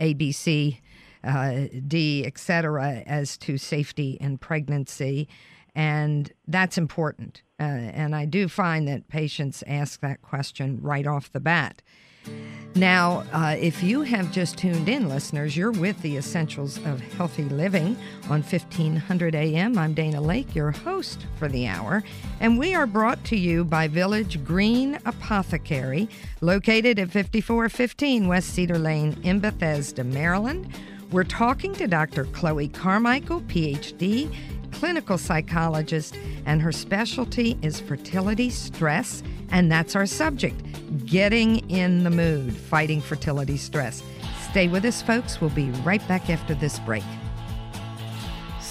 ABC, 0.00 0.78
uh, 1.22 1.64
D, 1.86 2.26
etc., 2.26 3.02
as 3.06 3.36
to 3.38 3.56
safety 3.58 4.18
in 4.20 4.38
pregnancy 4.38 5.28
and 5.74 6.32
that's 6.46 6.76
important. 6.76 7.42
Uh, 7.58 7.62
and 7.62 8.14
I 8.14 8.24
do 8.24 8.48
find 8.48 8.86
that 8.88 9.08
patients 9.08 9.62
ask 9.66 10.00
that 10.00 10.22
question 10.22 10.78
right 10.82 11.06
off 11.06 11.32
the 11.32 11.40
bat. 11.40 11.82
Now, 12.74 13.24
uh, 13.32 13.54
if 13.60 13.82
you 13.82 14.00
have 14.00 14.32
just 14.32 14.56
tuned 14.56 14.88
in, 14.88 15.08
listeners, 15.08 15.54
you're 15.54 15.72
with 15.72 16.00
the 16.00 16.16
Essentials 16.16 16.78
of 16.86 17.00
Healthy 17.00 17.44
Living 17.44 17.98
on 18.30 18.42
1500 18.42 19.34
AM. 19.34 19.76
I'm 19.76 19.92
Dana 19.92 20.22
Laake, 20.22 20.54
your 20.54 20.70
host 20.70 21.26
for 21.38 21.48
the 21.48 21.66
hour, 21.66 22.02
and 22.40 22.58
we 22.58 22.74
are 22.74 22.86
brought 22.86 23.22
to 23.24 23.36
you 23.36 23.64
by 23.64 23.88
Village 23.88 24.42
Green 24.42 24.98
Apothecary, 25.04 26.08
located 26.40 26.98
at 26.98 27.10
5415 27.10 28.26
West 28.26 28.48
Cedar 28.54 28.78
Lane 28.78 29.18
in 29.22 29.38
Bethesda, 29.38 30.02
Maryland. 30.02 30.72
We're 31.10 31.24
talking 31.24 31.74
to 31.74 31.86
Dr. 31.86 32.24
Chloe 32.24 32.68
Carmichael, 32.68 33.42
PhD, 33.42 34.34
clinical 34.82 35.16
psychologist, 35.16 36.18
and 36.44 36.60
her 36.60 36.72
specialty 36.72 37.56
is 37.62 37.78
fertility 37.78 38.50
stress. 38.50 39.22
And 39.52 39.70
that's 39.70 39.94
our 39.94 40.06
subject 40.06 40.60
getting 41.06 41.70
in 41.70 42.02
the 42.02 42.10
mood, 42.10 42.52
fighting 42.52 43.00
fertility 43.00 43.56
stress. 43.56 44.02
Stay 44.50 44.66
with 44.66 44.84
us, 44.84 45.00
folks. 45.00 45.40
We'll 45.40 45.50
be 45.50 45.70
right 45.84 46.06
back 46.08 46.28
after 46.28 46.52
this 46.56 46.80
break. 46.80 47.04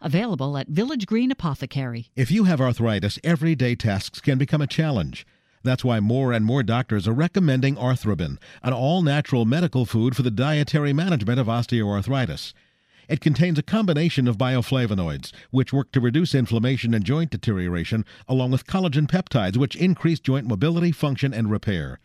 available 0.00 0.56
at 0.56 0.68
Village 0.68 1.06
Green 1.06 1.30
Apothecary. 1.30 2.10
If 2.16 2.30
you 2.30 2.44
have 2.44 2.60
arthritis, 2.60 3.18
everyday 3.22 3.74
tasks 3.74 4.20
can 4.20 4.38
become 4.38 4.60
a 4.62 4.66
challenge. 4.66 5.26
That's 5.62 5.84
why 5.84 6.00
more 6.00 6.32
and 6.32 6.44
more 6.44 6.62
doctors 6.62 7.06
are 7.06 7.12
recommending 7.12 7.76
Arthrobin, 7.76 8.38
an 8.62 8.72
all 8.72 9.02
natural 9.02 9.44
medical 9.44 9.84
food 9.84 10.16
for 10.16 10.22
the 10.22 10.30
dietary 10.30 10.92
management 10.94 11.38
of 11.38 11.48
osteoarthritis. 11.48 12.54
It 13.08 13.20
contains 13.20 13.58
a 13.58 13.62
combination 13.62 14.28
of 14.28 14.38
bioflavonoids, 14.38 15.32
which 15.50 15.72
work 15.72 15.92
to 15.92 16.00
reduce 16.00 16.34
inflammation 16.34 16.94
and 16.94 17.04
joint 17.04 17.30
deterioration, 17.30 18.04
along 18.28 18.52
with 18.52 18.66
collagen 18.66 19.06
peptides, 19.06 19.56
which 19.56 19.76
increase 19.76 20.20
joint 20.20 20.46
mobility, 20.46 20.92
function, 20.92 21.34
and 21.34 21.50
repair. 21.50 21.98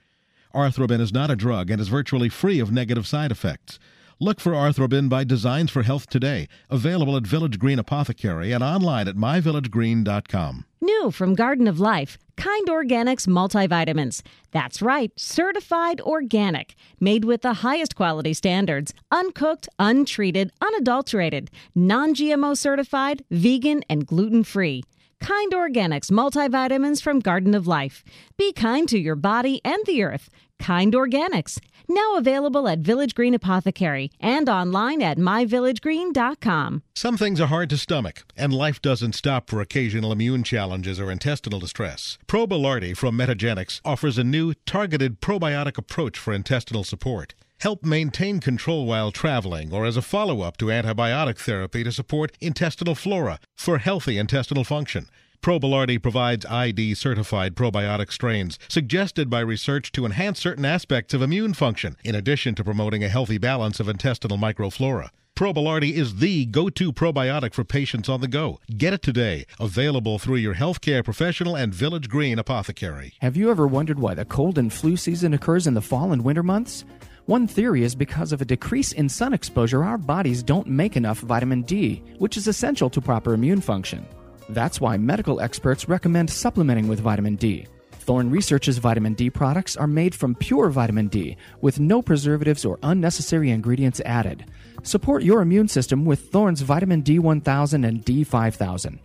Arthrobin 0.53 0.99
is 0.99 1.13
not 1.13 1.29
a 1.29 1.35
drug 1.35 1.69
and 1.69 1.79
is 1.79 1.89
virtually 1.89 2.27
free 2.27 2.59
of 2.59 2.71
negative 2.71 3.05
side 3.05 3.31
effects. 3.31 3.77
Look 4.19 4.39
for 4.39 4.53
Arthrobin 4.53 5.09
by 5.09 5.25
Designs 5.25 5.71
for 5.71 5.83
Health 5.83 6.07
today, 6.07 6.47
available 6.69 7.17
at 7.17 7.27
Village 7.27 7.59
Green 7.59 7.79
Apothecary 7.79 8.53
and 8.53 8.63
online 8.63 9.09
at 9.09 9.17
myvillagegreen.com. 9.17 10.63
New 10.79 11.11
from 11.11 11.35
Garden 11.35 11.67
of 11.67 11.81
Life, 11.81 12.17
Kind 12.37 12.69
Organics 12.69 13.27
multivitamins. 13.27 14.21
That's 14.51 14.81
right, 14.81 15.11
certified 15.17 15.99
organic, 15.99 16.75
made 16.97 17.25
with 17.25 17.41
the 17.41 17.55
highest 17.55 17.97
quality 17.97 18.33
standards, 18.33 18.93
uncooked, 19.11 19.67
untreated, 19.79 20.53
unadulterated, 20.61 21.51
non 21.75 22.15
GMO 22.15 22.57
certified, 22.57 23.25
vegan, 23.29 23.83
and 23.89 24.07
gluten 24.07 24.45
free. 24.45 24.83
Kind 25.19 25.53
Organics 25.53 26.11
multivitamins 26.11 27.01
from 27.01 27.19
Garden 27.19 27.55
of 27.55 27.67
Life. 27.67 28.03
Be 28.37 28.53
kind 28.53 28.87
to 28.89 28.99
your 28.99 29.15
body 29.15 29.59
and 29.65 29.85
the 29.85 30.03
earth. 30.03 30.29
Kind 30.59 30.93
Organics. 30.93 31.59
Now 31.87 32.15
available 32.15 32.67
at 32.67 32.79
Village 32.79 33.13
Green 33.13 33.33
Apothecary 33.33 34.11
and 34.19 34.49
online 34.49 35.01
at 35.01 35.17
myvillagegreen.com. 35.17 36.81
Some 36.95 37.17
things 37.17 37.39
are 37.39 37.47
hard 37.47 37.69
to 37.69 37.77
stomach, 37.77 38.23
and 38.35 38.51
life 38.51 38.81
doesn't 38.81 39.13
stop 39.13 39.49
for 39.49 39.61
occasional 39.61 40.11
immune 40.11 40.43
challenges 40.43 40.99
or 40.99 41.11
intestinal 41.11 41.59
distress. 41.59 42.17
Probilardi 42.27 42.97
from 42.97 43.17
Metagenics 43.17 43.81
offers 43.85 44.17
a 44.17 44.23
new 44.23 44.53
targeted 44.65 45.21
probiotic 45.21 45.77
approach 45.77 46.17
for 46.17 46.33
intestinal 46.33 46.83
support. 46.83 47.35
Help 47.59 47.83
maintain 47.83 48.39
control 48.39 48.85
while 48.85 49.11
traveling 49.11 49.71
or 49.71 49.85
as 49.85 49.97
a 49.97 50.01
follow 50.01 50.41
up 50.41 50.57
to 50.57 50.65
antibiotic 50.65 51.37
therapy 51.37 51.83
to 51.83 51.91
support 51.91 52.31
intestinal 52.41 52.95
flora 52.95 53.39
for 53.55 53.77
healthy 53.77 54.17
intestinal 54.17 54.63
function. 54.63 55.07
Probilardi 55.45 56.01
provides 56.01 56.43
ID 56.47 56.95
certified 56.95 57.53
probiotic 57.53 58.11
strains 58.11 58.57
suggested 58.67 59.29
by 59.29 59.41
research 59.41 59.91
to 59.91 60.03
enhance 60.03 60.39
certain 60.39 60.65
aspects 60.65 61.13
of 61.13 61.21
immune 61.21 61.53
function, 61.53 61.97
in 62.03 62.15
addition 62.15 62.55
to 62.55 62.63
promoting 62.63 63.03
a 63.03 63.09
healthy 63.09 63.37
balance 63.37 63.79
of 63.79 63.87
intestinal 63.87 64.39
microflora. 64.39 65.09
Probilardi 65.35 65.91
is 65.91 66.15
the 66.15 66.47
go 66.47 66.71
to 66.71 66.91
probiotic 66.91 67.53
for 67.53 67.63
patients 67.63 68.09
on 68.09 68.21
the 68.21 68.27
go. 68.27 68.59
Get 68.75 68.93
it 68.93 69.03
today. 69.03 69.45
Available 69.59 70.17
through 70.17 70.37
your 70.37 70.55
healthcare 70.55 71.03
professional 71.03 71.55
and 71.55 71.71
Village 71.71 72.09
Green 72.09 72.39
apothecary. 72.39 73.13
Have 73.21 73.37
you 73.37 73.51
ever 73.51 73.67
wondered 73.67 73.99
why 73.99 74.15
the 74.15 74.25
cold 74.25 74.57
and 74.57 74.73
flu 74.73 74.97
season 74.97 75.35
occurs 75.35 75.67
in 75.67 75.75
the 75.75 75.79
fall 75.79 76.11
and 76.11 76.23
winter 76.23 76.41
months? 76.41 76.85
One 77.27 77.45
theory 77.45 77.83
is 77.83 77.93
because 77.93 78.31
of 78.31 78.41
a 78.41 78.45
decrease 78.45 78.93
in 78.93 79.09
sun 79.09 79.31
exposure, 79.31 79.83
our 79.83 79.99
bodies 79.99 80.41
don't 80.41 80.65
make 80.65 80.97
enough 80.97 81.19
vitamin 81.19 81.61
D, 81.61 82.01
which 82.17 82.35
is 82.35 82.47
essential 82.47 82.89
to 82.89 82.99
proper 82.99 83.35
immune 83.35 83.61
function. 83.61 84.07
That's 84.49 84.79
why 84.79 84.97
medical 84.97 85.41
experts 85.41 85.89
recommend 85.89 86.29
supplementing 86.29 86.87
with 86.87 86.99
vitamin 86.99 87.35
D. 87.35 87.67
Thorne 87.91 88.29
Research's 88.29 88.77
vitamin 88.77 89.15
D 89.15 89.31
products 89.31 89.75
are 89.75 89.87
made 89.87 90.13
from 90.13 90.35
pure 90.35 90.69
vitamin 90.69 91.07
D 91.07 91.37
with 91.61 91.79
no 91.79 92.03
preservatives 92.03 92.63
or 92.63 92.77
unnecessary 92.83 93.49
ingredients 93.49 93.99
added. 94.05 94.45
Support 94.83 95.23
your 95.23 95.41
immune 95.41 95.67
system 95.67 96.05
with 96.05 96.29
Thorne's 96.31 96.61
vitamin 96.61 97.01
D1000 97.01 97.87
and 97.87 98.05
D5000. 98.05 98.99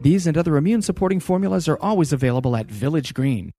These 0.00 0.26
and 0.26 0.38
other 0.38 0.56
immune 0.56 0.80
supporting 0.80 1.20
formulas 1.20 1.68
are 1.68 1.78
always 1.80 2.14
available 2.14 2.56
at 2.56 2.70
Village 2.70 3.12
Green. 3.12 3.52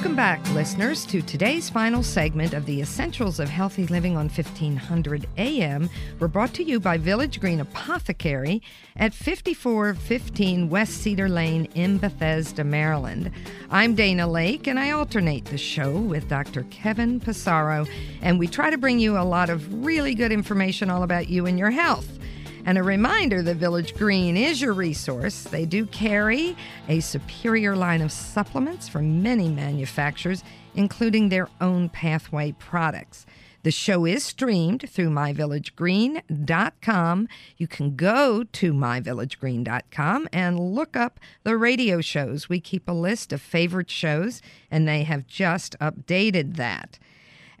Welcome 0.00 0.16
back, 0.16 0.54
listeners, 0.54 1.04
to 1.04 1.20
today's 1.20 1.68
final 1.68 2.02
segment 2.02 2.54
of 2.54 2.64
the 2.64 2.80
Essentials 2.80 3.38
of 3.38 3.50
Healthy 3.50 3.86
Living 3.88 4.16
on 4.16 4.30
1500 4.30 5.26
AM. 5.36 5.90
We're 6.18 6.26
brought 6.26 6.54
to 6.54 6.62
you 6.62 6.80
by 6.80 6.96
Village 6.96 7.38
Green 7.38 7.60
Apothecary 7.60 8.62
at 8.96 9.12
5415 9.12 10.70
West 10.70 11.02
Cedar 11.02 11.28
Lane 11.28 11.66
in 11.74 11.98
Bethesda, 11.98 12.64
Maryland. 12.64 13.30
I'm 13.70 13.94
Dana 13.94 14.26
Laake, 14.26 14.68
and 14.68 14.80
I 14.80 14.90
alternate 14.92 15.44
the 15.44 15.58
show 15.58 15.90
with 15.90 16.30
Dr. 16.30 16.62
Kevin 16.70 17.20
Passero, 17.20 17.86
and 18.22 18.38
we 18.38 18.46
try 18.46 18.70
to 18.70 18.78
bring 18.78 19.00
you 19.00 19.18
a 19.18 19.20
lot 19.20 19.50
of 19.50 19.84
really 19.84 20.14
good 20.14 20.32
information 20.32 20.88
all 20.88 21.02
about 21.02 21.28
you 21.28 21.44
and 21.44 21.58
your 21.58 21.72
health. 21.72 22.18
And 22.64 22.76
a 22.76 22.82
reminder 22.82 23.42
that 23.42 23.56
Village 23.56 23.94
Green 23.94 24.36
is 24.36 24.60
your 24.60 24.74
resource. 24.74 25.44
They 25.44 25.64
do 25.64 25.86
carry 25.86 26.56
a 26.88 27.00
superior 27.00 27.74
line 27.74 28.02
of 28.02 28.12
supplements 28.12 28.88
from 28.88 29.22
many 29.22 29.48
manufacturers, 29.48 30.44
including 30.74 31.28
their 31.28 31.48
own 31.60 31.88
pathway 31.88 32.52
products. 32.52 33.26
The 33.62 33.70
show 33.70 34.06
is 34.06 34.24
streamed 34.24 34.88
through 34.88 35.10
myvillagegreen.com. 35.10 37.28
You 37.58 37.66
can 37.66 37.94
go 37.94 38.44
to 38.44 38.72
myvillagegreen.com 38.72 40.28
and 40.32 40.58
look 40.58 40.96
up 40.96 41.20
the 41.42 41.58
radio 41.58 42.00
shows. 42.00 42.48
We 42.48 42.60
keep 42.60 42.88
a 42.88 42.92
list 42.92 43.34
of 43.34 43.42
favorite 43.42 43.90
shows, 43.90 44.40
and 44.70 44.88
they 44.88 45.02
have 45.02 45.26
just 45.26 45.78
updated 45.78 46.56
that. 46.56 46.98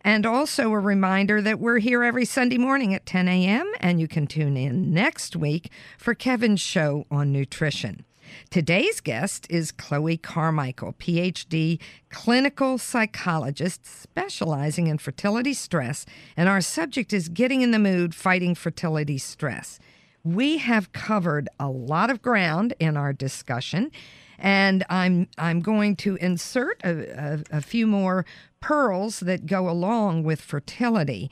And 0.02 0.24
also 0.24 0.72
a 0.72 0.78
reminder 0.78 1.42
that 1.42 1.60
we're 1.60 1.78
here 1.78 2.02
every 2.02 2.24
Sunday 2.24 2.58
morning 2.58 2.94
at 2.94 3.04
10 3.04 3.28
a.m., 3.28 3.70
and 3.80 4.00
you 4.00 4.08
can 4.08 4.26
tune 4.26 4.56
in 4.56 4.92
next 4.92 5.36
week 5.36 5.70
for 5.98 6.14
Kevin's 6.14 6.60
show 6.60 7.06
on 7.10 7.32
nutrition. 7.32 8.04
Today's 8.50 9.00
guest 9.00 9.46
is 9.50 9.72
Chloe 9.72 10.16
Carmichael, 10.16 10.94
PhD 10.94 11.78
clinical 12.10 12.78
psychologist 12.78 13.84
specializing 13.84 14.86
in 14.86 14.98
fertility 14.98 15.52
stress, 15.52 16.06
and 16.36 16.48
our 16.48 16.60
subject 16.60 17.12
is 17.12 17.28
getting 17.28 17.62
in 17.62 17.70
the 17.70 17.78
mood 17.78 18.14
fighting 18.14 18.54
fertility 18.54 19.18
stress. 19.18 19.78
We 20.22 20.58
have 20.58 20.92
covered 20.92 21.48
a 21.58 21.68
lot 21.68 22.10
of 22.10 22.22
ground 22.22 22.74
in 22.78 22.96
our 22.96 23.12
discussion, 23.12 23.90
and 24.38 24.84
I'm 24.88 25.28
I'm 25.38 25.60
going 25.60 25.96
to 25.96 26.16
insert 26.16 26.80
a, 26.84 27.42
a, 27.52 27.58
a 27.58 27.60
few 27.60 27.86
more 27.86 28.24
pearls 28.60 29.20
that 29.20 29.46
go 29.46 29.68
along 29.68 30.22
with 30.22 30.40
fertility. 30.40 31.30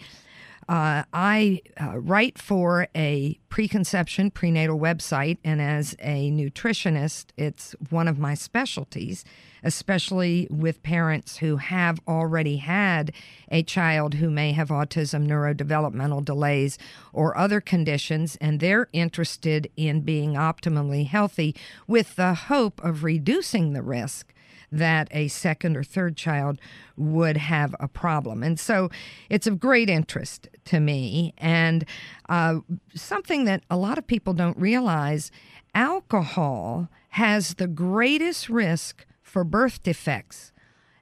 Uh, 0.69 1.03
I 1.15 1.63
uh, 1.81 1.99
write 1.99 2.37
for 2.37 2.89
a 2.95 3.39
preconception 3.49 4.31
prenatal 4.31 4.79
website, 4.79 5.39
and 5.43 5.63
as 5.63 5.97
a 5.99 6.31
nutritionist, 6.31 7.29
it's 7.39 7.75
one 7.89 8.07
of 8.07 8.19
my 8.19 8.35
specialties, 8.35 9.25
especially 9.65 10.47
with 10.51 10.83
parents 10.83 11.39
who 11.39 11.57
have 11.57 12.01
already 12.07 12.59
had 12.59 13.13
a 13.51 13.63
child 13.63 14.15
who 14.15 14.29
may 14.29 14.53
have 14.53 14.69
autism, 14.69 15.27
neurodevelopmental 15.27 16.23
delays, 16.23 16.77
or 17.15 17.35
other 17.39 17.63
conditions, 17.63 18.37
and 18.39 18.61
they're 18.61 18.91
interested 18.93 19.71
in 19.75 20.03
being 20.03 20.35
optimally 20.35 21.07
healthy 21.07 21.57
with 21.87 22.15
the 22.17 22.35
hope 22.35 22.79
of 22.85 23.05
reducing 23.05 23.73
the 23.73 23.83
risk 23.83 24.35
that 24.71 25.09
a 25.11 25.29
second 25.29 25.77
or 25.77 25.83
third 25.83 26.17
child 26.17 26.59
would 26.97 27.37
have 27.37 27.75
a 27.81 27.89
problem. 27.89 28.43
And 28.43 28.59
so 28.59 28.91
it's 29.31 29.47
of 29.47 29.59
great 29.59 29.89
interest 29.89 30.49
to 30.67 30.81
me. 30.81 31.35
And 31.39 31.85
uh, 32.29 32.61
something 32.95 33.45
that 33.45 33.63
a 33.71 33.77
lot 33.77 33.99
of 33.99 34.07
people 34.07 34.35
don't 34.35 34.59
realize 34.59 35.31
alcohol 35.75 36.89
has 37.11 37.55
the 37.55 37.67
greatest 37.67 38.49
risk 38.49 39.07
for 39.23 39.45
birth 39.45 39.83
defects. 39.83 40.53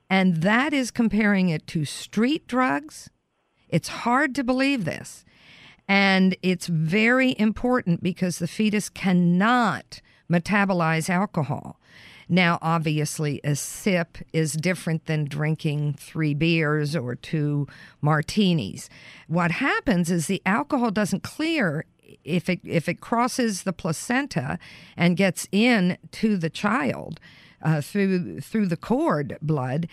And 0.09 0.43
that 0.43 0.73
is 0.73 0.91
comparing 0.91 1.49
it 1.49 1.67
to 1.69 1.85
street 1.85 2.47
drugs. 2.47 3.11
It's 3.69 3.89
hard 3.89 4.35
to 4.37 4.45
believe 4.45 4.85
this. 4.85 5.25
And 5.89 6.37
it's 6.43 6.67
very 6.67 7.35
important 7.39 8.03
because 8.03 8.39
the 8.39 8.49
fetus 8.49 8.89
cannot 8.89 10.01
metabolize 10.31 11.09
alcohol. 11.09 11.79
Now, 12.29 12.59
obviously, 12.61 13.41
a 13.45 13.55
sip 13.55 14.19
is 14.33 14.55
different 14.55 15.07
than 15.07 15.27
drinking 15.27 15.95
three 15.95 16.35
beers 16.35 16.97
or 16.97 17.15
two 17.15 17.69
martinis. 18.01 18.91
What 19.29 19.53
happens 19.53 20.11
is 20.11 20.27
the 20.27 20.43
alcohol 20.45 20.91
doesn't 20.91 21.23
clear 21.23 21.85
if 22.25 22.49
it 22.49 22.61
if 22.65 22.89
it 22.89 23.01
crosses 23.01 23.63
the 23.63 23.73
placenta 23.73 24.59
and 24.97 25.17
gets 25.17 25.49
in 25.53 25.99
to 26.13 26.37
the 26.37 26.51
child 26.51 27.21
uh, 27.63 27.81
through 27.81 28.41
through 28.41 28.67
the 28.67 28.77
cord 28.77 29.39
blood 29.41 29.89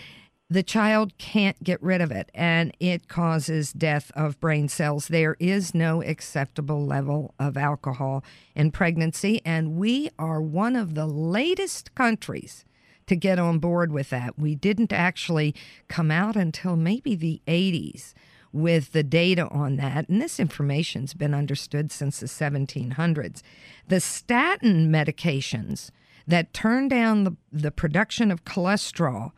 the 0.53 0.61
child 0.61 1.17
can't 1.17 1.63
get 1.63 1.81
rid 1.81 1.99
of 1.99 2.11
it 2.11 2.29
and 2.35 2.71
it 2.79 3.07
causes 3.07 3.73
death 3.73 4.11
of 4.15 4.39
brain 4.39 4.67
cells. 4.67 5.07
There 5.07 5.35
is 5.39 5.73
no 5.73 6.03
acceptable 6.03 6.85
level 6.85 7.33
of 7.39 7.57
alcohol 7.57 8.23
in 8.53 8.69
pregnancy, 8.69 9.41
and 9.43 9.77
we 9.77 10.11
are 10.19 10.39
one 10.39 10.75
of 10.75 10.93
the 10.93 11.07
latest 11.07 11.95
countries 11.95 12.65
to 13.07 13.15
get 13.15 13.39
on 13.39 13.57
board 13.57 13.91
with 13.91 14.11
that. 14.11 14.37
We 14.37 14.53
didn't 14.53 14.93
actually 14.93 15.55
come 15.87 16.11
out 16.11 16.35
until 16.35 16.75
maybe 16.75 17.15
the 17.15 17.41
80s 17.47 18.13
with 18.51 18.91
the 18.91 19.01
data 19.01 19.47
on 19.47 19.77
that, 19.77 20.07
and 20.07 20.21
this 20.21 20.39
information's 20.39 21.15
been 21.15 21.33
understood 21.33 21.91
since 21.91 22.19
the 22.19 22.27
1700s. 22.27 23.41
The 23.87 23.99
statin 23.99 24.91
medications 24.91 25.89
that 26.27 26.53
turn 26.53 26.89
down 26.89 27.23
the, 27.23 27.35
the 27.51 27.71
production 27.71 28.29
of 28.29 28.45
cholesterol 28.45 29.31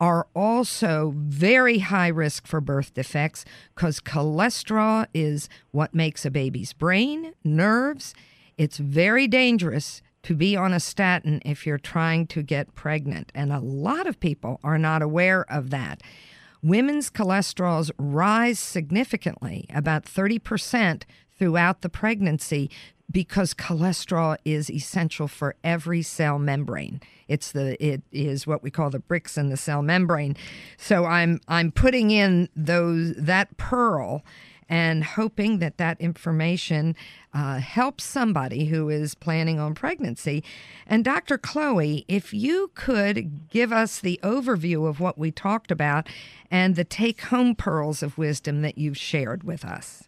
are 0.00 0.26
also 0.34 1.12
very 1.16 1.78
high 1.78 2.08
risk 2.08 2.46
for 2.46 2.60
birth 2.60 2.94
defects 2.94 3.44
because 3.74 4.00
cholesterol 4.00 5.06
is 5.12 5.48
what 5.72 5.94
makes 5.94 6.24
a 6.24 6.30
baby's 6.30 6.72
brain, 6.72 7.34
nerves. 7.44 8.14
It's 8.56 8.78
very 8.78 9.28
dangerous 9.28 10.00
to 10.22 10.34
be 10.34 10.56
on 10.56 10.72
a 10.72 10.80
statin 10.80 11.40
if 11.44 11.66
you're 11.66 11.78
trying 11.78 12.26
to 12.28 12.42
get 12.42 12.74
pregnant. 12.74 13.30
And 13.34 13.52
a 13.52 13.60
lot 13.60 14.06
of 14.06 14.20
people 14.20 14.60
are 14.64 14.78
not 14.78 15.02
aware 15.02 15.50
of 15.50 15.70
that. 15.70 16.02
Women's 16.62 17.10
cholesterols 17.10 17.90
rise 17.98 18.58
significantly, 18.58 19.66
about 19.72 20.04
30% 20.04 21.04
throughout 21.38 21.80
the 21.80 21.88
pregnancy 21.88 22.70
because 23.10 23.54
cholesterol 23.54 24.36
is 24.44 24.70
essential 24.70 25.26
for 25.28 25.56
every 25.64 26.02
cell 26.02 26.38
membrane. 26.38 27.00
It's 27.28 27.52
the 27.52 27.82
it 27.84 28.02
is 28.12 28.46
what 28.46 28.62
we 28.62 28.70
call 28.70 28.90
the 28.90 28.98
bricks 28.98 29.36
in 29.36 29.48
the 29.48 29.56
cell 29.56 29.82
membrane. 29.82 30.36
So 30.76 31.04
I'm 31.04 31.40
I'm 31.48 31.72
putting 31.72 32.10
in 32.10 32.48
those 32.54 33.14
that 33.14 33.56
pearl 33.56 34.24
and 34.70 35.02
hoping 35.02 35.58
that 35.58 35.78
that 35.78 36.00
information 36.00 36.94
uh, 37.34 37.58
helps 37.58 38.04
somebody 38.04 38.66
who 38.66 38.88
is 38.88 39.16
planning 39.16 39.58
on 39.58 39.74
pregnancy. 39.74 40.44
And 40.86 41.04
Dr. 41.04 41.36
Chloe, 41.38 42.04
if 42.06 42.32
you 42.32 42.70
could 42.76 43.48
give 43.48 43.72
us 43.72 43.98
the 43.98 44.20
overview 44.22 44.88
of 44.88 45.00
what 45.00 45.18
we 45.18 45.32
talked 45.32 45.72
about 45.72 46.08
and 46.52 46.76
the 46.76 46.84
take 46.84 47.22
home 47.22 47.56
pearls 47.56 48.00
of 48.00 48.16
wisdom 48.16 48.62
that 48.62 48.78
you've 48.78 48.96
shared 48.96 49.42
with 49.42 49.64
us. 49.64 50.04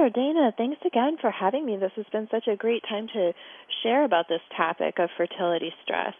Sure, 0.00 0.08
Dana. 0.08 0.50
Thanks 0.56 0.78
again 0.86 1.16
for 1.20 1.30
having 1.30 1.66
me. 1.66 1.76
This 1.76 1.92
has 1.96 2.06
been 2.10 2.26
such 2.30 2.46
a 2.50 2.56
great 2.56 2.82
time 2.88 3.06
to 3.12 3.32
share 3.82 4.04
about 4.04 4.28
this 4.28 4.40
topic 4.56 4.94
of 4.98 5.10
fertility 5.16 5.72
stress. 5.84 6.14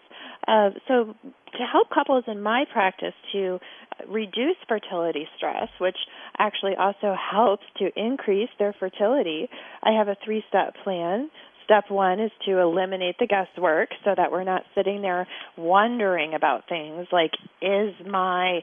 Uh, 0.47 0.71
so, 0.87 1.15
to 1.53 1.65
help 1.71 1.89
couples 1.89 2.25
in 2.27 2.43
my 2.43 2.65
practice 2.71 3.15
to 3.33 3.59
reduce 4.07 4.57
fertility 4.69 5.27
stress, 5.37 5.69
which 5.79 5.97
actually 6.39 6.75
also 6.79 7.15
helps 7.15 7.65
to 7.79 7.89
increase 7.97 8.51
their 8.59 8.75
fertility, 8.79 9.49
I 9.83 9.93
have 9.93 10.09
a 10.09 10.17
three 10.25 10.45
step 10.49 10.75
plan. 10.85 11.31
Step 11.65 11.85
one 11.89 12.21
is 12.21 12.33
to 12.47 12.59
eliminate 12.59 13.17
the 13.19 13.27
guesswork 13.27 13.91
so 14.05 14.13
that 14.15 14.31
we're 14.31 14.45
not 14.45 14.63
sitting 14.75 15.01
there 15.01 15.27
wondering 15.57 16.35
about 16.35 16.69
things 16.69 17.07
like, 17.13 17.31
is 17.63 17.95
my 18.07 18.61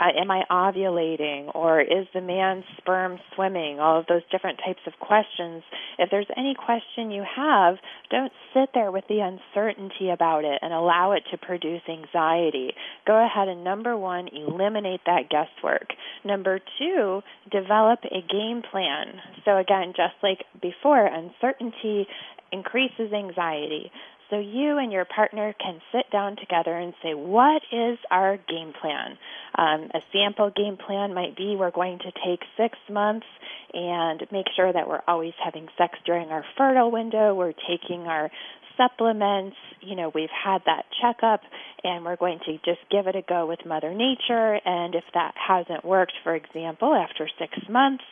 uh, 0.00 0.18
am 0.18 0.30
I 0.30 0.42
ovulating 0.50 1.54
or 1.54 1.80
is 1.80 2.06
the 2.14 2.20
man's 2.20 2.64
sperm 2.78 3.18
swimming? 3.34 3.78
All 3.80 4.00
of 4.00 4.06
those 4.06 4.22
different 4.32 4.58
types 4.64 4.80
of 4.86 4.94
questions. 4.98 5.62
If 5.98 6.10
there's 6.10 6.26
any 6.36 6.54
question 6.54 7.10
you 7.10 7.24
have, 7.36 7.76
don't 8.10 8.32
sit 8.54 8.70
there 8.72 8.90
with 8.90 9.04
the 9.08 9.20
uncertainty 9.20 10.10
about 10.10 10.44
it 10.44 10.58
and 10.62 10.72
allow 10.72 11.12
it 11.12 11.22
to 11.30 11.38
produce 11.38 11.82
anxiety. 11.88 12.72
Go 13.06 13.24
ahead 13.24 13.48
and 13.48 13.62
number 13.62 13.96
one, 13.96 14.28
eliminate 14.28 15.00
that 15.06 15.28
guesswork. 15.28 15.88
Number 16.24 16.60
two, 16.78 17.20
develop 17.50 18.00
a 18.04 18.22
game 18.32 18.62
plan. 18.70 19.20
So 19.44 19.58
again, 19.58 19.92
just 19.94 20.14
like 20.22 20.44
before, 20.62 21.06
uncertainty 21.06 22.06
increases 22.52 23.12
anxiety. 23.12 23.90
So 24.30 24.38
you 24.38 24.78
and 24.78 24.92
your 24.92 25.04
partner 25.04 25.54
can 25.60 25.80
sit 25.92 26.10
down 26.12 26.36
together 26.36 26.72
and 26.72 26.94
say, 27.02 27.14
what 27.14 27.62
is 27.72 27.98
our 28.10 28.36
game 28.36 28.72
plan? 28.80 29.18
Um, 29.58 29.90
a 29.92 30.00
sample 30.12 30.52
game 30.54 30.76
plan 30.76 31.14
might 31.14 31.36
be 31.36 31.56
we're 31.56 31.72
going 31.72 31.98
to 31.98 32.12
take 32.24 32.40
six 32.56 32.78
months 32.88 33.26
and 33.74 34.22
make 34.30 34.46
sure 34.54 34.72
that 34.72 34.88
we're 34.88 35.02
always 35.08 35.32
having 35.44 35.66
sex 35.76 35.98
during 36.06 36.28
our 36.28 36.44
fertile 36.56 36.92
window. 36.92 37.34
We're 37.34 37.52
taking 37.68 38.02
our 38.02 38.30
supplements. 38.76 39.56
You 39.80 39.96
know, 39.96 40.12
we've 40.14 40.28
had 40.30 40.62
that 40.66 40.84
checkup 41.02 41.40
and 41.82 42.04
we're 42.04 42.16
going 42.16 42.38
to 42.46 42.52
just 42.64 42.80
give 42.90 43.08
it 43.08 43.16
a 43.16 43.22
go 43.22 43.46
with 43.46 43.60
Mother 43.66 43.92
Nature. 43.92 44.60
And 44.64 44.94
if 44.94 45.04
that 45.14 45.34
hasn't 45.34 45.84
worked, 45.84 46.14
for 46.22 46.36
example, 46.36 46.94
after 46.94 47.28
six 47.38 47.52
months, 47.68 48.04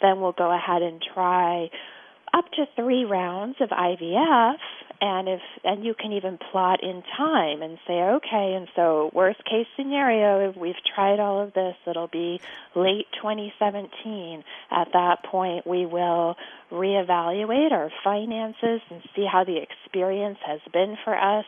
then 0.00 0.20
we'll 0.20 0.32
go 0.32 0.54
ahead 0.54 0.82
and 0.82 1.02
try 1.14 1.68
up 2.34 2.50
to 2.52 2.66
three 2.74 3.04
rounds 3.04 3.56
of 3.60 3.68
IVF 3.68 4.56
and 5.00 5.28
if 5.28 5.40
and 5.62 5.84
you 5.84 5.94
can 5.94 6.12
even 6.12 6.38
plot 6.50 6.82
in 6.82 7.02
time 7.16 7.62
and 7.62 7.78
say 7.86 7.94
okay 7.94 8.54
and 8.56 8.68
so 8.74 9.10
worst 9.12 9.44
case 9.44 9.66
scenario 9.76 10.48
if 10.48 10.56
we've 10.56 10.74
tried 10.94 11.20
all 11.20 11.42
of 11.42 11.52
this 11.52 11.76
it'll 11.86 12.08
be 12.08 12.40
late 12.74 13.06
2017 13.20 14.42
at 14.70 14.88
that 14.92 15.22
point 15.24 15.66
we 15.66 15.86
will 15.86 16.36
reevaluate 16.72 17.72
our 17.72 17.90
finances 18.02 18.80
and 18.90 19.02
see 19.14 19.26
how 19.30 19.44
the 19.44 19.58
experience 19.58 20.38
has 20.44 20.60
been 20.72 20.96
for 21.04 21.16
us 21.16 21.44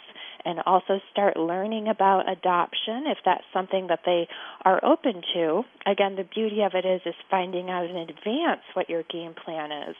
and 0.47 0.61
also 0.65 1.01
start 1.11 1.37
learning 1.37 1.89
about 1.89 2.31
adoption 2.31 3.05
if 3.07 3.19
that's 3.25 3.45
something 3.53 3.89
that 3.89 4.01
they 4.07 4.29
are 4.65 4.83
open 4.85 5.23
to 5.35 5.63
again 5.87 6.17
the 6.17 6.25
beauty 6.35 6.63
of 6.63 6.73
it 6.75 6.87
is 6.87 7.01
is 7.05 7.15
finding 7.31 7.69
out 7.69 7.85
in 7.85 7.97
advance 7.97 8.63
what 8.75 8.89
your 8.89 9.03
game 9.05 9.35
plan 9.45 9.71
is 9.73 9.97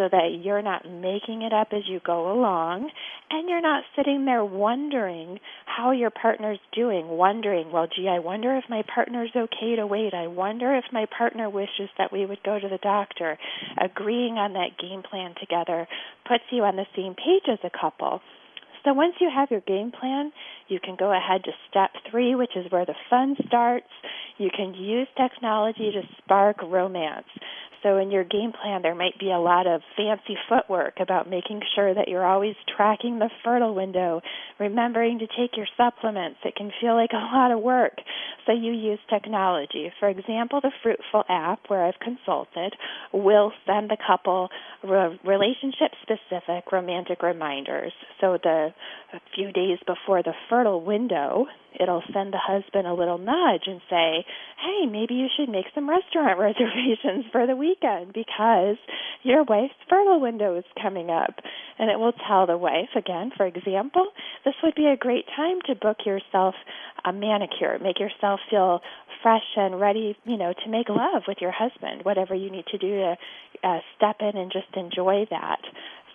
so 0.00 0.08
that 0.10 0.40
you're 0.42 0.62
not 0.62 0.88
making 0.88 1.42
it 1.42 1.52
up 1.52 1.68
as 1.72 1.82
you 1.86 2.00
go 2.04 2.32
along 2.32 2.90
and 3.30 3.48
you're 3.48 3.60
not 3.60 3.84
sitting 3.96 4.24
there 4.24 4.44
wondering 4.44 5.38
how 5.66 5.90
your 5.90 6.10
partner's 6.10 6.58
doing, 6.72 7.06
wondering, 7.08 7.70
well, 7.70 7.86
gee, 7.86 8.08
I 8.08 8.18
wonder 8.18 8.56
if 8.56 8.64
my 8.70 8.82
partner's 8.94 9.30
okay 9.36 9.76
to 9.76 9.86
wait. 9.86 10.14
I 10.14 10.26
wonder 10.26 10.74
if 10.74 10.84
my 10.90 11.06
partner 11.16 11.50
wishes 11.50 11.90
that 11.98 12.12
we 12.12 12.24
would 12.24 12.42
go 12.42 12.58
to 12.58 12.68
the 12.68 12.78
doctor. 12.78 13.38
Agreeing 13.78 14.34
on 14.34 14.54
that 14.54 14.78
game 14.80 15.02
plan 15.02 15.34
together 15.38 15.86
puts 16.26 16.44
you 16.50 16.64
on 16.64 16.76
the 16.76 16.86
same 16.96 17.14
page 17.14 17.48
as 17.48 17.58
a 17.62 17.70
couple. 17.70 18.20
So 18.84 18.92
once 18.94 19.14
you 19.20 19.30
have 19.34 19.50
your 19.50 19.60
game 19.60 19.92
plan, 19.92 20.32
you 20.68 20.80
can 20.80 20.96
go 20.96 21.12
ahead 21.12 21.44
to 21.44 21.52
step 21.68 21.90
three, 22.10 22.34
which 22.34 22.56
is 22.56 22.70
where 22.70 22.86
the 22.86 22.94
fun 23.10 23.36
starts. 23.46 23.90
You 24.38 24.50
can 24.54 24.74
use 24.74 25.08
technology 25.16 25.90
to 25.92 26.02
spark 26.18 26.62
romance. 26.62 27.26
So 27.82 27.96
in 27.96 28.10
your 28.10 28.24
game 28.24 28.52
plan, 28.52 28.82
there 28.82 28.94
might 28.94 29.18
be 29.18 29.30
a 29.30 29.38
lot 29.38 29.66
of 29.66 29.80
fancy 29.96 30.36
footwork 30.48 30.94
about 31.00 31.28
making 31.28 31.60
sure 31.74 31.94
that 31.94 32.08
you're 32.08 32.26
always 32.26 32.54
tracking 32.76 33.18
the 33.18 33.30
fertile 33.44 33.74
window, 33.74 34.20
remembering 34.58 35.18
to 35.20 35.26
take 35.26 35.56
your 35.56 35.66
supplements. 35.76 36.38
It 36.44 36.56
can 36.56 36.70
feel 36.80 36.94
like 36.94 37.10
a 37.12 37.34
lot 37.34 37.52
of 37.52 37.60
work. 37.60 37.94
So 38.46 38.52
you 38.52 38.72
use 38.72 38.98
technology. 39.08 39.92
For 39.98 40.08
example, 40.08 40.60
the 40.60 40.72
Fruitful 40.82 41.24
app, 41.28 41.60
where 41.68 41.84
I've 41.84 41.98
consulted, 42.00 42.74
will 43.12 43.52
send 43.66 43.90
the 43.90 43.96
couple 44.04 44.48
re- 44.82 45.18
relationship 45.24 45.92
specific 46.02 46.72
romantic 46.72 47.22
reminders. 47.22 47.92
So 48.20 48.38
the 48.42 48.72
a 49.12 49.20
few 49.34 49.52
days 49.52 49.78
before 49.86 50.22
the 50.22 50.34
fertile 50.48 50.80
window, 50.82 51.46
it'll 51.78 52.02
send 52.12 52.32
the 52.32 52.38
husband 52.38 52.86
a 52.86 52.94
little 52.94 53.18
nudge 53.18 53.66
and 53.66 53.80
say, 53.90 54.24
"Hey, 54.58 54.86
maybe 54.86 55.14
you 55.14 55.28
should 55.36 55.48
make 55.48 55.66
some 55.74 55.88
restaurant 55.88 56.38
reservations 56.48 57.26
for 57.32 57.46
the 57.46 57.56
weekend 57.70 58.12
because 58.12 58.76
your 59.22 59.44
wife's 59.44 59.78
fertile 59.88 60.20
window 60.20 60.56
is 60.58 60.64
coming 60.82 61.10
up." 61.10 61.38
And 61.78 61.90
it 61.90 61.98
will 61.98 62.12
tell 62.26 62.46
the 62.46 62.58
wife 62.58 62.92
again, 62.96 63.30
for 63.36 63.46
example, 63.46 64.06
this 64.44 64.54
would 64.62 64.74
be 64.74 64.86
a 64.86 64.96
great 64.96 65.26
time 65.36 65.60
to 65.66 65.74
book 65.74 65.98
yourself 66.04 66.54
a 67.04 67.12
manicure, 67.12 67.78
make 67.78 67.98
yourself 67.98 68.40
feel 68.50 68.80
fresh 69.22 69.56
and 69.56 69.80
ready, 69.80 70.16
you 70.24 70.36
know, 70.36 70.52
to 70.52 70.70
make 70.70 70.88
love 70.88 71.22
with 71.28 71.38
your 71.40 71.52
husband, 71.52 72.04
whatever 72.04 72.34
you 72.34 72.50
need 72.50 72.66
to 72.66 72.78
do 72.78 72.90
to 72.90 73.16
uh, 73.64 73.78
step 73.96 74.16
in 74.20 74.36
and 74.36 74.52
just 74.52 74.68
enjoy 74.76 75.26
that. 75.30 75.60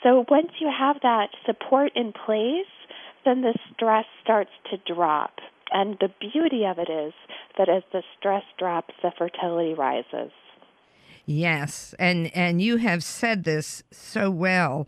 So 0.04 0.26
once 0.30 0.52
you 0.60 0.70
have 0.70 0.98
that 1.02 1.30
support 1.46 1.92
in 1.96 2.14
place, 2.14 2.70
then 3.26 3.42
the 3.42 3.58
stress 3.74 4.06
starts 4.24 4.52
to 4.70 4.94
drop. 4.94 5.32
And 5.72 5.98
the 6.00 6.10
beauty 6.20 6.66
of 6.66 6.78
it 6.78 6.92
is 6.92 7.14
that 7.58 7.70
as 7.70 7.84
the 7.92 8.04
stress 8.18 8.44
drops, 8.60 8.94
the 9.02 9.12
fertility 9.18 9.74
rises. 9.74 10.32
Yes, 11.26 11.96
and 11.98 12.36
and 12.36 12.62
you 12.62 12.78
have 12.78 13.04
said 13.04 13.44
this 13.44 13.84
so 13.92 14.30
well. 14.30 14.88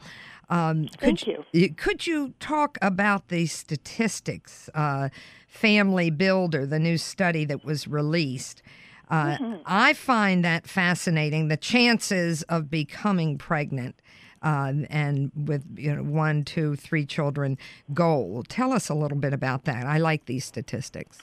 Um, 0.50 0.88
Thank 1.00 1.20
could 1.20 1.44
you. 1.54 1.74
Could 1.76 2.08
you 2.08 2.34
talk 2.40 2.78
about 2.82 3.30
the 3.30 3.48
statistics? 3.48 4.70
Uh, 4.74 5.10
Family 5.48 6.12
Builder, 6.12 6.66
the 6.66 6.78
new 6.78 6.98
study 6.98 7.44
that 7.46 7.66
was 7.66 7.88
released. 7.88 8.62
Uh, 9.10 9.38
mm-hmm. 9.38 9.56
I 9.66 9.94
find 9.94 10.46
that 10.46 10.68
fascinating. 10.68 11.48
The 11.48 11.58
chances 11.58 12.44
of 12.44 12.70
becoming 12.70 13.38
pregnant 13.38 14.00
uh, 14.42 14.74
and 14.90 15.32
with 15.36 15.66
you 15.76 15.96
know 15.96 16.04
one, 16.04 16.44
two, 16.44 16.76
three 16.76 17.06
children 17.06 17.58
goal. 17.94 18.44
Tell 18.48 18.74
us 18.74 18.90
a 18.90 18.94
little 18.94 19.18
bit 19.18 19.34
about 19.34 19.66
that. 19.66 19.86
I 19.86 19.98
like 19.98 20.26
these 20.26 20.46
statistics. 20.46 21.20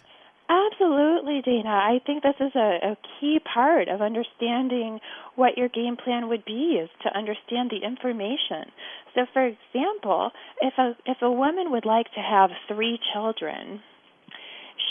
Absolutely, 0.54 1.42
Dana. 1.44 1.68
I 1.70 1.98
think 2.06 2.22
this 2.22 2.36
is 2.38 2.54
a, 2.54 2.92
a 2.92 2.96
key 3.18 3.40
part 3.40 3.88
of 3.88 4.00
understanding 4.00 5.00
what 5.34 5.56
your 5.56 5.68
game 5.68 5.96
plan 5.96 6.28
would 6.28 6.44
be 6.44 6.78
is 6.80 6.90
to 7.02 7.16
understand 7.16 7.70
the 7.70 7.84
information. 7.84 8.70
So, 9.14 9.26
for 9.32 9.44
example, 9.46 10.30
if 10.60 10.74
a 10.78 10.92
if 11.06 11.18
a 11.22 11.30
woman 11.30 11.72
would 11.72 11.84
like 11.84 12.06
to 12.14 12.20
have 12.20 12.50
three 12.68 13.00
children, 13.12 13.80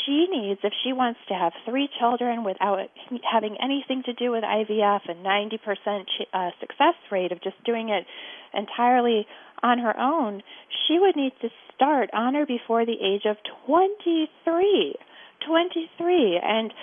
she 0.05 0.27
needs, 0.29 0.59
if 0.63 0.73
she 0.83 0.91
wants 0.91 1.19
to 1.29 1.33
have 1.33 1.53
three 1.65 1.87
children 1.99 2.43
without 2.43 2.89
having 3.31 3.55
anything 3.63 4.03
to 4.05 4.13
do 4.13 4.31
with 4.31 4.43
IVF, 4.43 5.09
a 5.09 5.13
90% 5.13 6.03
uh, 6.33 6.49
success 6.59 6.95
rate 7.11 7.31
of 7.31 7.41
just 7.41 7.61
doing 7.63 7.89
it 7.89 8.05
entirely 8.53 9.25
on 9.61 9.79
her 9.79 9.97
own, 9.97 10.41
she 10.87 10.99
would 10.99 11.15
need 11.15 11.33
to 11.41 11.49
start 11.73 12.09
on 12.13 12.35
or 12.35 12.45
before 12.45 12.85
the 12.85 12.99
age 13.01 13.23
of 13.25 13.37
23. 13.65 14.95
23 15.47 16.39
and 16.41 16.73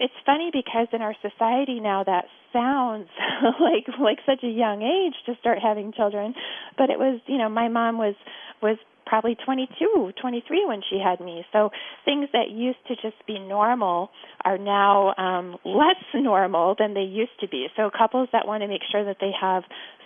it's 0.00 0.14
funny 0.24 0.50
because 0.52 0.88
in 0.92 1.02
our 1.02 1.14
society 1.22 1.80
now 1.80 2.04
that 2.04 2.24
sounds 2.52 3.08
like 3.60 3.86
like 4.00 4.18
such 4.26 4.42
a 4.42 4.48
young 4.48 4.82
age 4.82 5.14
to 5.26 5.38
start 5.40 5.58
having 5.62 5.92
children 5.92 6.34
but 6.76 6.90
it 6.90 6.98
was 6.98 7.20
you 7.26 7.38
know 7.38 7.48
my 7.48 7.68
mom 7.68 7.98
was 7.98 8.14
was 8.62 8.78
probably 9.12 9.36
22, 9.44 10.12
23 10.18 10.64
when 10.66 10.80
she 10.88 10.98
had 10.98 11.20
me. 11.20 11.44
So 11.52 11.68
things 12.02 12.28
that 12.32 12.50
used 12.50 12.78
to 12.88 12.94
just 12.94 13.26
be 13.26 13.38
normal 13.38 14.08
are 14.42 14.56
now 14.56 15.12
um, 15.18 15.58
less 15.66 16.00
normal 16.14 16.76
than 16.78 16.94
they 16.94 17.02
used 17.02 17.38
to 17.40 17.48
be. 17.48 17.66
So 17.76 17.90
couples 17.90 18.30
that 18.32 18.46
want 18.46 18.62
to 18.62 18.68
make 18.68 18.80
sure 18.90 19.04
that 19.04 19.18
they 19.20 19.32
have 19.38 19.64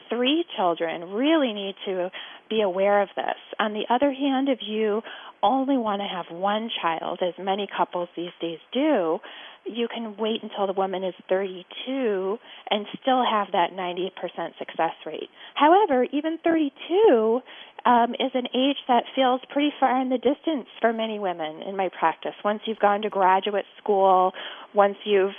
three 0.08 0.44
children 0.56 1.12
really 1.12 1.52
need 1.52 1.74
to 1.86 2.10
be 2.48 2.60
aware 2.60 3.02
of 3.02 3.08
this. 3.16 3.36
On 3.58 3.72
the 3.72 3.84
other 3.90 4.12
hand, 4.12 4.48
if 4.48 4.60
you 4.66 5.02
only 5.42 5.76
want 5.76 6.00
to 6.00 6.08
have 6.08 6.26
one 6.36 6.70
child, 6.82 7.20
as 7.22 7.34
many 7.42 7.68
couples 7.76 8.08
these 8.16 8.30
days 8.40 8.58
do, 8.72 9.18
you 9.64 9.88
can 9.92 10.16
wait 10.16 10.42
until 10.42 10.66
the 10.66 10.72
woman 10.72 11.02
is 11.02 11.14
32 11.28 12.38
and 12.70 12.86
still 13.02 13.24
have 13.24 13.48
that 13.52 13.70
90% 13.72 14.10
success 14.58 14.92
rate. 15.04 15.28
However, 15.54 16.06
even 16.12 16.38
32 16.44 17.40
um, 17.84 18.14
is 18.14 18.30
an 18.34 18.46
age 18.54 18.76
that 18.88 19.04
feels 19.14 19.40
pretty 19.50 19.72
far 19.78 20.00
in 20.00 20.08
the 20.08 20.18
distance 20.18 20.66
for 20.80 20.92
many 20.92 21.18
women 21.18 21.62
in 21.62 21.76
my 21.76 21.88
practice. 21.98 22.34
Once 22.44 22.60
you've 22.66 22.78
gone 22.78 23.02
to 23.02 23.10
graduate 23.10 23.64
school, 23.82 24.32
once 24.74 24.96
you've 25.04 25.34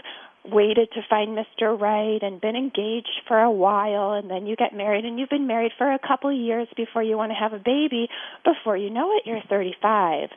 waited 0.51 0.89
to 0.93 1.01
find 1.09 1.37
Mr. 1.37 1.79
Right 1.79 2.21
and 2.21 2.41
been 2.41 2.55
engaged 2.55 3.21
for 3.27 3.39
a 3.39 3.51
while 3.51 4.13
and 4.13 4.29
then 4.29 4.45
you 4.45 4.55
get 4.55 4.73
married 4.73 5.05
and 5.05 5.19
you've 5.19 5.29
been 5.29 5.47
married 5.47 5.71
for 5.77 5.91
a 5.91 5.99
couple 5.99 6.29
of 6.29 6.35
years 6.35 6.67
before 6.75 7.03
you 7.03 7.17
want 7.17 7.31
to 7.31 7.35
have 7.35 7.53
a 7.53 7.59
baby 7.63 8.07
before 8.43 8.77
you 8.77 8.89
know 8.89 9.11
it 9.15 9.23
you're 9.25 9.41
35 9.49 10.29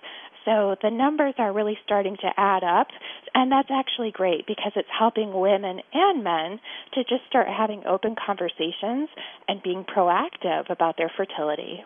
so 0.45 0.75
the 0.83 0.91
numbers 0.91 1.35
are 1.39 1.53
really 1.53 1.79
starting 1.85 2.17
to 2.17 2.31
add 2.37 2.65
up 2.65 2.89
and 3.35 3.53
that's 3.53 3.71
actually 3.71 4.11
great 4.11 4.47
because 4.47 4.73
it's 4.77 4.89
helping 4.97 5.33
women 5.33 5.81
and 5.93 6.25
men 6.25 6.61
to 6.95 7.05
just 7.05 7.27
start 7.29 7.47
having 7.47 7.83
open 7.87 8.15
conversations 8.15 9.09
and 9.49 9.63
being 9.63 9.85
proactive 9.85 10.71
about 10.71 10.97
their 10.97 11.11
fertility 11.17 11.85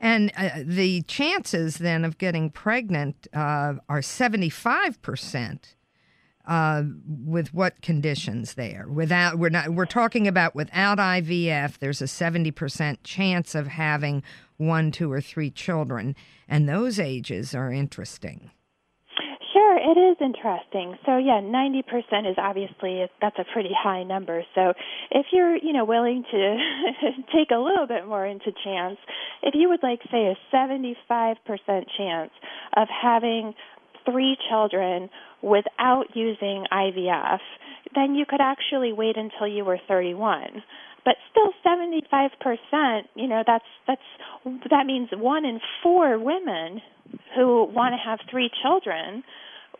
and 0.00 0.32
uh, 0.36 0.50
the 0.64 1.02
chances 1.02 1.78
then 1.78 2.04
of 2.04 2.18
getting 2.18 2.50
pregnant 2.50 3.26
uh, 3.34 3.74
are 3.88 4.00
75% 4.00 5.74
uh, 6.48 6.82
with 7.06 7.52
what 7.52 7.80
conditions 7.82 8.54
there? 8.54 8.86
Without 8.88 9.38
we're 9.38 9.50
not 9.50 9.70
we're 9.70 9.86
talking 9.86 10.26
about 10.26 10.54
without 10.54 10.98
IVF. 10.98 11.78
There's 11.78 12.02
a 12.02 12.08
seventy 12.08 12.50
percent 12.50 13.04
chance 13.04 13.54
of 13.54 13.68
having 13.68 14.22
one, 14.56 14.90
two, 14.90 15.12
or 15.12 15.20
three 15.20 15.50
children, 15.50 16.16
and 16.48 16.68
those 16.68 16.98
ages 16.98 17.54
are 17.54 17.70
interesting. 17.70 18.50
Sure, 19.52 19.76
it 19.76 19.98
is 19.98 20.16
interesting. 20.20 20.96
So 21.06 21.16
yeah, 21.16 21.40
90% 21.40 22.30
is 22.30 22.36
obviously 22.36 23.06
that's 23.20 23.38
a 23.38 23.44
pretty 23.52 23.70
high 23.76 24.02
number. 24.02 24.42
So 24.54 24.74
if 25.10 25.26
you're, 25.32 25.56
you 25.56 25.72
know, 25.72 25.84
willing 25.84 26.22
to 26.30 26.56
take 27.34 27.50
a 27.50 27.58
little 27.58 27.86
bit 27.86 28.06
more 28.06 28.26
into 28.26 28.52
chance, 28.62 28.98
if 29.42 29.54
you 29.54 29.68
would 29.68 29.82
like 29.82 30.00
say 30.12 30.26
a 30.26 30.54
75% 30.54 31.36
chance 31.96 32.30
of 32.76 32.88
having 32.88 33.54
three 34.10 34.36
children 34.48 35.10
without 35.42 36.04
using 36.14 36.64
IVF, 36.72 37.40
then 37.94 38.14
you 38.14 38.24
could 38.26 38.40
actually 38.40 38.92
wait 38.92 39.16
until 39.16 39.46
you 39.46 39.64
were 39.64 39.78
31. 39.88 40.62
But 41.04 41.14
still 41.30 41.52
75%, 41.64 43.02
you 43.14 43.28
know, 43.28 43.42
that's 43.46 43.64
that's 43.86 44.00
that 44.70 44.84
means 44.86 45.08
one 45.12 45.44
in 45.44 45.60
4 45.82 46.18
women 46.18 46.82
who 47.34 47.64
want 47.64 47.94
to 47.94 47.98
have 47.98 48.18
three 48.30 48.50
children 48.62 49.22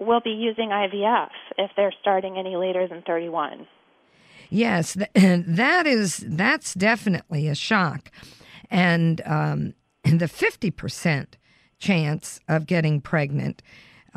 will 0.00 0.20
be 0.20 0.30
using 0.30 0.70
IVF 0.70 1.30
if 1.58 1.70
they're 1.76 1.92
starting 2.00 2.38
any 2.38 2.56
later 2.56 2.86
than 2.88 3.02
31. 3.02 3.66
Yes, 4.50 4.94
that 5.14 5.86
is 5.86 6.24
that's 6.26 6.72
definitely 6.72 7.48
a 7.48 7.54
shock, 7.54 8.10
and 8.70 9.20
um, 9.26 9.74
the 10.04 10.28
fifty 10.28 10.70
percent 10.70 11.36
chance 11.78 12.40
of 12.48 12.66
getting 12.66 13.00
pregnant 13.00 13.62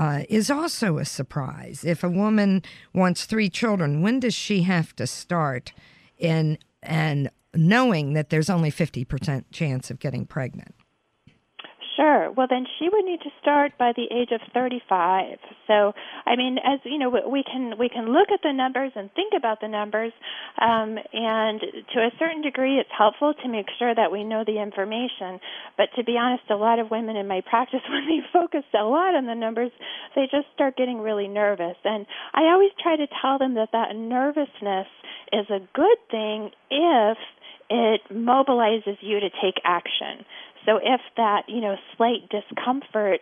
uh, 0.02 0.24
is 0.30 0.50
also 0.50 0.98
a 0.98 1.06
surprise. 1.06 1.86
If 1.86 2.04
a 2.04 2.10
woman 2.10 2.64
wants 2.92 3.26
three 3.26 3.50
children, 3.50 4.02
when 4.02 4.20
does 4.20 4.34
she 4.34 4.64
have 4.64 4.96
to 4.96 5.06
start 5.06 5.74
in 6.18 6.58
and 6.82 7.30
knowing 7.54 8.14
that 8.14 8.32
there's 8.32 8.50
only 8.50 8.72
50% 8.72 9.44
chance 9.52 9.92
of 9.92 10.00
getting 10.00 10.26
pregnant? 10.26 10.74
Sure. 12.02 12.32
Well, 12.32 12.48
then 12.50 12.66
she 12.80 12.90
would 12.90 13.06
need 13.06 13.22
to 13.22 13.30
start 13.42 13.74
by 13.78 13.94
the 13.96 14.08
age 14.10 14.30
of 14.32 14.42
35. 14.56 15.38
So, 15.68 15.94
I 16.26 16.36
mean, 16.36 16.58
as 16.58 16.80
you 16.84 16.98
know, 16.98 17.10
we 17.10 17.44
can 17.44 17.78
we 17.78 17.90
can 17.90 18.12
look 18.12 18.30
at 18.34 18.40
the 18.42 18.52
numbers 18.52 18.92
and 18.96 19.12
think 19.14 19.34
about 19.38 19.62
the 19.62 19.68
numbers, 19.68 20.12
um, 20.60 20.98
and 21.14 21.62
to 21.62 22.00
a 22.00 22.10
certain 22.18 22.42
degree, 22.42 22.80
it's 22.80 22.90
helpful 22.98 23.36
to 23.44 23.48
make 23.48 23.68
sure 23.78 23.94
that 23.94 24.12
we 24.12 24.24
know 24.24 24.44
the 24.44 24.60
information. 24.60 25.40
But 25.78 25.90
to 25.96 26.04
be 26.04 26.18
honest, 26.18 26.44
a 26.50 26.56
lot 26.56 26.80
of 26.80 26.90
women 26.90 27.18
in 27.18 27.28
my 27.28 27.42
practice, 27.48 27.82
when 27.90 28.08
they 28.08 28.26
focus 28.34 28.66
a 28.74 28.84
lot 28.84 29.14
on 29.14 29.28
the 29.28 29.36
numbers, 29.36 29.72
they 30.16 30.24
just 30.32 30.48
start 30.56 30.78
getting 30.78 31.00
really 31.00 31.28
nervous. 31.28 31.78
And 31.84 32.08
I 32.34 32.50
always 32.50 32.72
try 32.82 32.96
to 32.96 33.06
tell 33.22 33.38
them 33.38 33.54
that 33.56 33.70
that 33.74 33.96
nervousness 33.96 34.88
is 35.34 35.46
a 35.52 35.60
good 35.76 35.98
thing 36.10 36.50
if 36.72 37.18
it 37.70 38.02
mobilizes 38.12 38.98
you 39.02 39.20
to 39.20 39.30
take 39.42 39.56
action. 39.64 40.26
So 40.66 40.78
if 40.78 41.02
that, 41.18 41.44
you 41.48 41.62
know, 41.62 41.76
slight 41.98 42.30
discomfort 42.30 43.22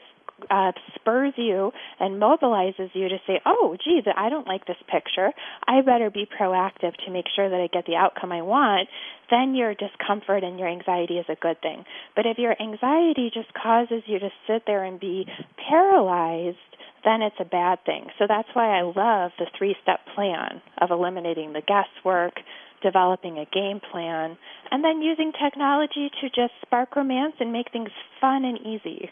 uh, 0.50 0.72
spurs 0.96 1.34
you 1.38 1.72
and 2.00 2.22
mobilizes 2.22 2.90
you 2.94 3.10
to 3.10 3.18
say, 3.28 3.40
oh, 3.46 3.76
gee, 3.84 4.02
I 4.16 4.30
don't 4.30 4.48
like 4.48 4.66
this 4.66 4.78
picture. 4.92 5.32
I 5.68 5.82
better 5.82 6.10
be 6.10 6.26
proactive 6.26 6.96
to 7.06 7.12
make 7.12 7.26
sure 7.36 7.50
that 7.50 7.60
I 7.60 7.68
get 7.68 7.86
the 7.86 7.96
outcome 7.96 8.32
I 8.32 8.42
want. 8.42 8.88
Then 9.30 9.56
your 9.56 9.74
discomfort 9.76 10.44
and 10.44 10.58
your 10.58 10.70
anxiety 10.70 11.16
is 11.16 11.26
a 11.30 11.36
good 11.36 11.62
thing. 11.62 11.84
But 12.16 12.26
if 12.26 12.38
your 12.38 12.56
anxiety 12.60 13.32
just 13.34 13.54
causes 13.54 14.04
you 14.06 14.20
to 14.20 14.30
sit 14.48 14.64
there 14.66 14.84
and 14.84 15.00
be 15.00 15.26
paralyzed, 15.70 16.58
then 17.04 17.22
it's 17.22 17.36
a 17.40 17.46
bad 17.46 17.80
thing. 17.86 18.08
So 18.18 18.26
that's 18.28 18.50
why 18.54 18.78
I 18.78 18.82
love 18.82 19.32
the 19.38 19.48
three 19.58 19.76
step 19.84 20.00
plan 20.16 20.62
of 20.82 20.92
eliminating 20.92 21.54
the 21.54 21.62
guesswork, 21.62 22.34
developing 22.82 23.38
a 23.38 23.46
game 23.46 23.80
plan, 23.92 24.38
and 24.72 24.84
then 24.84 25.02
using 25.02 25.32
technology 25.32 26.10
to 26.22 26.30
just 26.30 26.54
spark 26.62 26.96
romance 26.96 27.34
and 27.40 27.52
make 27.52 27.72
things 27.72 27.90
fun 28.20 28.46
and 28.46 28.60
easy. 28.60 29.10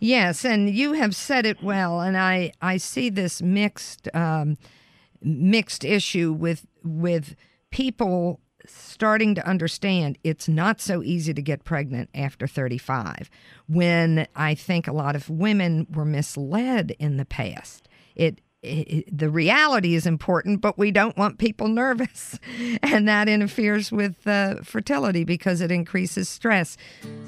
Yes, 0.00 0.44
and 0.44 0.70
you 0.70 0.92
have 0.92 1.14
said 1.14 1.46
it 1.46 1.62
well, 1.62 2.00
and 2.00 2.16
I, 2.16 2.52
I 2.60 2.76
see 2.76 3.08
this 3.08 3.40
mixed 3.40 4.08
um, 4.14 4.56
mixed 5.22 5.84
issue 5.84 6.32
with 6.32 6.66
with 6.84 7.34
people 7.70 8.40
starting 8.66 9.34
to 9.34 9.46
understand 9.46 10.18
it's 10.24 10.48
not 10.48 10.80
so 10.80 11.02
easy 11.02 11.32
to 11.32 11.42
get 11.42 11.64
pregnant 11.64 12.10
after 12.14 12.46
35 12.46 13.30
when 13.68 14.26
I 14.34 14.54
think 14.54 14.88
a 14.88 14.92
lot 14.92 15.14
of 15.14 15.30
women 15.30 15.86
were 15.90 16.04
misled 16.04 16.94
in 16.98 17.16
the 17.16 17.24
past. 17.24 17.88
It 18.14 18.40
the 19.10 19.30
reality 19.30 19.94
is 19.94 20.06
important, 20.06 20.60
but 20.60 20.78
we 20.78 20.90
don't 20.90 21.16
want 21.16 21.38
people 21.38 21.68
nervous. 21.76 22.38
And 22.82 23.08
that 23.08 23.28
interferes 23.28 23.92
with 23.92 24.26
uh, 24.26 24.56
fertility 24.62 25.24
because 25.24 25.60
it 25.60 25.70
increases 25.70 26.28
stress. 26.28 26.76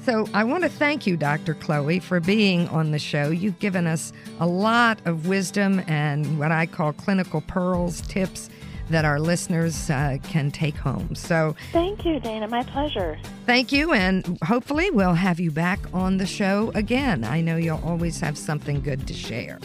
So 0.03 0.27
I 0.33 0.43
want 0.43 0.63
to 0.63 0.69
thank 0.69 1.07
you, 1.07 1.17
Dr. 1.17 1.53
Chloe, 1.53 1.99
for 1.99 2.19
being 2.19 2.67
on 2.69 2.91
the 2.91 2.99
show. 2.99 3.29
You've 3.29 3.59
given 3.59 3.87
us 3.87 4.11
a 4.39 4.47
lot 4.47 4.99
of 5.05 5.27
wisdom 5.27 5.83
and 5.87 6.39
what 6.39 6.51
I 6.51 6.65
call 6.65 6.93
clinical 6.93 7.41
pearls, 7.41 8.01
tips 8.01 8.49
that 8.89 9.05
our 9.05 9.19
listeners 9.19 9.89
uh, 9.89 10.17
can 10.23 10.51
take 10.51 10.75
home. 10.75 11.13
So 11.15 11.55
thank 11.71 12.05
you, 12.05 12.19
Dana. 12.19 12.47
My 12.47 12.63
pleasure. 12.63 13.17
Thank 13.45 13.71
you. 13.71 13.93
And 13.93 14.37
hopefully 14.43 14.89
we'll 14.91 15.13
have 15.13 15.39
you 15.39 15.51
back 15.51 15.79
on 15.93 16.17
the 16.17 16.25
show 16.25 16.71
again. 16.75 17.23
I 17.23 17.41
know 17.41 17.55
you'll 17.55 17.83
always 17.83 18.19
have 18.19 18.37
something 18.37 18.81
good 18.81 19.07
to 19.07 19.13
share. 19.13 19.59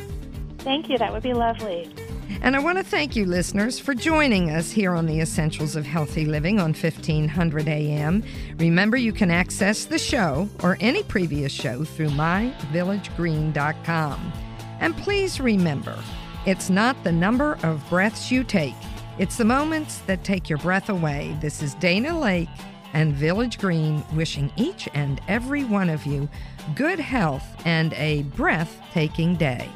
Thank 0.65 0.89
you. 0.89 0.99
That 0.99 1.12
would 1.12 1.23
be 1.23 1.35
lovely. 1.35 1.95
And 2.41 2.57
I 2.57 2.59
want 2.59 2.79
to 2.79 2.85
thank 2.85 3.15
you, 3.17 3.27
listeners, 3.27 3.79
for 3.79 3.95
joining 3.95 4.51
us 4.51 4.71
here 4.71 4.93
on 4.93 5.07
the 5.07 5.21
Essentials 5.21 5.77
of 5.77 5.87
Healthy 5.87 6.25
Living 6.25 6.59
on 6.59 6.75
1500 6.75 7.69
AM. 7.69 8.25
Remember, 8.59 8.97
you 8.97 9.12
can 9.12 9.31
access 9.31 9.85
the 9.85 9.99
show 9.99 10.49
or 10.62 10.79
any 10.81 11.03
previous 11.03 11.53
show 11.53 11.85
through 11.85 12.09
myvillagegreen.com. 12.11 14.33
And 14.81 14.97
please 14.97 15.41
remember, 15.41 15.99
it's 16.47 16.71
not 16.71 17.03
the 17.05 17.12
number 17.12 17.59
of 17.62 17.87
breaths 17.89 18.31
you 18.31 18.45
take, 18.45 18.75
it's 19.19 19.37
the 19.37 19.45
moments 19.45 19.99
that 20.01 20.25
take 20.25 20.49
your 20.49 20.59
breath 20.59 20.89
away. 20.89 21.37
This 21.41 21.62
is 21.62 21.75
Dana 21.75 22.11
Laake 22.11 22.49
and 22.95 23.15
Village 23.15 23.59
Green 23.59 24.03
wishing 24.15 24.53
each 24.57 24.89
and 24.95 25.21
every 25.29 25.65
one 25.65 25.89
of 25.89 26.05
you 26.05 26.29
good 26.75 26.99
health 26.99 27.45
and 27.65 27.93
a 27.95 28.23
breathtaking 28.23 29.37
day. 29.37 29.69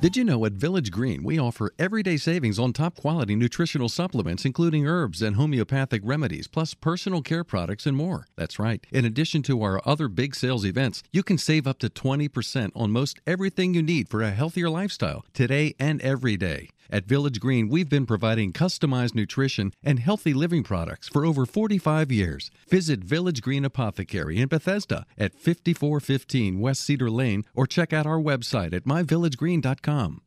Did 0.00 0.16
you 0.16 0.22
know 0.22 0.44
at 0.44 0.52
Village 0.52 0.92
Green 0.92 1.24
we 1.24 1.40
offer 1.40 1.72
everyday 1.76 2.18
savings 2.18 2.56
on 2.56 2.72
top 2.72 2.94
quality 2.94 3.34
nutritional 3.34 3.88
supplements, 3.88 4.44
including 4.44 4.86
herbs 4.86 5.20
and 5.20 5.34
homeopathic 5.34 6.02
remedies, 6.04 6.46
plus 6.46 6.72
personal 6.72 7.20
care 7.20 7.42
products 7.42 7.84
and 7.84 7.96
more? 7.96 8.28
That's 8.36 8.60
right. 8.60 8.86
In 8.92 9.04
addition 9.04 9.42
to 9.42 9.60
our 9.60 9.82
other 9.84 10.06
big 10.06 10.36
sales 10.36 10.64
events, 10.64 11.02
you 11.12 11.24
can 11.24 11.36
save 11.36 11.66
up 11.66 11.80
to 11.80 11.88
20% 11.88 12.70
on 12.76 12.92
most 12.92 13.18
everything 13.26 13.74
you 13.74 13.82
need 13.82 14.08
for 14.08 14.22
a 14.22 14.30
healthier 14.30 14.70
lifestyle 14.70 15.24
today 15.34 15.74
and 15.80 16.00
every 16.00 16.36
day. 16.36 16.68
At 16.90 17.04
Village 17.04 17.38
Green, 17.38 17.68
we've 17.68 17.88
been 17.88 18.06
providing 18.06 18.52
customized 18.52 19.14
nutrition 19.14 19.74
and 19.82 19.98
healthy 19.98 20.32
living 20.32 20.62
products 20.62 21.08
for 21.08 21.26
over 21.26 21.44
45 21.44 22.10
years. 22.10 22.50
Visit 22.68 23.00
Village 23.00 23.42
Green 23.42 23.64
Apothecary 23.64 24.38
in 24.38 24.48
Bethesda 24.48 25.04
at 25.18 25.34
5415 25.34 26.60
West 26.60 26.80
Cedar 26.82 27.10
Lane 27.10 27.44
or 27.54 27.66
check 27.66 27.92
out 27.92 28.06
our 28.06 28.18
website 28.18 28.72
at 28.72 28.84
myvillagegreen.com. 28.84 30.22